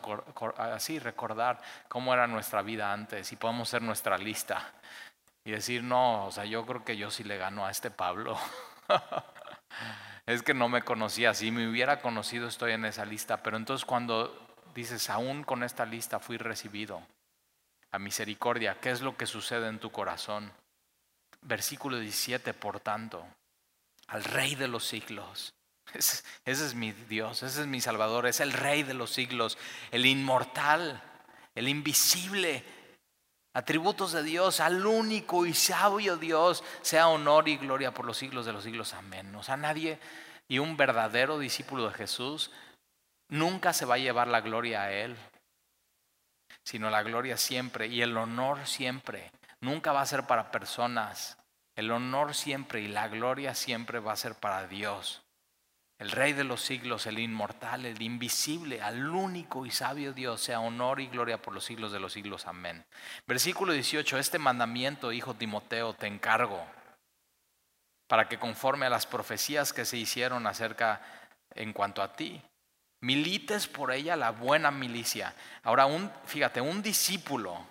así 0.59 0.98
recordar 0.98 1.61
cómo 1.88 2.12
era 2.12 2.26
nuestra 2.26 2.61
vida 2.61 2.92
antes 2.92 3.32
y 3.32 3.36
podemos 3.36 3.68
hacer 3.68 3.82
nuestra 3.82 4.18
lista 4.18 4.72
y 5.42 5.50
decir, 5.50 5.82
no, 5.82 6.26
o 6.26 6.30
sea, 6.30 6.44
yo 6.44 6.66
creo 6.66 6.84
que 6.84 6.98
yo 6.98 7.11
sí 7.11 7.24
le 7.24 7.38
gano 7.38 7.64
a 7.64 7.70
este 7.70 7.90
Pablo. 7.90 8.38
es 10.26 10.42
que 10.42 10.52
no 10.52 10.68
me 10.68 10.82
conocía, 10.82 11.32
si 11.32 11.50
me 11.50 11.66
hubiera 11.66 12.00
conocido 12.00 12.46
estoy 12.46 12.72
en 12.72 12.84
esa 12.84 13.06
lista, 13.06 13.42
pero 13.42 13.56
entonces 13.56 13.86
cuando 13.86 14.46
dices, 14.74 15.09
aún 15.09 15.44
con 15.44 15.62
esta 15.62 15.86
lista 15.86 16.20
fui 16.20 16.36
recibido 16.36 17.02
a 17.90 17.98
misericordia, 17.98 18.78
¿qué 18.78 18.90
es 18.90 19.00
lo 19.00 19.16
que 19.16 19.24
sucede 19.24 19.68
en 19.68 19.78
tu 19.78 19.90
corazón? 19.90 20.52
Versículo 21.40 21.98
17, 21.98 22.52
por 22.52 22.80
tanto, 22.80 23.26
al 24.09 24.24
Rey 24.24 24.54
de 24.54 24.68
los 24.68 24.84
siglos. 24.84 25.54
Ese, 25.95 26.22
es 26.45 26.74
mi 26.74 26.93
Dios, 26.93 27.43
ese 27.43 27.62
es 27.62 27.66
mi 27.66 27.80
Salvador, 27.80 28.26
es 28.26 28.41
el 28.41 28.53
Rey 28.53 28.82
de 28.82 28.95
los 28.95 29.11
siglos, 29.11 29.57
el 29.91 30.07
inmortal, 30.07 31.03
el 31.55 31.68
invisible, 31.68 32.62
atributos 33.55 34.12
de 34.12 34.22
Dios, 34.22 34.61
al 34.61 34.84
único 34.84 35.47
y 35.47 35.55
sabio 35.55 36.16
Dios, 36.16 36.62
sea 36.82 37.09
honor 37.09 37.49
y 37.49 37.57
gloria 37.57 37.95
por 37.95 38.05
los 38.05 38.18
siglos 38.18 38.45
de 38.45 38.53
los 38.53 38.64
siglos. 38.64 38.93
Amén. 38.93 39.34
O 39.34 39.43
sea, 39.43 39.57
nadie 39.57 39.99
y 40.47 40.59
un 40.59 40.76
verdadero 40.76 41.39
discípulo 41.39 41.89
de 41.89 41.95
Jesús 41.95 42.51
nunca 43.28 43.72
se 43.72 43.84
va 43.84 43.95
a 43.95 43.99
llevar 43.99 44.28
la 44.28 44.41
gloria 44.43 44.82
a 44.82 44.93
Él, 44.93 45.16
sino 46.64 46.91
la 46.91 47.03
gloria 47.03 47.36
siempre 47.36 47.86
y 47.86 48.03
el 48.03 48.16
honor 48.16 48.66
siempre. 48.66 49.32
Nunca 49.61 49.93
va 49.93 50.03
a 50.03 50.07
ser 50.07 50.26
para 50.26 50.51
personas. 50.51 51.39
El 51.74 51.91
honor 51.91 52.34
siempre 52.34 52.80
y 52.80 52.89
la 52.89 53.09
gloria 53.09 53.55
siempre 53.55 54.01
va 54.01 54.12
a 54.12 54.16
ser 54.16 54.34
para 54.34 54.66
Dios 54.66 55.22
el 55.99 56.12
Rey 56.12 56.32
de 56.32 56.44
los 56.44 56.61
siglos, 56.61 57.07
el 57.07 57.18
inmortal, 57.18 57.84
el 57.84 58.01
invisible, 58.01 58.80
al 58.80 59.09
único 59.09 59.66
y 59.66 59.70
sabio 59.72 60.12
Dios, 60.12 60.40
sea 60.40 60.61
honor 60.61 61.01
y 61.01 61.09
gloria 61.09 61.42
por 61.42 61.53
los 61.53 61.64
siglos 61.64 61.90
de 61.90 61.99
los 61.99 62.12
siglos. 62.12 62.46
Amén. 62.46 62.84
Versículo 63.26 63.72
18, 63.72 64.16
este 64.16 64.38
mandamiento, 64.38 65.12
hijo 65.12 65.34
Timoteo, 65.34 65.94
te 65.94 66.07
encargo, 66.07 66.64
para 68.07 68.28
que 68.28 68.38
conforme 68.38 68.86
a 68.86 68.90
las 68.90 69.07
profecías 69.07 69.72
que 69.72 69.84
se 69.84 69.96
hicieron 69.96 70.46
acerca 70.46 71.01
en 71.55 71.72
cuanto 71.72 72.01
a 72.01 72.12
ti, 72.12 72.40
milites 73.01 73.66
por 73.66 73.90
ella 73.90 74.14
la 74.14 74.30
buena 74.30 74.70
milicia. 74.70 75.34
Ahora, 75.64 75.86
un, 75.86 76.12
fíjate, 76.26 76.61
un 76.61 76.80
discípulo 76.80 77.66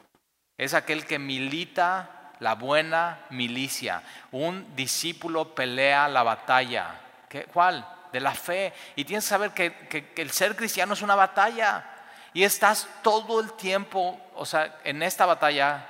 es 0.57 0.73
aquel 0.73 1.05
que 1.05 1.17
milita 1.17 2.34
la 2.39 2.55
buena 2.55 3.25
milicia. 3.30 4.03
Un 4.32 4.75
discípulo 4.75 5.55
pelea 5.55 6.09
la 6.09 6.23
batalla. 6.23 6.99
¿Qué, 7.30 7.45
¿Cuál? 7.45 7.96
De 8.18 8.22
la 8.22 8.34
fe. 8.34 8.74
Y 8.95 9.05
tienes 9.05 9.26
que 9.26 9.30
saber 9.30 9.51
que, 9.51 10.13
el 10.15 10.32
ser 10.32 10.55
cristiano 10.55 10.93
es 10.93 11.01
una 11.01 11.15
batalla. 11.15 11.86
Y 12.34 12.43
estás 12.43 12.88
todo 13.01 13.39
el 13.39 13.53
tiempo, 13.53 14.20
o 14.36 14.45
sea, 14.45 14.80
en 14.84 15.01
esta 15.01 15.26
batalla, 15.26 15.89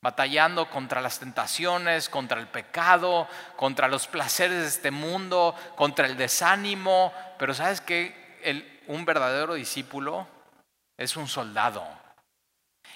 batallando 0.00 0.68
contra 0.70 1.00
las 1.00 1.18
tentaciones, 1.18 2.08
contra 2.08 2.40
el 2.40 2.48
pecado, 2.48 3.28
contra 3.56 3.88
los 3.88 4.06
placeres 4.06 4.60
de 4.62 4.68
este 4.68 4.90
mundo, 4.90 5.54
contra 5.76 6.06
el 6.06 6.16
desánimo. 6.16 7.12
Pero 7.38 7.54
sabes 7.54 7.80
que 7.80 8.82
un 8.86 9.04
verdadero 9.04 9.54
discípulo 9.54 10.26
es 10.96 11.16
un 11.16 11.28
soldado 11.28 11.86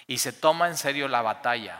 y 0.06 0.18
se 0.18 0.32
toma 0.32 0.68
en 0.68 0.76
serio 0.76 1.08
la 1.08 1.22
batalla. 1.22 1.78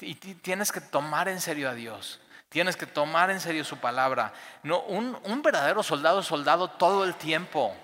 Y 0.00 0.14
tienes 0.14 0.72
que 0.72 0.80
tomar 0.80 1.28
en 1.28 1.40
serio 1.40 1.68
a 1.68 1.74
Dios. 1.74 2.20
Tienes 2.50 2.76
que 2.76 2.84
tomar 2.84 3.30
en 3.30 3.40
serio 3.40 3.64
su 3.64 3.78
palabra. 3.78 4.32
No, 4.64 4.80
un, 4.80 5.16
un 5.24 5.40
verdadero 5.40 5.82
soldado 5.82 6.20
es 6.20 6.26
soldado 6.26 6.68
todo 6.68 7.04
el 7.04 7.14
tiempo. 7.14 7.74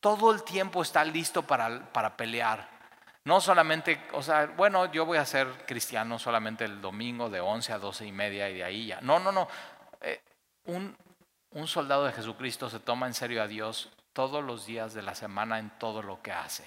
Todo 0.00 0.32
el 0.32 0.42
tiempo 0.42 0.80
está 0.80 1.04
listo 1.04 1.42
para, 1.42 1.92
para 1.92 2.16
pelear. 2.16 2.66
No 3.24 3.42
solamente, 3.42 4.02
o 4.12 4.22
sea, 4.22 4.46
bueno, 4.46 4.90
yo 4.90 5.04
voy 5.04 5.18
a 5.18 5.26
ser 5.26 5.46
cristiano 5.66 6.18
solamente 6.18 6.64
el 6.64 6.80
domingo 6.80 7.28
de 7.28 7.40
11 7.40 7.74
a 7.74 7.78
12 7.78 8.06
y 8.06 8.12
media 8.12 8.48
y 8.48 8.54
de 8.54 8.64
ahí 8.64 8.86
ya. 8.86 9.02
No, 9.02 9.18
no, 9.18 9.30
no. 9.30 9.46
Eh, 10.00 10.22
un, 10.64 10.96
un 11.50 11.66
soldado 11.66 12.06
de 12.06 12.12
Jesucristo 12.12 12.70
se 12.70 12.80
toma 12.80 13.06
en 13.06 13.12
serio 13.12 13.42
a 13.42 13.46
Dios 13.46 13.90
todos 14.14 14.42
los 14.42 14.64
días 14.64 14.94
de 14.94 15.02
la 15.02 15.14
semana 15.14 15.58
en 15.58 15.68
todo 15.78 16.02
lo 16.02 16.22
que 16.22 16.32
hace. 16.32 16.64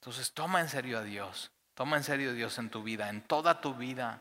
Entonces 0.00 0.32
toma 0.32 0.60
en 0.60 0.68
serio 0.68 0.98
a 0.98 1.02
Dios. 1.02 1.52
Toma 1.74 1.96
en 1.96 2.02
serio 2.02 2.30
a 2.30 2.34
Dios 2.34 2.58
en 2.58 2.70
tu 2.70 2.82
vida, 2.82 3.08
en 3.08 3.22
toda 3.22 3.60
tu 3.60 3.74
vida. 3.74 4.20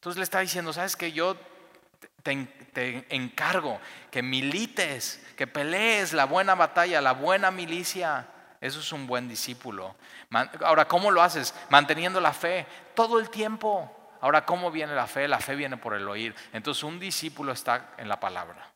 Entonces 0.00 0.16
le 0.16 0.24
está 0.24 0.40
diciendo, 0.40 0.72
sabes 0.72 0.96
que 0.96 1.12
yo 1.12 1.36
te, 2.22 3.04
encargo 3.14 3.78
que 4.10 4.22
milites, 4.22 5.22
que 5.36 5.46
pelees 5.46 6.14
la 6.14 6.24
buena 6.24 6.54
batalla, 6.54 7.02
la 7.02 7.12
buena 7.12 7.50
milicia. 7.50 8.26
Eso 8.62 8.80
es 8.80 8.92
un 8.94 9.06
buen 9.06 9.28
discípulo. 9.28 9.94
Ahora, 10.64 10.88
¿cómo 10.88 11.10
lo 11.10 11.20
haces? 11.20 11.54
Manteniendo 11.68 12.18
la 12.18 12.32
fe 12.32 12.66
todo 12.94 13.18
el 13.18 13.28
tiempo. 13.28 13.94
Ahora, 14.22 14.46
¿cómo 14.46 14.70
viene 14.70 14.94
la 14.94 15.06
fe? 15.06 15.28
La 15.28 15.38
fe 15.38 15.54
viene 15.54 15.76
por 15.76 15.92
el 15.92 16.08
oír. 16.08 16.34
Entonces, 16.54 16.82
un 16.82 16.98
discípulo 16.98 17.52
está 17.52 17.92
en 17.98 18.08
la 18.08 18.18
palabra. 18.18 18.72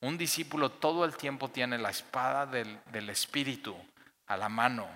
Un 0.00 0.16
discípulo 0.16 0.70
todo 0.70 1.04
el 1.04 1.18
tiempo 1.18 1.50
tiene 1.50 1.76
la 1.76 1.90
espada 1.90 2.46
del, 2.46 2.80
del 2.86 3.10
Espíritu 3.10 3.76
a 4.26 4.38
la 4.38 4.48
mano. 4.48 4.88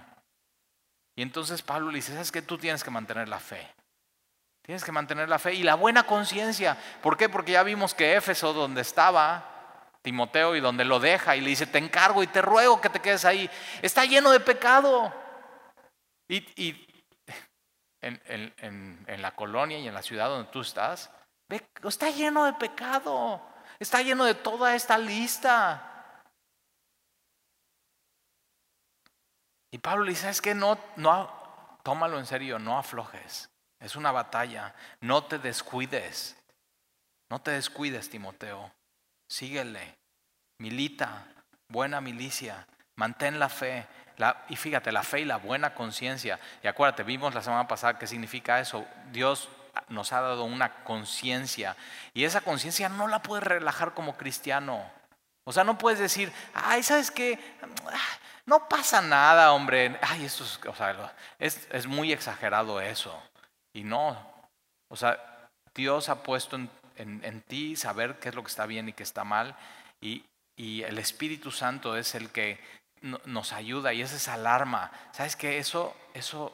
Y 1.15 1.21
entonces 1.21 1.61
Pablo 1.61 1.91
le 1.91 1.97
dice, 1.97 2.13
¿sabes 2.13 2.33
que 2.33 2.41
Tú 2.41 2.57
tienes 2.57 2.83
que 2.83 2.91
mantener 2.91 3.29
la 3.29 3.39
fe. 3.39 3.69
Tienes 4.65 4.83
que 4.83 4.93
mantener 4.93 5.29
la 5.29 5.39
fe 5.39 5.53
y 5.53 5.63
la 5.63 5.75
buena 5.75 6.05
conciencia. 6.05 6.79
¿Por 7.03 7.19
qué? 7.19 7.29
Porque 7.29 7.53
ya 7.53 7.63
vimos 7.63 7.95
que 7.95 8.17
Éfeso, 8.17 8.55
donde 8.55 8.81
estaba 8.81 9.91
Timoteo 10.01 10.57
y 10.57 10.61
donde 10.61 10.87
lo 10.87 11.01
deja 11.01 11.37
y 11.37 11.43
le 11.43 11.51
dice, 11.51 11.67
te 11.67 11.77
encargo 11.77 12.23
y 12.23 12.29
te 12.29 12.41
ruego 12.41 12.81
que 12.81 12.89
te 12.89 13.01
quedes 13.01 13.27
ahí, 13.27 13.51
está 13.83 14.07
lleno 14.07 14.31
de 14.31 14.41
pecado. 14.41 15.13
Y, 16.29 16.87
en, 18.01 19.23
la 19.23 19.35
colonia 19.37 19.79
y 19.79 19.87
en 19.87 19.93
la 19.93 20.03
ciudad 20.03 20.31
donde 20.31 20.51
tú 20.51 20.63
estás, 20.63 21.11
está 21.83 22.09
lleno 22.09 22.47
de 22.47 22.55
pecado, 22.55 23.43
está 23.79 24.01
lleno 24.01 24.25
de 24.25 24.35
toda 24.35 24.75
esta 24.75 24.97
lista. 24.97 26.23
Y 29.71 29.77
Pablo 29.77 30.05
le 30.05 30.13
dice, 30.13 30.31
es 30.31 30.41
que 30.41 30.55
no, 30.55 30.79
no, 30.97 31.79
tómalo 31.83 32.19
en 32.19 32.25
serio, 32.25 32.59
no 32.59 32.79
aflojes. 32.79 33.54
Es 33.85 33.97
una 33.97 34.13
batalla. 34.13 34.75
No 35.03 35.25
te 35.25 35.39
descuides. 35.39 36.37
No 37.29 37.39
te 37.43 37.51
descuides, 37.51 38.09
Timoteo. 38.09 38.73
Síguele. 39.29 39.99
Milita. 40.59 41.27
Buena 41.69 42.01
milicia. 42.01 42.67
Mantén 42.97 43.39
la 43.39 43.51
fe. 43.51 43.87
y 44.49 44.57
fíjate, 44.57 44.91
la 44.91 45.03
fe 45.03 45.21
y 45.21 45.25
la 45.27 45.37
buena 45.37 45.75
conciencia. 45.75 46.41
Y 46.63 46.67
acuérdate, 46.67 47.03
vimos 47.03 47.35
la 47.35 47.43
semana 47.43 47.69
pasada 47.69 47.99
qué 47.99 48.07
significa 48.07 48.59
eso. 48.59 48.87
Dios 49.13 49.51
nos 49.89 50.15
ha 50.15 50.23
dado 50.23 50.45
una 50.45 50.83
conciencia. 50.85 51.77
Y 52.15 52.25
esa 52.25 52.41
conciencia 52.41 52.89
no 52.89 53.07
la 53.07 53.23
puedes 53.23 53.45
relajar 53.45 53.93
como 53.93 54.17
cristiano. 54.17 54.91
O 55.45 55.53
sea, 55.53 55.63
no 55.63 55.77
puedes 55.77 55.99
decir, 55.99 56.33
ay, 56.55 56.83
¿sabes 56.83 57.11
qué? 57.11 57.39
No 58.47 58.67
pasa 58.67 59.03
nada, 59.03 59.53
hombre. 59.53 59.99
Ay, 60.01 60.25
esto 60.25 60.43
es, 60.43 60.59
o 60.67 60.75
sea, 60.75 61.13
es 61.39 61.87
muy 61.87 62.15
exagerado 62.15 62.81
eso. 62.81 63.23
Y 63.75 63.83
no, 63.83 64.17
o 64.89 64.97
sea, 64.97 65.51
Dios 65.75 66.09
ha 66.09 66.23
puesto 66.23 66.57
en, 66.57 67.43
ti 67.49 67.75
saber 67.75 68.21
qué 68.21 68.29
es 68.29 68.35
lo 68.35 68.43
que 68.43 68.49
está 68.49 68.65
bien 68.67 68.89
y 68.89 68.93
qué 68.93 69.03
está 69.03 69.25
mal. 69.25 69.57
Y, 70.01 70.25
el 70.57 70.99
Espíritu 70.99 71.51
Santo 71.51 71.97
es 71.97 72.15
el 72.15 72.31
que 72.31 72.61
nos 73.03 73.53
ayuda 73.53 73.93
y 73.93 74.03
es 74.03 74.13
esa 74.13 74.35
alarma. 74.35 74.93
¿Sabes 75.11 75.35
qué? 75.35 75.59
Eso, 75.59 75.97
eso, 76.15 76.53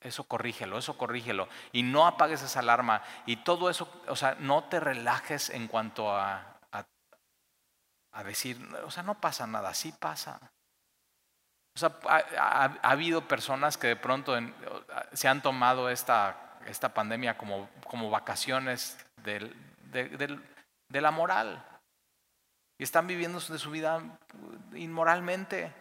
eso 0.00 0.22
corrígelo, 0.24 0.78
eso 0.78 0.96
corrígelo. 0.96 1.48
Y 1.72 1.82
no 1.82 2.06
apagues 2.06 2.40
esa 2.42 2.60
alarma. 2.60 3.02
Y 3.26 3.38
todo 3.38 3.68
eso, 3.68 3.90
o 4.06 4.14
sea, 4.14 4.36
no 4.38 4.62
te 4.64 4.78
relajes 4.78 5.50
en 5.50 5.66
cuanto 5.66 6.16
a, 6.16 6.60
a, 8.12 8.22
decir, 8.22 8.64
o 8.84 8.92
sea, 8.92 9.02
no 9.02 9.20
pasa 9.20 9.48
nada, 9.48 9.74
sí 9.74 9.90
pasa. 9.90 10.38
O 11.74 11.78
sea, 11.80 11.98
ha, 12.38 12.64
habido 12.82 13.26
personas 13.26 13.76
que 13.76 13.88
de 13.88 13.96
pronto 13.96 14.36
se 15.12 15.26
han 15.26 15.42
tomado 15.42 15.90
esta 15.90 16.51
esta 16.66 16.92
pandemia 16.94 17.36
como, 17.36 17.68
como 17.86 18.10
vacaciones 18.10 18.98
de, 19.22 19.50
la 20.90 21.10
moral. 21.10 21.64
Y 22.78 22.84
están 22.84 23.06
viviendo 23.06 23.38
de 23.40 23.58
su 23.58 23.70
vida 23.70 24.02
inmoralmente. 24.74 25.72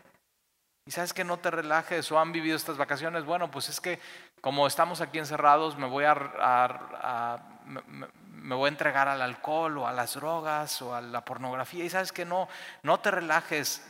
Y 0.85 0.91
sabes 0.91 1.13
que 1.13 1.23
no 1.23 1.37
te 1.37 1.51
relajes 1.51 2.11
o 2.11 2.19
han 2.19 2.31
vivido 2.31 2.57
estas 2.57 2.77
vacaciones. 2.77 3.23
Bueno, 3.23 3.51
pues 3.51 3.69
es 3.69 3.79
que 3.79 3.99
como 4.41 4.67
estamos 4.67 5.01
aquí 5.01 5.19
encerrados, 5.19 5.77
me 5.77 5.87
voy 5.87 6.05
a, 6.05 7.39
me, 7.65 8.55
voy 8.55 8.65
a 8.65 8.69
entregar 8.69 9.07
al 9.07 9.21
alcohol 9.21 9.77
o 9.77 9.87
a 9.87 9.91
las 9.91 10.15
drogas 10.15 10.81
o 10.81 10.95
a 10.95 11.01
la 11.01 11.23
pornografía. 11.23 11.83
Y 11.83 11.89
sabes 11.89 12.11
que 12.11 12.25
no, 12.25 12.47
no 12.83 12.99
te 12.99 13.11
relajes. 13.11 13.87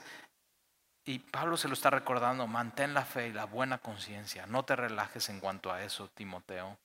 Y 1.05 1.19
Pablo 1.19 1.57
se 1.57 1.67
lo 1.67 1.73
está 1.73 1.89
recordando, 1.89 2.45
mantén 2.47 2.93
la 2.93 3.05
fe 3.05 3.27
y 3.27 3.33
la 3.33 3.45
buena 3.45 3.79
conciencia, 3.79 4.45
no 4.45 4.63
te 4.63 4.75
relajes 4.75 5.29
en 5.29 5.39
cuanto 5.39 5.71
a 5.71 5.83
eso, 5.83 6.09
Timoteo. 6.09 6.77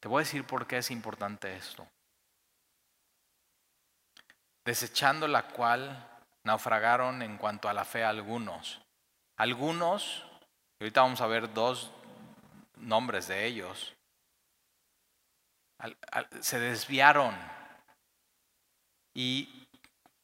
Te 0.00 0.08
voy 0.08 0.20
a 0.20 0.24
decir 0.24 0.44
por 0.44 0.66
qué 0.66 0.78
es 0.78 0.90
importante 0.90 1.56
esto. 1.56 1.88
desechando 4.66 5.28
la 5.28 5.46
cual 5.46 6.10
naufragaron 6.42 7.22
en 7.22 7.38
cuanto 7.38 7.68
a 7.68 7.72
la 7.72 7.84
fe 7.84 8.04
algunos. 8.04 8.82
Algunos, 9.38 10.24
ahorita 10.80 11.02
vamos 11.02 11.20
a 11.20 11.26
ver 11.28 11.54
dos 11.54 11.92
nombres 12.76 13.28
de 13.28 13.46
ellos, 13.46 13.94
se 16.40 16.58
desviaron. 16.58 17.34
Y 19.14 19.65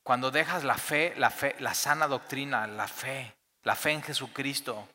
cuando 0.02 0.30
dejas 0.30 0.64
la 0.64 0.76
fe, 0.76 1.14
la 1.16 1.30
fe, 1.30 1.54
la 1.60 1.74
sana 1.74 2.08
doctrina, 2.08 2.66
la 2.66 2.88
fe, 2.88 3.36
la 3.62 3.74
fe 3.74 3.92
en 3.92 4.02
Jesucristo 4.02 4.88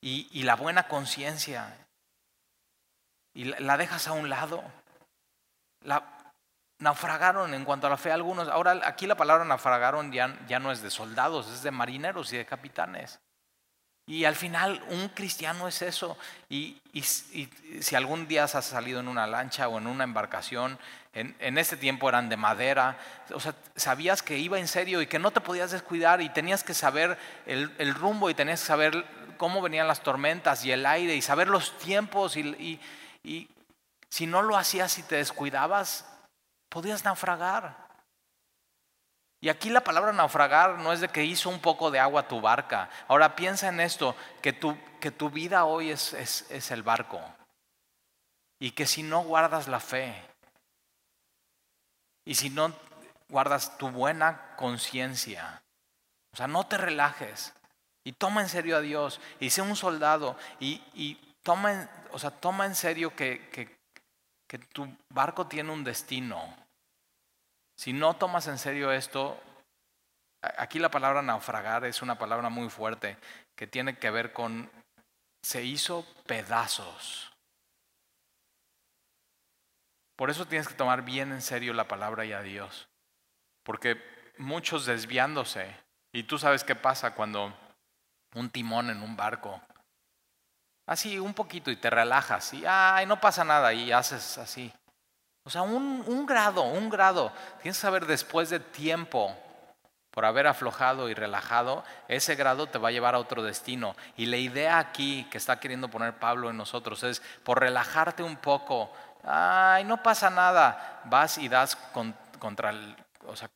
y, 0.00 0.42
la 0.44 0.54
buena 0.54 0.88
conciencia, 0.88 1.76
y 3.34 3.44
la, 3.44 3.76
dejas 3.76 4.06
a 4.08 4.12
un 4.12 4.30
lado, 4.30 4.62
la, 5.82 6.32
naufragaron 6.78 7.52
en 7.52 7.64
cuanto 7.64 7.88
a 7.88 7.90
la 7.90 7.96
fe 7.96 8.12
algunos. 8.12 8.48
Ahora 8.48 8.80
aquí 8.84 9.06
la 9.06 9.16
palabra 9.16 9.44
naufragaron 9.44 10.12
ya, 10.12 10.38
ya 10.46 10.58
no 10.58 10.72
es 10.72 10.80
de 10.82 10.90
soldados, 10.90 11.48
es 11.48 11.62
de 11.62 11.70
marineros 11.70 12.32
y 12.32 12.36
de 12.36 12.46
capitanes. 12.46 13.20
Y 14.08 14.24
al 14.24 14.34
final 14.34 14.82
un 14.88 15.10
cristiano 15.10 15.68
es 15.68 15.82
eso. 15.82 16.16
Y, 16.48 16.80
si 17.80 17.94
algún 17.94 18.26
día 18.26 18.44
has 18.44 18.64
salido 18.64 19.00
en 19.00 19.06
una 19.06 19.26
lancha 19.26 19.68
o 19.68 19.78
en 19.78 19.86
una 19.86 20.04
embarcación, 20.04 20.78
en, 21.12 21.36
en 21.38 21.58
ese 21.58 21.76
tiempo 21.76 22.08
eran 22.08 22.30
de 22.30 22.38
madera, 22.38 22.98
o 23.34 23.38
sea, 23.38 23.54
sabías 23.76 24.22
que 24.22 24.38
iba 24.38 24.58
en 24.58 24.66
serio 24.66 25.02
y 25.02 25.06
que 25.06 25.18
no 25.18 25.30
te 25.30 25.42
podías 25.42 25.70
descuidar 25.70 26.22
y 26.22 26.30
tenías 26.30 26.64
que 26.64 26.72
saber 26.72 27.18
el, 27.44 27.94
rumbo 27.94 28.30
y 28.30 28.34
tenías 28.34 28.60
que 28.60 28.66
saber 28.66 29.04
cómo 29.36 29.60
venían 29.60 29.86
las 29.86 30.02
tormentas 30.02 30.64
y 30.64 30.72
el 30.72 30.86
aire 30.86 31.14
y 31.14 31.22
saber 31.22 31.48
los 31.48 31.76
tiempos 31.78 32.36
y 32.36 32.80
si 34.08 34.26
no 34.26 34.42
lo 34.42 34.56
hacías 34.56 34.98
y 34.98 35.02
te 35.02 35.16
descuidabas, 35.16 36.06
podías 36.70 37.04
naufragar. 37.04 37.87
Y 39.40 39.48
aquí 39.48 39.70
la 39.70 39.84
palabra 39.84 40.12
naufragar 40.12 40.78
no 40.78 40.92
es 40.92 41.00
de 41.00 41.08
que 41.08 41.24
hizo 41.24 41.48
un 41.48 41.60
poco 41.60 41.90
de 41.90 42.00
agua 42.00 42.26
tu 42.26 42.40
barca. 42.40 42.90
Ahora 43.06 43.36
piensa 43.36 43.68
en 43.68 43.80
esto, 43.80 44.16
que 44.42 44.52
tu, 44.52 44.76
que 45.00 45.10
tu 45.10 45.30
vida 45.30 45.64
hoy 45.64 45.90
es, 45.90 46.12
es, 46.12 46.50
es 46.50 46.70
el 46.70 46.82
barco. 46.82 47.20
Y 48.58 48.72
que 48.72 48.86
si 48.86 49.04
no 49.04 49.22
guardas 49.22 49.68
la 49.68 49.78
fe, 49.78 50.28
y 52.28 52.34
si 52.34 52.50
no 52.50 52.74
guardas 53.30 53.78
tu 53.78 53.90
buena 53.90 54.54
conciencia, 54.56 55.62
o 56.32 56.36
sea, 56.36 56.46
no 56.46 56.66
te 56.66 56.76
relajes 56.76 57.54
y 58.04 58.12
toma 58.12 58.42
en 58.42 58.50
serio 58.50 58.76
a 58.76 58.80
Dios 58.80 59.18
y 59.40 59.48
sé 59.48 59.62
un 59.62 59.76
soldado 59.76 60.36
y, 60.60 60.82
y 60.92 61.14
toma, 61.42 61.72
en, 61.72 61.90
o 62.12 62.18
sea, 62.18 62.30
toma 62.30 62.66
en 62.66 62.74
serio 62.74 63.16
que, 63.16 63.48
que, 63.48 63.78
que 64.46 64.58
tu 64.58 64.94
barco 65.08 65.46
tiene 65.46 65.72
un 65.72 65.84
destino. 65.84 66.54
Si 67.78 67.92
no 67.92 68.16
tomas 68.16 68.48
en 68.48 68.58
serio 68.58 68.90
esto, 68.90 69.40
aquí 70.42 70.78
la 70.78 70.90
palabra 70.90 71.22
naufragar 71.22 71.84
es 71.84 72.02
una 72.02 72.18
palabra 72.18 72.48
muy 72.48 72.68
fuerte 72.70 73.16
que 73.54 73.66
tiene 73.66 73.96
que 73.98 74.10
ver 74.10 74.32
con 74.32 74.70
se 75.42 75.62
hizo 75.64 76.04
pedazos. 76.26 77.32
Por 80.16 80.30
eso 80.30 80.46
tienes 80.46 80.66
que 80.66 80.74
tomar 80.74 81.02
bien 81.02 81.30
en 81.30 81.40
serio 81.40 81.72
la 81.72 81.86
palabra 81.86 82.24
y 82.24 82.32
a 82.32 82.42
Dios. 82.42 82.88
Porque 83.62 84.02
muchos 84.38 84.84
desviándose, 84.84 85.72
y 86.12 86.24
tú 86.24 86.38
sabes 86.38 86.64
qué 86.64 86.74
pasa 86.74 87.14
cuando 87.14 87.56
un 88.34 88.50
timón 88.50 88.90
en 88.90 89.02
un 89.02 89.16
barco 89.16 89.62
Así 90.88 91.18
un 91.18 91.34
poquito 91.34 91.70
y 91.70 91.76
te 91.76 91.90
relajas 91.90 92.54
y 92.54 92.64
ay, 92.66 93.04
no 93.04 93.20
pasa 93.20 93.44
nada 93.44 93.74
y 93.74 93.92
haces 93.92 94.38
así. 94.38 94.72
O 95.48 95.50
sea, 95.50 95.62
un, 95.62 96.26
grado, 96.26 96.60
un 96.60 96.90
grado. 96.90 97.32
Tienes 97.62 97.78
que 97.78 97.80
saber 97.80 98.04
después 98.04 98.50
de 98.50 98.60
tiempo 98.60 99.34
por 100.10 100.26
haber 100.26 100.46
aflojado 100.46 101.08
y 101.08 101.14
relajado, 101.14 101.84
ese 102.06 102.34
grado 102.34 102.66
te 102.66 102.76
va 102.76 102.88
a 102.88 102.92
llevar 102.92 103.14
a 103.14 103.18
otro 103.18 103.42
destino. 103.42 103.96
Y 104.18 104.26
la 104.26 104.36
idea 104.36 104.78
aquí 104.78 105.26
que 105.30 105.38
está 105.38 105.58
queriendo 105.58 105.88
poner 105.88 106.18
Pablo 106.18 106.50
en 106.50 106.58
nosotros 106.58 107.02
es, 107.02 107.22
por 107.44 107.60
relajarte 107.60 108.22
un 108.22 108.36
poco, 108.36 108.92
ay, 109.24 109.84
no 109.84 110.02
pasa 110.02 110.28
nada, 110.28 111.00
vas 111.06 111.38
y 111.38 111.48
das 111.48 111.76
contra 112.38 112.68
el, 112.68 112.94
o 113.24 113.34
sea, 113.34 113.48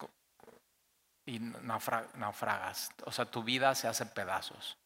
y 1.27 1.41
naufragas. 1.41 2.89
O 3.05 3.13
sea, 3.13 3.27
tu 3.27 3.43
vida 3.43 3.75
se 3.75 3.87
hace 3.87 4.07
pedazos. 4.07 4.79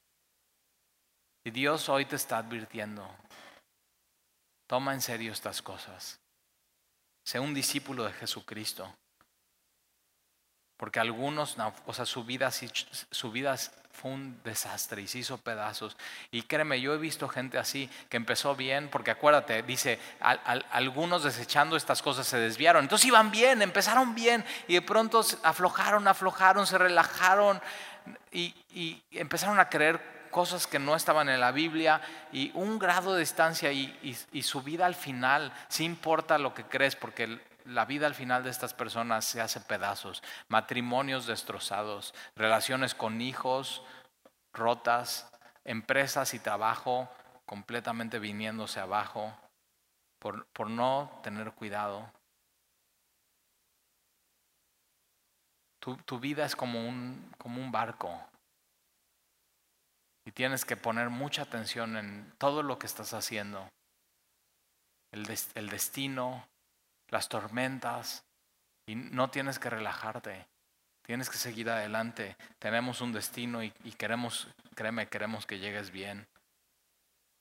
Y 1.44 1.52
Dios 1.52 1.88
hoy 1.88 2.04
te 2.04 2.16
está 2.16 2.38
advirtiendo, 2.38 3.08
toma 4.66 4.92
en 4.92 5.00
serio 5.00 5.30
estas 5.30 5.62
cosas. 5.62 6.18
Sé 7.26 7.40
un 7.40 7.54
discípulo 7.54 8.04
de 8.04 8.12
Jesucristo. 8.12 8.94
Porque 10.76 11.00
algunos, 11.00 11.56
o 11.86 11.92
sea, 11.92 12.06
su 12.06 12.22
vida, 12.22 12.52
su 12.52 13.32
vida 13.32 13.56
fue 13.90 14.12
un 14.12 14.40
desastre 14.44 15.02
y 15.02 15.08
se 15.08 15.18
hizo 15.18 15.36
pedazos. 15.38 15.96
Y 16.30 16.42
créeme, 16.42 16.80
yo 16.80 16.94
he 16.94 16.98
visto 16.98 17.26
gente 17.28 17.58
así 17.58 17.90
que 18.08 18.16
empezó 18.16 18.54
bien, 18.54 18.88
porque 18.92 19.10
acuérdate, 19.10 19.64
dice, 19.64 19.98
algunos 20.20 21.24
desechando 21.24 21.76
estas 21.76 22.00
cosas 22.00 22.28
se 22.28 22.38
desviaron. 22.38 22.84
Entonces 22.84 23.06
iban 23.06 23.32
bien, 23.32 23.60
empezaron 23.60 24.14
bien 24.14 24.44
y 24.68 24.74
de 24.74 24.82
pronto 24.82 25.24
aflojaron, 25.42 26.06
aflojaron, 26.06 26.64
se 26.64 26.78
relajaron 26.78 27.60
y 28.30 29.02
empezaron 29.10 29.58
a 29.58 29.68
creer 29.68 30.15
cosas 30.30 30.66
que 30.66 30.78
no 30.78 30.96
estaban 30.96 31.28
en 31.28 31.40
la 31.40 31.52
Biblia 31.52 32.00
y 32.32 32.50
un 32.54 32.78
grado 32.78 33.14
de 33.14 33.20
distancia 33.20 33.72
y, 33.72 34.14
su 34.42 34.62
vida 34.62 34.86
al 34.86 34.94
final, 34.94 35.52
sí 35.68 35.84
importa 35.84 36.38
lo 36.38 36.54
que 36.54 36.64
crees, 36.64 36.96
porque 36.96 37.40
la 37.64 37.84
vida 37.84 38.06
al 38.06 38.14
final 38.14 38.44
de 38.44 38.50
estas 38.50 38.74
personas 38.74 39.24
se 39.24 39.40
hace 39.40 39.60
pedazos, 39.60 40.22
matrimonios 40.48 41.26
destrozados, 41.26 42.14
relaciones 42.36 42.94
con 42.94 43.20
hijos 43.20 43.82
rotas, 44.52 45.30
empresas 45.64 46.32
y 46.34 46.38
trabajo 46.38 47.08
completamente 47.44 48.18
viniéndose 48.18 48.80
abajo 48.80 49.36
por, 50.18 50.46
por 50.46 50.70
no 50.70 51.20
tener 51.22 51.52
cuidado. 51.52 52.10
Tu, 55.78 55.96
tu, 55.98 56.18
vida 56.18 56.44
es 56.44 56.56
como 56.56 56.80
un, 56.88 57.32
como 57.38 57.60
un 57.60 57.70
barco 57.70 58.20
y 60.26 60.32
tienes 60.32 60.64
que 60.64 60.76
poner 60.76 61.08
mucha 61.08 61.42
atención 61.42 61.96
en 61.96 62.32
todo 62.36 62.64
lo 62.64 62.80
que 62.80 62.86
estás 62.86 63.14
haciendo. 63.14 63.70
El, 65.12 65.24
destino, 65.70 66.48
las 67.10 67.28
tormentas. 67.28 68.24
Y 68.88 68.96
no 68.96 69.30
tienes 69.30 69.60
que 69.60 69.70
relajarte. 69.70 70.44
Tienes 71.06 71.30
que 71.30 71.38
seguir 71.38 71.70
adelante. 71.70 72.36
Tenemos 72.58 73.00
un 73.00 73.12
destino 73.12 73.62
y, 73.62 73.70
queremos, 73.96 74.48
créeme, 74.74 75.06
queremos 75.06 75.46
que 75.46 75.60
llegues 75.60 75.92
bien. 75.92 76.26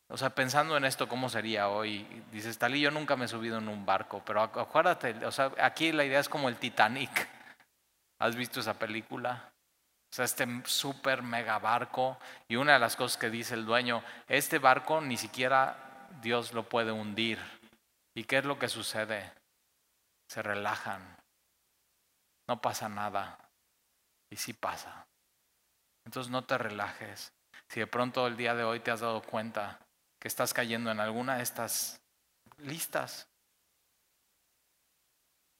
O 0.07 0.17
sea, 0.17 0.35
pensando 0.35 0.77
en 0.77 0.85
esto, 0.85 1.07
¿cómo 1.07 1.27
sería 1.27 1.69
hoy? 1.69 2.03
Dices, 2.31 2.59
Talí, 2.59 2.79
yo 2.79 2.91
nunca 2.91 3.15
me 3.15 3.25
he 3.25 3.27
subido 3.27 3.57
en 3.57 3.67
un 3.67 3.83
barco, 3.83 4.21
pero 4.23 4.43
acuérdate, 4.43 5.25
o 5.25 5.31
sea, 5.31 5.51
aquí 5.59 5.91
la 5.91 6.05
idea 6.05 6.19
es 6.19 6.29
como 6.29 6.47
el 6.49 6.57
Titanic. 6.57 7.27
¿Has 8.19 8.35
visto 8.35 8.59
esa 8.59 8.77
película? 8.77 9.54
O 10.15 10.23
sea, 10.23 10.23
este 10.23 10.47
súper 10.63 11.23
mega 11.23 11.59
barco. 11.59 12.17
Y 12.47 12.55
una 12.55 12.71
de 12.71 12.79
las 12.79 12.95
cosas 12.95 13.17
que 13.17 13.29
dice 13.29 13.53
el 13.53 13.65
dueño, 13.65 14.01
este 14.29 14.59
barco 14.59 15.01
ni 15.01 15.17
siquiera 15.17 16.07
Dios 16.21 16.53
lo 16.53 16.69
puede 16.69 16.93
hundir. 16.93 17.37
¿Y 18.13 18.23
qué 18.23 18.37
es 18.37 18.45
lo 18.45 18.57
que 18.57 18.69
sucede? 18.69 19.33
Se 20.29 20.41
relajan. 20.41 21.17
No 22.47 22.61
pasa 22.61 22.87
nada. 22.87 23.37
Y 24.29 24.37
sí 24.37 24.53
pasa. 24.53 25.05
Entonces 26.05 26.31
no 26.31 26.45
te 26.45 26.57
relajes. 26.57 27.33
Si 27.67 27.81
de 27.81 27.87
pronto 27.87 28.25
el 28.25 28.37
día 28.37 28.55
de 28.55 28.63
hoy 28.63 28.79
te 28.79 28.91
has 28.91 29.01
dado 29.01 29.21
cuenta 29.21 29.81
que 30.17 30.29
estás 30.29 30.53
cayendo 30.53 30.91
en 30.91 31.01
alguna 31.01 31.35
de 31.35 31.43
estas 31.43 31.99
listas, 32.59 33.27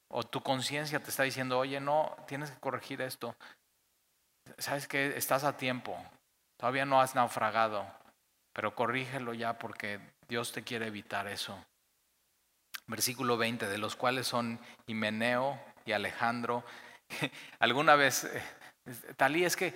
o 0.07 0.23
tu 0.23 0.41
conciencia 0.41 1.01
te 1.01 1.09
está 1.09 1.23
diciendo, 1.23 1.59
oye, 1.59 1.81
no, 1.81 2.15
tienes 2.25 2.51
que 2.51 2.59
corregir 2.61 3.01
esto, 3.01 3.35
sabes 4.57 4.87
que 4.87 5.17
estás 5.17 5.43
a 5.43 5.57
tiempo, 5.57 5.97
todavía 6.57 6.85
no 6.85 7.01
has 7.01 7.15
naufragado, 7.15 7.85
pero 8.53 8.75
corrígelo 8.75 9.33
ya 9.33 9.57
porque 9.59 9.99
Dios 10.27 10.51
te 10.51 10.63
quiere 10.63 10.87
evitar 10.87 11.27
eso. 11.27 11.57
Versículo 12.87 13.37
20, 13.37 13.67
de 13.67 13.77
los 13.77 13.95
cuales 13.95 14.27
son 14.27 14.59
Himeneo 14.85 15.59
y 15.85 15.91
Alejandro. 15.91 16.63
Alguna 17.59 17.95
vez, 17.95 18.25
eh, 18.25 18.43
Talí, 19.17 19.43
es 19.43 19.55
que, 19.55 19.73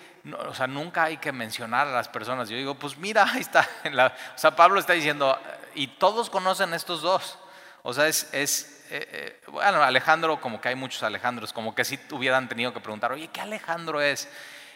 o 0.47 0.53
sea, 0.53 0.67
nunca 0.67 1.03
hay 1.05 1.17
que 1.17 1.31
mencionar 1.31 1.87
a 1.87 1.91
las 1.91 2.07
personas. 2.07 2.47
Yo 2.47 2.57
digo, 2.57 2.75
pues 2.75 2.97
mira, 2.97 3.27
ahí 3.31 3.41
está. 3.41 3.67
o 3.85 4.37
sea, 4.37 4.55
Pablo 4.55 4.79
está 4.79 4.93
diciendo, 4.93 5.37
y 5.73 5.87
todos 5.87 6.29
conocen 6.29 6.73
estos 6.73 7.01
dos. 7.01 7.39
O 7.81 7.93
sea, 7.93 8.07
es, 8.07 8.27
eh, 8.33 9.07
eh, 9.11 9.41
bueno, 9.47 9.81
Alejandro, 9.81 10.39
como 10.39 10.61
que 10.61 10.69
hay 10.69 10.75
muchos 10.75 11.01
Alejandros, 11.01 11.53
como 11.53 11.73
que 11.73 11.85
si 11.85 11.99
hubieran 12.11 12.47
tenido 12.47 12.71
que 12.71 12.79
preguntar, 12.79 13.11
oye, 13.11 13.29
¿qué 13.29 13.41
Alejandro 13.41 13.99
es? 13.99 14.29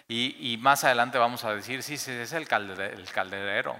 Y, 0.08 0.58
más 0.62 0.84
adelante 0.84 1.18
vamos 1.18 1.44
a 1.44 1.56
decir, 1.56 1.82
sí, 1.82 1.98
sí, 1.98 2.12
es 2.12 2.34
el, 2.34 2.48
calderero. 2.48 3.80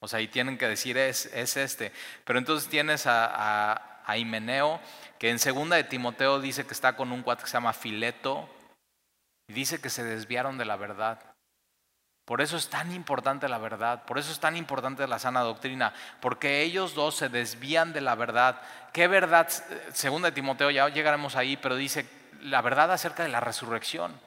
O 0.00 0.08
sea, 0.08 0.20
y 0.20 0.28
tienen 0.28 0.58
que 0.58 0.68
decir, 0.68 0.98
es, 0.98 1.26
es 1.26 1.56
este. 1.56 1.92
Pero 2.24 2.38
entonces 2.38 2.68
tienes 2.68 3.06
a, 3.06 4.02
a 4.04 4.18
Himeneo, 4.18 4.80
que 5.18 5.30
en 5.30 5.38
segunda 5.38 5.76
de 5.76 5.84
Timoteo 5.84 6.40
dice 6.40 6.66
que 6.66 6.74
está 6.74 6.96
con 6.96 7.12
un 7.12 7.22
cuate 7.22 7.42
que 7.42 7.48
se 7.48 7.54
llama 7.54 7.72
Fileto, 7.72 8.48
y 9.48 9.52
dice 9.52 9.80
que 9.80 9.90
se 9.90 10.04
desviaron 10.04 10.58
de 10.58 10.64
la 10.64 10.76
verdad. 10.76 11.20
Por 12.26 12.40
eso 12.40 12.56
es 12.56 12.68
tan 12.68 12.92
importante 12.92 13.48
la 13.48 13.58
verdad, 13.58 14.04
por 14.04 14.18
eso 14.18 14.32
es 14.32 14.40
tan 14.40 14.56
importante 14.56 15.06
la 15.06 15.20
sana 15.20 15.42
doctrina, 15.42 15.94
porque 16.20 16.62
ellos 16.62 16.94
dos 16.94 17.14
se 17.14 17.28
desvían 17.28 17.92
de 17.92 18.00
la 18.00 18.16
verdad. 18.16 18.60
¿Qué 18.92 19.06
verdad? 19.06 19.48
Segunda 19.92 20.30
de 20.30 20.34
Timoteo, 20.34 20.70
ya 20.70 20.88
llegaremos 20.88 21.36
ahí, 21.36 21.56
pero 21.56 21.76
dice 21.76 22.04
la 22.42 22.62
verdad 22.62 22.90
acerca 22.90 23.22
de 23.22 23.28
la 23.28 23.38
resurrección. 23.38 24.25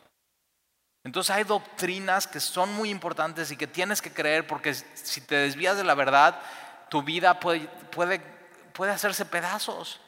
Entonces 1.09 1.35
hay 1.35 1.43
doctrinas 1.43 2.27
que 2.27 2.39
son 2.39 2.71
muy 2.71 2.91
importantes 2.91 3.49
y 3.49 3.57
que 3.57 3.65
tienes 3.65 3.99
que 3.99 4.13
creer 4.13 4.45
porque 4.45 4.75
si 4.75 5.21
te 5.21 5.33
desvías 5.33 5.75
de 5.75 5.83
la 5.83 5.95
verdad, 5.95 6.39
tu 6.87 7.01
vida 7.01 7.39
puede, 7.39 7.61
puede, 7.89 8.19
puede 8.73 8.91
hacerse 8.91 9.25
pedazos, 9.25 9.99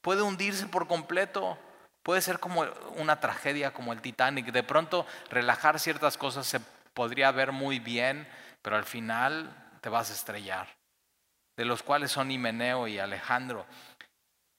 puede 0.00 0.22
hundirse 0.22 0.66
por 0.66 0.88
completo, 0.88 1.56
puede 2.02 2.20
ser 2.20 2.40
como 2.40 2.64
una 2.96 3.20
tragedia 3.20 3.72
como 3.72 3.92
el 3.92 4.00
Titanic. 4.00 4.46
De 4.46 4.64
pronto 4.64 5.06
relajar 5.28 5.78
ciertas 5.78 6.18
cosas 6.18 6.48
se 6.48 6.58
podría 6.94 7.30
ver 7.30 7.52
muy 7.52 7.78
bien, 7.78 8.28
pero 8.60 8.74
al 8.74 8.84
final 8.84 9.54
te 9.80 9.88
vas 9.88 10.10
a 10.10 10.14
estrellar. 10.14 10.66
De 11.56 11.64
los 11.64 11.84
cuales 11.84 12.10
son 12.10 12.28
Himeneo 12.28 12.88
y 12.88 12.98
Alejandro. 12.98 13.66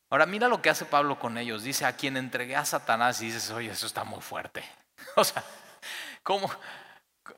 Ahora 0.09 0.25
mira 0.25 0.47
lo 0.47 0.61
que 0.61 0.69
hace 0.69 0.85
Pablo 0.85 1.19
con 1.19 1.37
ellos. 1.37 1.63
Dice, 1.63 1.83
a 1.83 1.97
quien 1.97 2.15
entregué 2.15 2.55
a 2.55 2.63
Satanás 2.63 3.21
y 3.21 3.25
dices, 3.25 3.51
oye, 3.51 3.71
eso 3.71 3.87
está 3.87 4.05
muy 4.05 4.21
fuerte. 4.21 4.63
O 5.15 5.23
sea, 5.23 5.43
¿cómo? 6.23 6.49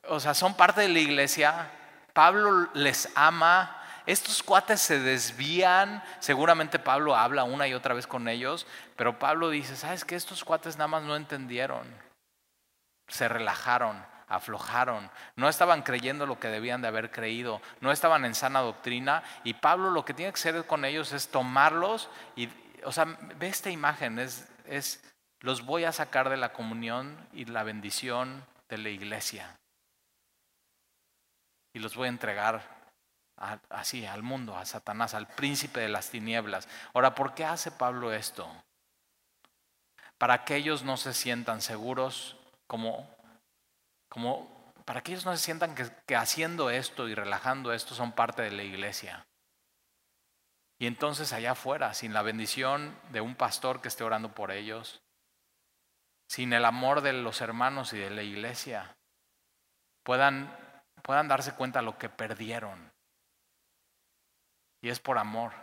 O 0.07 0.19
sea, 0.19 0.33
son 0.33 0.55
parte 0.55 0.81
de 0.81 0.89
la 0.89 0.99
iglesia. 0.99 1.69
Pablo 2.13 2.69
les 2.73 3.09
ama. 3.15 3.79
Estos 4.05 4.43
cuates 4.43 4.81
se 4.81 4.99
desvían. 4.99 6.03
Seguramente 6.19 6.79
Pablo 6.79 7.15
habla 7.15 7.43
una 7.43 7.67
y 7.67 7.73
otra 7.73 7.93
vez 7.93 8.07
con 8.07 8.27
ellos. 8.27 8.67
Pero 8.95 9.19
Pablo 9.19 9.49
dice, 9.49 9.75
¿sabes 9.75 10.05
qué? 10.05 10.15
Estos 10.15 10.43
cuates 10.43 10.77
nada 10.77 10.87
más 10.87 11.03
no 11.03 11.15
entendieron. 11.15 11.85
Se 13.07 13.27
relajaron 13.27 14.13
aflojaron, 14.33 15.11
no 15.35 15.47
estaban 15.47 15.83
creyendo 15.83 16.25
lo 16.25 16.39
que 16.39 16.47
debían 16.47 16.81
de 16.81 16.87
haber 16.87 17.11
creído, 17.11 17.61
no 17.81 17.91
estaban 17.91 18.25
en 18.25 18.33
sana 18.33 18.61
doctrina 18.61 19.23
y 19.43 19.53
Pablo 19.53 19.91
lo 19.91 20.03
que 20.03 20.15
tiene 20.15 20.31
que 20.31 20.39
hacer 20.39 20.65
con 20.65 20.85
ellos 20.85 21.11
es 21.11 21.29
tomarlos 21.29 22.09
y, 22.35 22.49
o 22.83 22.91
sea, 22.91 23.05
ve 23.37 23.47
esta 23.47 23.69
imagen, 23.69 24.17
es, 24.17 24.47
es 24.65 25.03
los 25.43 25.65
voy 25.65 25.83
a 25.83 25.91
sacar 25.91 26.29
de 26.29 26.37
la 26.37 26.53
comunión 26.53 27.27
y 27.33 27.43
la 27.45 27.63
bendición 27.63 28.45
de 28.69 28.77
la 28.77 28.89
iglesia. 28.89 29.59
Y 31.73 31.79
los 31.79 31.95
voy 31.95 32.05
a 32.05 32.11
entregar 32.11 32.63
así 33.69 34.05
al 34.05 34.23
mundo, 34.23 34.55
a 34.55 34.65
Satanás, 34.65 35.13
al 35.13 35.27
príncipe 35.27 35.81
de 35.81 35.89
las 35.89 36.09
tinieblas. 36.09 36.69
Ahora, 36.93 37.13
¿por 37.13 37.33
qué 37.33 37.43
hace 37.43 37.71
Pablo 37.71 38.13
esto? 38.13 38.49
Para 40.17 40.45
que 40.45 40.55
ellos 40.55 40.83
no 40.83 40.95
se 40.95 41.13
sientan 41.13 41.61
seguros 41.61 42.37
como, 42.65 43.13
como 44.07 44.71
para 44.85 45.01
que 45.01 45.11
ellos 45.11 45.25
no 45.25 45.35
se 45.35 45.43
sientan 45.43 45.75
que 45.75 46.15
haciendo 46.15 46.69
esto 46.69 47.09
y 47.09 47.15
relajando 47.15 47.73
esto 47.73 47.95
son 47.95 48.13
parte 48.13 48.43
de 48.43 48.51
la 48.51 48.63
iglesia. 48.63 49.25
Y 50.79 50.87
entonces 50.87 51.33
allá 51.33 51.51
afuera, 51.51 51.93
sin 51.93 52.13
la 52.13 52.21
bendición 52.21 52.97
de 53.11 53.19
un 53.19 53.35
pastor 53.35 53.81
que 53.81 53.89
esté 53.89 54.05
orando 54.05 54.33
por 54.33 54.49
ellos, 54.49 55.02
sin 56.33 56.51
el 56.51 56.65
amor 56.65 57.01
de 57.01 57.13
los 57.13 57.41
hermanos 57.41 57.93
y 57.93 57.99
de 57.99 58.09
la 58.09 58.23
iglesia, 58.23 58.97
puedan, 60.01 60.51
puedan 61.03 61.27
darse 61.27 61.53
cuenta 61.53 61.77
de 61.77 61.85
lo 61.85 61.99
que 61.99 62.09
perdieron. 62.09 62.91
Y 64.81 64.89
es 64.89 64.99
por 64.99 65.19
amor, 65.19 65.53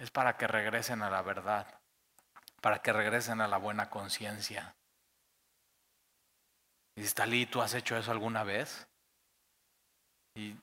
es 0.00 0.10
para 0.10 0.36
que 0.36 0.48
regresen 0.48 1.00
a 1.02 1.10
la 1.10 1.22
verdad, 1.22 1.80
para 2.60 2.82
que 2.82 2.92
regresen 2.92 3.40
a 3.40 3.46
la 3.46 3.56
buena 3.56 3.88
conciencia. 3.88 4.74
Y 6.96 7.06
Talí, 7.10 7.46
¿tú 7.46 7.62
has 7.62 7.74
hecho 7.74 7.96
eso 7.96 8.10
alguna 8.10 8.42
vez? 8.42 8.88
Y 10.34 10.56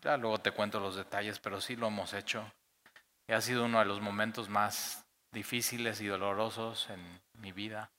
ya 0.00 0.16
luego 0.16 0.38
te 0.38 0.52
cuento 0.52 0.80
los 0.80 0.96
detalles, 0.96 1.38
pero 1.38 1.60
sí 1.60 1.76
lo 1.76 1.88
hemos 1.88 2.14
hecho. 2.14 2.50
Y 3.28 3.34
ha 3.34 3.42
sido 3.42 3.66
uno 3.66 3.80
de 3.80 3.84
los 3.84 4.00
momentos 4.00 4.48
más 4.48 5.04
difíciles 5.32 6.00
y 6.00 6.06
dolorosos 6.06 6.88
en 6.88 7.20
mi 7.34 7.52
vida 7.52 7.90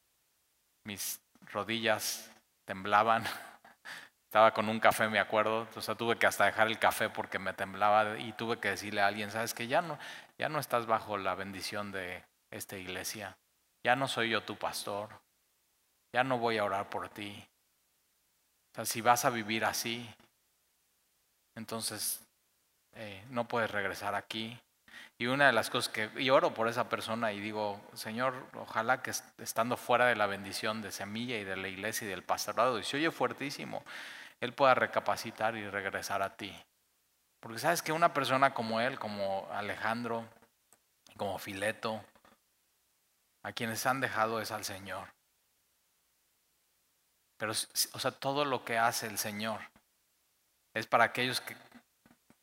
mis 0.87 1.21
rodillas 1.51 2.31
temblaban. 2.65 3.23
Estaba 4.25 4.53
con 4.53 4.69
un 4.69 4.79
café, 4.79 5.07
me 5.09 5.19
acuerdo, 5.19 5.67
o 5.75 5.81
sea, 5.81 5.95
tuve 5.95 6.17
que 6.17 6.27
hasta 6.27 6.45
dejar 6.45 6.67
el 6.67 6.79
café 6.79 7.09
porque 7.09 7.39
me 7.39 7.53
temblaba 7.53 8.17
y 8.17 8.33
tuve 8.33 8.59
que 8.59 8.69
decirle 8.69 9.01
a 9.01 9.07
alguien, 9.07 9.31
sabes 9.31 9.53
que 9.53 9.67
ya 9.67 9.81
no, 9.81 9.97
ya 10.37 10.49
no 10.49 10.59
estás 10.59 10.85
bajo 10.85 11.17
la 11.17 11.35
bendición 11.35 11.91
de 11.91 12.23
esta 12.51 12.77
iglesia, 12.77 13.37
ya 13.85 13.95
no 13.95 14.07
soy 14.07 14.29
yo 14.29 14.43
tu 14.43 14.57
pastor, 14.57 15.09
ya 16.13 16.23
no 16.23 16.39
voy 16.39 16.57
a 16.57 16.65
orar 16.65 16.89
por 16.89 17.07
ti. 17.09 17.47
O 18.71 18.75
sea, 18.75 18.85
si 18.85 19.01
vas 19.01 19.23
a 19.23 19.29
vivir 19.29 19.63
así, 19.63 20.09
entonces 21.55 22.21
eh, 22.95 23.23
no 23.29 23.47
puedes 23.47 23.71
regresar 23.71 24.13
aquí. 24.13 24.59
Y 25.19 25.25
una 25.25 25.47
de 25.47 25.53
las 25.53 25.69
cosas 25.71 25.91
que, 25.91 26.11
y 26.17 26.29
oro 26.29 26.53
por 26.53 26.67
esa 26.67 26.89
persona 26.89 27.31
y 27.33 27.39
digo, 27.39 27.81
Señor, 27.93 28.35
ojalá 28.53 29.01
que 29.01 29.11
estando 29.39 29.75
fuera 29.75 30.05
de 30.05 30.15
la 30.15 30.27
bendición 30.27 30.81
de 30.81 30.91
Semilla 30.91 31.37
y 31.39 31.43
de 31.43 31.57
la 31.57 31.67
iglesia 31.67 32.05
y 32.05 32.09
del 32.09 32.23
pastorado, 32.23 32.77
y 32.77 32.83
se 32.83 32.97
oye 32.97 33.09
fuertísimo, 33.09 33.83
Él 34.41 34.53
pueda 34.53 34.75
recapacitar 34.75 35.55
y 35.55 35.67
regresar 35.67 36.21
a 36.21 36.37
ti. 36.37 36.55
Porque 37.39 37.57
sabes 37.57 37.81
que 37.81 37.91
una 37.91 38.13
persona 38.13 38.53
como 38.53 38.79
Él, 38.79 38.99
como 38.99 39.47
Alejandro, 39.51 40.27
como 41.17 41.39
Fileto, 41.39 42.03
a 43.43 43.51
quienes 43.53 43.85
han 43.87 44.01
dejado 44.01 44.39
es 44.39 44.51
al 44.51 44.65
Señor. 44.65 45.07
Pero, 47.37 47.53
o 47.53 47.99
sea, 47.99 48.11
todo 48.11 48.45
lo 48.45 48.63
que 48.65 48.77
hace 48.77 49.07
el 49.07 49.17
Señor 49.17 49.61
es 50.73 50.85
para 50.85 51.05
aquellos 51.05 51.41
que 51.41 51.55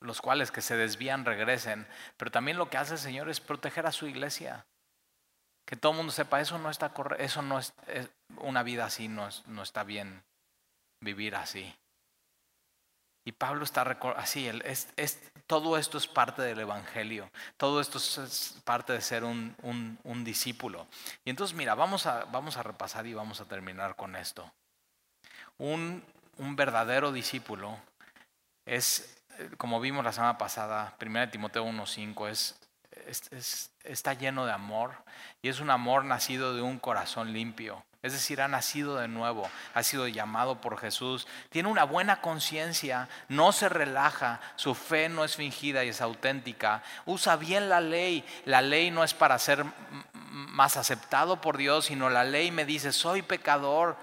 los 0.04 0.20
cuales 0.20 0.50
que 0.50 0.62
se 0.62 0.76
desvían 0.76 1.24
regresen, 1.24 1.86
pero 2.16 2.30
también 2.30 2.58
lo 2.58 2.68
que 2.68 2.76
hace 2.76 2.94
el 2.94 2.98
Señor 2.98 3.28
es 3.30 3.40
proteger 3.40 3.86
a 3.86 3.92
su 3.92 4.06
iglesia. 4.06 4.66
Que 5.64 5.76
todo 5.76 5.92
el 5.92 5.98
mundo 5.98 6.12
sepa, 6.12 6.40
eso 6.40 6.58
no 6.58 6.70
está 6.70 6.92
eso 7.18 7.40
no 7.42 7.58
es, 7.58 7.72
una 8.36 8.62
vida 8.62 8.84
así, 8.84 9.08
no, 9.08 9.28
no 9.46 9.62
está 9.62 9.82
bien 9.82 10.22
vivir 11.00 11.34
así. 11.34 11.74
Y 13.26 13.32
Pablo 13.32 13.64
está 13.64 13.82
así, 14.16 14.46
es, 14.48 14.88
es, 14.96 15.18
todo 15.46 15.78
esto 15.78 15.96
es 15.96 16.06
parte 16.06 16.42
del 16.42 16.60
Evangelio, 16.60 17.30
todo 17.56 17.80
esto 17.80 17.96
es 17.96 18.60
parte 18.64 18.92
de 18.92 19.00
ser 19.00 19.24
un, 19.24 19.56
un, 19.62 19.98
un 20.04 20.24
discípulo. 20.24 20.86
Y 21.24 21.30
entonces, 21.30 21.56
mira, 21.56 21.74
vamos 21.74 22.04
a, 22.04 22.26
vamos 22.26 22.58
a 22.58 22.62
repasar 22.62 23.06
y 23.06 23.14
vamos 23.14 23.40
a 23.40 23.46
terminar 23.46 23.96
con 23.96 24.14
esto. 24.14 24.52
Un, 25.56 26.04
un 26.36 26.54
verdadero 26.54 27.12
discípulo 27.12 27.78
es 28.66 29.23
como 29.56 29.80
vimos 29.80 30.04
la 30.04 30.12
semana 30.12 30.38
pasada, 30.38 30.94
1 31.00 31.30
Timoteo 31.30 31.64
1.5, 31.64 32.28
es, 32.28 32.56
es, 33.06 33.70
está 33.84 34.14
lleno 34.14 34.46
de 34.46 34.52
amor 34.52 34.92
y 35.42 35.48
es 35.48 35.60
un 35.60 35.70
amor 35.70 36.04
nacido 36.04 36.54
de 36.54 36.62
un 36.62 36.78
corazón 36.78 37.32
limpio. 37.32 37.84
Es 38.02 38.12
decir, 38.12 38.42
ha 38.42 38.48
nacido 38.48 38.98
de 38.98 39.08
nuevo, 39.08 39.48
ha 39.72 39.82
sido 39.82 40.06
llamado 40.06 40.60
por 40.60 40.78
Jesús, 40.78 41.26
tiene 41.48 41.70
una 41.70 41.84
buena 41.84 42.20
conciencia, 42.20 43.08
no 43.30 43.50
se 43.50 43.70
relaja, 43.70 44.42
su 44.56 44.74
fe 44.74 45.08
no 45.08 45.24
es 45.24 45.36
fingida 45.36 45.84
y 45.84 45.88
es 45.88 46.02
auténtica, 46.02 46.82
usa 47.06 47.36
bien 47.36 47.70
la 47.70 47.80
ley. 47.80 48.22
La 48.44 48.60
ley 48.60 48.90
no 48.90 49.04
es 49.04 49.14
para 49.14 49.38
ser 49.38 49.64
más 50.30 50.76
aceptado 50.76 51.40
por 51.40 51.56
Dios, 51.56 51.86
sino 51.86 52.10
la 52.10 52.24
ley 52.24 52.50
me 52.50 52.66
dice, 52.66 52.92
soy 52.92 53.22
pecador, 53.22 53.96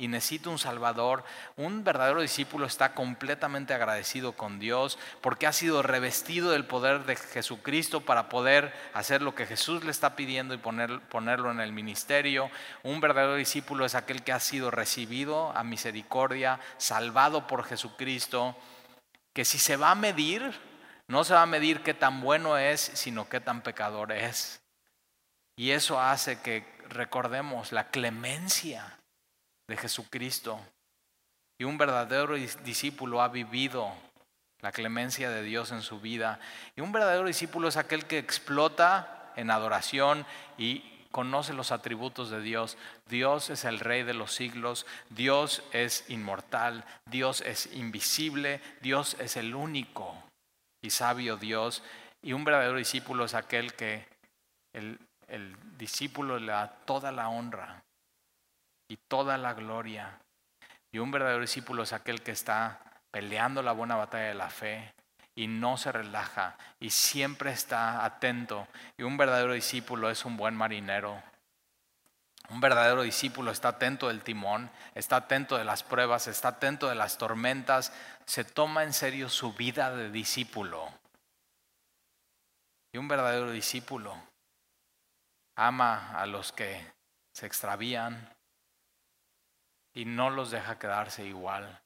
y 0.00 0.06
necesita 0.06 0.48
un 0.48 0.60
Salvador, 0.60 1.24
un 1.56 1.82
verdadero 1.82 2.20
discípulo 2.20 2.66
está 2.66 2.94
completamente 2.94 3.74
agradecido 3.74 4.32
con 4.34 4.60
Dios 4.60 4.96
porque 5.20 5.48
ha 5.48 5.52
sido 5.52 5.82
revestido 5.82 6.52
del 6.52 6.64
poder 6.64 7.04
de 7.04 7.16
Jesucristo 7.16 8.02
para 8.02 8.28
poder 8.28 8.72
hacer 8.94 9.22
lo 9.22 9.34
que 9.34 9.44
Jesús 9.44 9.82
le 9.82 9.90
está 9.90 10.14
pidiendo 10.14 10.54
y 10.54 10.58
poner, 10.58 11.00
ponerlo 11.08 11.50
en 11.50 11.58
el 11.58 11.72
ministerio. 11.72 12.48
Un 12.84 13.00
verdadero 13.00 13.34
discípulo 13.34 13.84
es 13.84 13.96
aquel 13.96 14.22
que 14.22 14.30
ha 14.30 14.38
sido 14.38 14.70
recibido 14.70 15.50
a 15.56 15.64
misericordia, 15.64 16.60
salvado 16.76 17.48
por 17.48 17.64
Jesucristo, 17.64 18.56
que 19.32 19.44
si 19.44 19.58
se 19.58 19.76
va 19.76 19.90
a 19.90 19.96
medir, 19.96 20.54
no 21.08 21.24
se 21.24 21.34
va 21.34 21.42
a 21.42 21.46
medir 21.46 21.82
qué 21.82 21.92
tan 21.92 22.20
bueno 22.20 22.56
es, 22.56 22.80
sino 22.80 23.28
qué 23.28 23.40
tan 23.40 23.62
pecador 23.62 24.12
es. 24.12 24.62
Y 25.56 25.72
eso 25.72 26.00
hace 26.00 26.40
que 26.40 26.64
recordemos 26.88 27.72
la 27.72 27.88
clemencia 27.88 28.97
de 29.68 29.76
Jesucristo. 29.76 30.58
Y 31.58 31.64
un 31.64 31.78
verdadero 31.78 32.34
discípulo 32.34 33.22
ha 33.22 33.28
vivido 33.28 33.92
la 34.60 34.72
clemencia 34.72 35.30
de 35.30 35.42
Dios 35.42 35.70
en 35.70 35.82
su 35.82 36.00
vida. 36.00 36.40
Y 36.74 36.80
un 36.80 36.92
verdadero 36.92 37.26
discípulo 37.26 37.68
es 37.68 37.76
aquel 37.76 38.06
que 38.06 38.18
explota 38.18 39.32
en 39.36 39.50
adoración 39.50 40.26
y 40.56 40.80
conoce 41.10 41.52
los 41.52 41.70
atributos 41.70 42.30
de 42.30 42.40
Dios. 42.40 42.76
Dios 43.08 43.50
es 43.50 43.64
el 43.64 43.80
rey 43.80 44.02
de 44.02 44.14
los 44.14 44.34
siglos, 44.34 44.86
Dios 45.10 45.62
es 45.72 46.04
inmortal, 46.08 46.84
Dios 47.06 47.40
es 47.42 47.66
invisible, 47.74 48.60
Dios 48.80 49.16
es 49.20 49.36
el 49.36 49.54
único 49.54 50.16
y 50.82 50.90
sabio 50.90 51.36
Dios. 51.36 51.82
Y 52.22 52.32
un 52.32 52.44
verdadero 52.44 52.78
discípulo 52.78 53.24
es 53.24 53.34
aquel 53.34 53.74
que 53.74 54.06
el, 54.72 54.98
el 55.28 55.56
discípulo 55.76 56.38
le 56.38 56.52
da 56.52 56.68
toda 56.84 57.12
la 57.12 57.28
honra 57.28 57.82
y 58.88 58.96
toda 58.96 59.38
la 59.38 59.54
gloria. 59.54 60.18
Y 60.90 60.98
un 60.98 61.10
verdadero 61.10 61.42
discípulo 61.42 61.82
es 61.82 61.92
aquel 61.92 62.22
que 62.22 62.32
está 62.32 62.80
peleando 63.10 63.62
la 63.62 63.72
buena 63.72 63.96
batalla 63.96 64.28
de 64.28 64.34
la 64.34 64.50
fe 64.50 64.94
y 65.34 65.46
no 65.46 65.76
se 65.76 65.92
relaja 65.92 66.56
y 66.80 66.90
siempre 66.90 67.52
está 67.52 68.04
atento. 68.04 68.66
Y 68.96 69.02
un 69.02 69.16
verdadero 69.16 69.52
discípulo 69.52 70.10
es 70.10 70.24
un 70.24 70.36
buen 70.36 70.56
marinero. 70.56 71.22
Un 72.50 72.60
verdadero 72.60 73.02
discípulo 73.02 73.50
está 73.50 73.68
atento 73.68 74.08
del 74.08 74.22
timón, 74.22 74.70
está 74.94 75.16
atento 75.16 75.58
de 75.58 75.64
las 75.64 75.82
pruebas, 75.82 76.28
está 76.28 76.48
atento 76.48 76.88
de 76.88 76.94
las 76.94 77.18
tormentas, 77.18 77.92
se 78.24 78.42
toma 78.42 78.84
en 78.84 78.94
serio 78.94 79.28
su 79.28 79.52
vida 79.52 79.94
de 79.94 80.10
discípulo. 80.10 80.90
Y 82.92 82.96
un 82.96 83.06
verdadero 83.06 83.50
discípulo 83.50 84.16
ama 85.56 86.18
a 86.18 86.24
los 86.24 86.52
que 86.52 86.90
se 87.34 87.46
extravían 87.46 88.34
y 89.98 90.04
no 90.04 90.30
los 90.30 90.52
deja 90.52 90.78
quedarse 90.78 91.24
igual. 91.24 91.82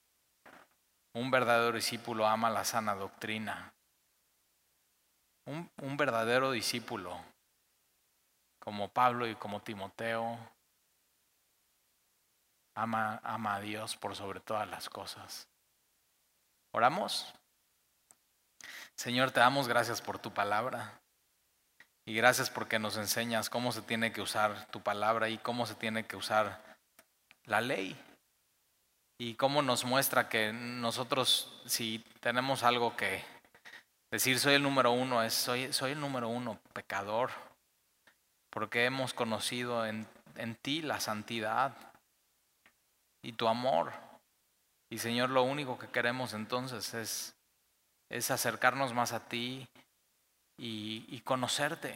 Un 1.14 1.30
verdadero 1.30 1.72
discípulo 1.72 2.26
ama 2.26 2.50
la 2.50 2.62
sana 2.62 2.94
doctrina. 2.94 3.72
Un, 5.46 5.96
verdadero 5.96 6.50
discípulo, 6.50 7.18
como 8.58 8.90
Pablo 8.90 9.26
y 9.26 9.34
como 9.34 9.62
Timoteo, 9.62 10.38
ama, 12.76 13.18
ama 13.24 13.54
a 13.54 13.60
Dios 13.60 13.96
por 13.96 14.14
sobre 14.14 14.40
todas 14.40 14.68
las 14.68 14.90
cosas. 14.90 15.48
¿Oramos? 16.74 17.32
Señor, 18.94 19.30
te 19.30 19.40
damos 19.40 19.68
gracias 19.68 20.02
por 20.02 20.18
tu 20.18 20.34
palabra. 20.34 21.00
Y 22.04 22.12
gracias 22.14 22.50
porque 22.50 22.78
nos 22.78 22.98
enseñas 22.98 23.48
cómo 23.48 23.72
se 23.72 23.80
tiene 23.80 24.12
que 24.12 24.20
usar 24.20 24.66
tu 24.66 24.82
palabra 24.82 25.30
y 25.30 25.38
cómo 25.38 25.64
se 25.64 25.76
tiene 25.76 26.04
que 26.04 26.16
usar 26.16 26.71
la 27.52 27.60
ley. 27.60 27.96
Y 29.18 29.34
cómo 29.34 29.60
nos 29.60 29.84
muestra 29.84 30.28
que 30.28 30.52
nosotros, 30.52 31.62
si 31.66 32.04
tenemos 32.20 32.62
algo 32.62 32.96
que 32.96 33.22
decir 34.10 34.38
soy 34.38 34.54
el 34.54 34.62
número 34.62 34.90
uno, 34.90 35.22
es 35.22 35.34
soy, 35.34 35.72
soy 35.72 35.92
el 35.92 36.00
número 36.00 36.28
uno, 36.28 36.58
pecador. 36.72 37.30
Porque 38.50 38.86
hemos 38.86 39.12
conocido 39.12 39.86
en, 39.86 40.08
en 40.36 40.54
ti 40.56 40.80
la 40.80 40.98
santidad 40.98 41.76
y 43.22 43.32
tu 43.32 43.48
amor. 43.48 43.92
Y 44.90 44.98
Señor, 44.98 45.28
lo 45.30 45.42
único 45.42 45.78
que 45.78 45.88
queremos 45.88 46.32
entonces 46.32 46.94
es, 46.94 47.34
es 48.10 48.30
acercarnos 48.30 48.94
más 48.94 49.12
a 49.12 49.28
ti 49.28 49.68
y, 50.58 51.20
conocerte 51.20 51.94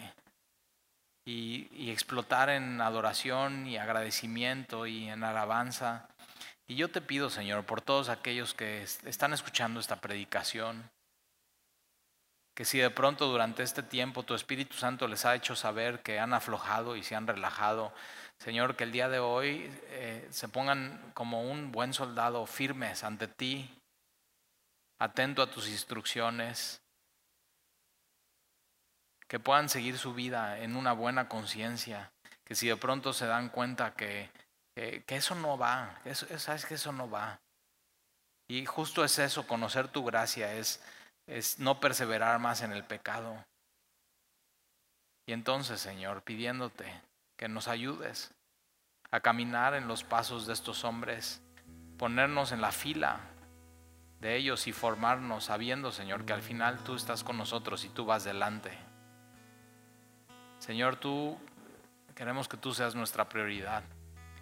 y, 1.27 1.91
explotar 1.91 2.49
en 2.51 2.81
adoración 2.81 3.67
y 3.67 3.77
agradecimiento 3.77 4.87
y 4.87 5.09
en 5.09 5.25
alabanza. 5.25 6.09
Y 6.69 6.77
yo 6.77 6.89
te 6.89 7.01
pido, 7.01 7.31
Señor, 7.31 7.65
por 7.65 7.81
todos 7.83 8.09
aquellos 8.09 8.55
que 8.55 8.83
están 8.83 9.33
escuchando 9.33 9.81
esta 9.81 9.97
predicación, 9.97 10.89
que 12.55 12.65
si 12.65 12.79
de 12.79 12.91
pronto 12.91 13.27
durante 13.27 13.63
este 13.63 13.83
tiempo 13.83 14.23
tu 14.23 14.35
Espíritu 14.35 14.77
Santo 14.77 15.09
les 15.09 15.27
ha 15.27 15.35
hecho 15.35 15.55
saber 15.55 16.01
que 16.01 16.19
han 16.19 16.33
aflojado 16.33 16.97
y 16.97 17.03
se 17.03 17.15
han 17.15 17.27
relajado, 17.27 17.93
Señor, 18.39 18.77
que 18.77 18.85
el 18.85 18.93
día 18.93 19.09
de 19.09 19.19
hoy 19.19 19.71
eh, 19.89 20.27
se 20.31 20.49
pongan 20.49 21.11
como 21.15 21.43
un 21.43 21.73
buen 21.73 21.93
soldado 21.93 22.47
firmes 22.47 23.05
ante 23.05 23.29
ti, 23.29 23.71
atento 24.99 25.43
a 25.43 25.51
tus 25.51 25.69
instrucciones, 25.69 26.81
que 29.29 29.41
puedan 29.41 29.69
seguir 29.69 29.99
su 29.99 30.15
vida 30.15 30.59
en 30.59 30.77
una 30.77 30.93
buena 30.93 31.29
conciencia, 31.29 32.13
que 32.45 32.55
si 32.55 32.69
de 32.69 32.77
pronto 32.77 33.13
se 33.13 33.27
dan 33.27 33.49
cuenta 33.49 33.95
que, 33.95 34.31
que, 34.75 35.05
eso 35.09 35.35
no 35.35 35.59
va, 35.59 36.01
eso, 36.05 36.27
sabes 36.39 36.65
que 36.65 36.75
eso 36.75 36.93
no 36.93 37.11
va. 37.11 37.41
Y 38.49 38.65
justo 38.67 39.05
es 39.05 39.19
eso, 39.19 39.47
conocer 39.47 39.89
tu 39.89 40.05
gracia, 40.05 40.53
es, 40.55 40.81
es 41.27 41.59
no 41.59 41.81
perseverar 41.81 42.39
más 42.39 42.63
en 42.63 42.73
el 42.73 42.85
pecado. 42.85 43.45
Y 45.27 45.33
entonces, 45.33 45.81
Señor, 45.81 46.23
pidiéndote 46.23 47.03
que 47.37 47.49
nos 47.49 47.67
ayudes 47.67 48.33
a 49.11 49.21
caminar 49.21 49.75
en 49.75 49.89
los 49.89 50.05
pasos 50.05 50.47
de 50.47 50.53
estos 50.53 50.85
hombres, 50.85 51.43
ponernos 51.99 52.53
en 52.53 52.61
la 52.61 52.71
fila 52.71 53.21
de 54.21 54.37
ellos 54.37 54.69
y 54.69 54.73
formarnos 54.73 55.45
sabiendo, 55.45 55.91
Señor, 55.91 56.25
que 56.25 56.33
al 56.33 56.43
final 56.43 56.79
tú 56.85 56.95
estás 56.95 57.25
con 57.25 57.37
nosotros 57.37 57.85
y 57.85 57.89
tú 57.89 58.05
vas 58.05 58.23
delante. 58.23 58.86
Señor, 60.67 60.97
tú 60.97 61.39
queremos 62.17 62.49
que 62.49 62.57
tú 62.57 62.75
seas 62.75 62.97
nuestra 62.97 63.29
prioridad. 63.29 63.85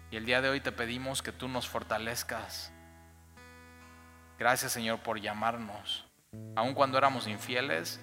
Y 0.09 0.15
el 0.15 0.25
día 0.25 0.41
de 0.41 0.49
hoy 0.49 0.59
te 0.59 0.71
pedimos 0.71 1.21
que 1.21 1.31
tú 1.31 1.47
nos 1.47 1.67
fortalezcas. 1.67 2.73
Gracias, 4.39 4.71
Señor, 4.71 5.01
por 5.01 5.21
llamarnos, 5.21 6.07
aun 6.55 6.73
cuando 6.73 6.97
éramos 6.97 7.27
infieles, 7.27 8.01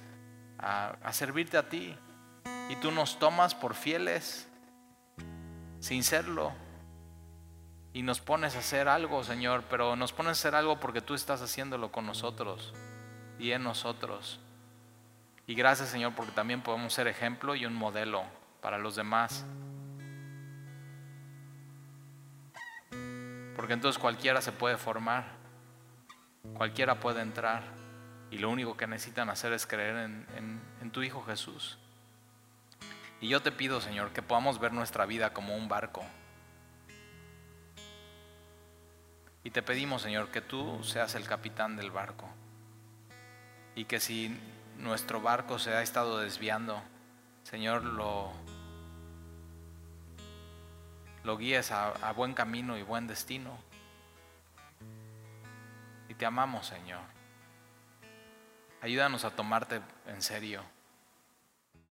a, 0.57 1.13
servirte 1.13 1.57
a 1.57 1.69
ti. 1.69 1.97
Y 2.69 2.77
tú 2.77 2.93
nos 2.93 3.19
tomas 3.19 3.57
por 3.57 3.75
fieles 3.75 4.49
sin 5.81 6.05
serlo. 6.05 6.53
Y 7.93 8.03
nos 8.03 8.21
pones 8.21 8.55
a 8.55 8.61
hacer 8.61 8.87
algo, 8.87 9.25
Señor, 9.25 9.65
pero 9.69 9.97
nos 9.97 10.13
pones 10.13 10.29
a 10.29 10.39
hacer 10.39 10.55
algo 10.55 10.79
porque 10.79 11.01
tú 11.01 11.15
estás 11.15 11.43
haciéndolo 11.43 11.91
con 11.91 12.07
nosotros 12.07 12.73
y 13.41 13.51
en 13.51 13.65
nosotros. 13.65 14.39
Y 15.47 15.55
gracias, 15.55 15.89
Señor, 15.89 16.15
porque 16.15 16.33
también 16.33 16.63
podemos 16.63 16.93
ser 16.93 17.09
ejemplo 17.09 17.55
y 17.55 17.67
un 17.67 17.75
modelo 17.75 18.23
para 18.61 18.79
los 18.79 18.95
demás. 18.97 19.45
Porque 23.57 23.73
entonces 23.75 24.01
cualquiera 24.01 24.41
se 24.41 24.53
puede 24.53 24.77
formar, 24.77 25.25
cualquiera 26.55 27.01
puede 27.01 27.23
entrar, 27.23 27.65
y 28.31 28.39
lo 28.39 28.49
único 28.49 28.77
que 28.77 28.87
necesitan 28.87 29.29
hacer 29.29 29.53
es 29.53 29.67
creer 29.67 29.97
en, 29.97 30.61
en 30.81 30.91
tu 30.91 31.03
Hijo 31.03 31.23
Jesús. 31.23 31.79
Y 33.21 33.29
yo 33.29 33.41
te 33.41 33.53
pido, 33.53 33.81
Señor, 33.81 34.13
que 34.13 34.23
podamos 34.23 34.59
ver 34.59 34.73
nuestra 34.73 35.07
vida 35.07 35.33
como 35.33 35.55
un 35.55 35.69
barco. 35.69 36.05
Y 39.45 39.51
te 39.51 39.63
pedimos, 39.63 40.03
Señor, 40.03 40.31
que 40.31 40.41
tú 40.41 40.83
seas 40.83 41.15
el 41.15 41.27
capitán 41.27 41.77
del 41.77 41.91
barco. 41.91 42.29
Y 43.75 43.85
que 43.85 44.01
si 44.01 44.37
nuestro 44.79 45.21
barco 45.21 45.59
se 45.59 45.75
ha 45.75 45.83
estado 45.83 46.19
desviando, 46.19 46.83
Señor, 47.45 47.85
lo, 47.85 48.33
guíes 51.39 51.71
a 51.71 52.13
buen 52.13 52.35
camino 52.35 52.77
y 52.79 52.83
buen 52.83 53.07
destino. 53.07 53.57
Y 56.09 56.15
te 56.15 56.27
amamos, 56.27 56.67
Señor. 56.67 57.01
Ayúdanos 58.83 59.25
a 59.25 59.31
tomarte 59.31 59.81
en 60.09 60.21
serio. 60.21 60.63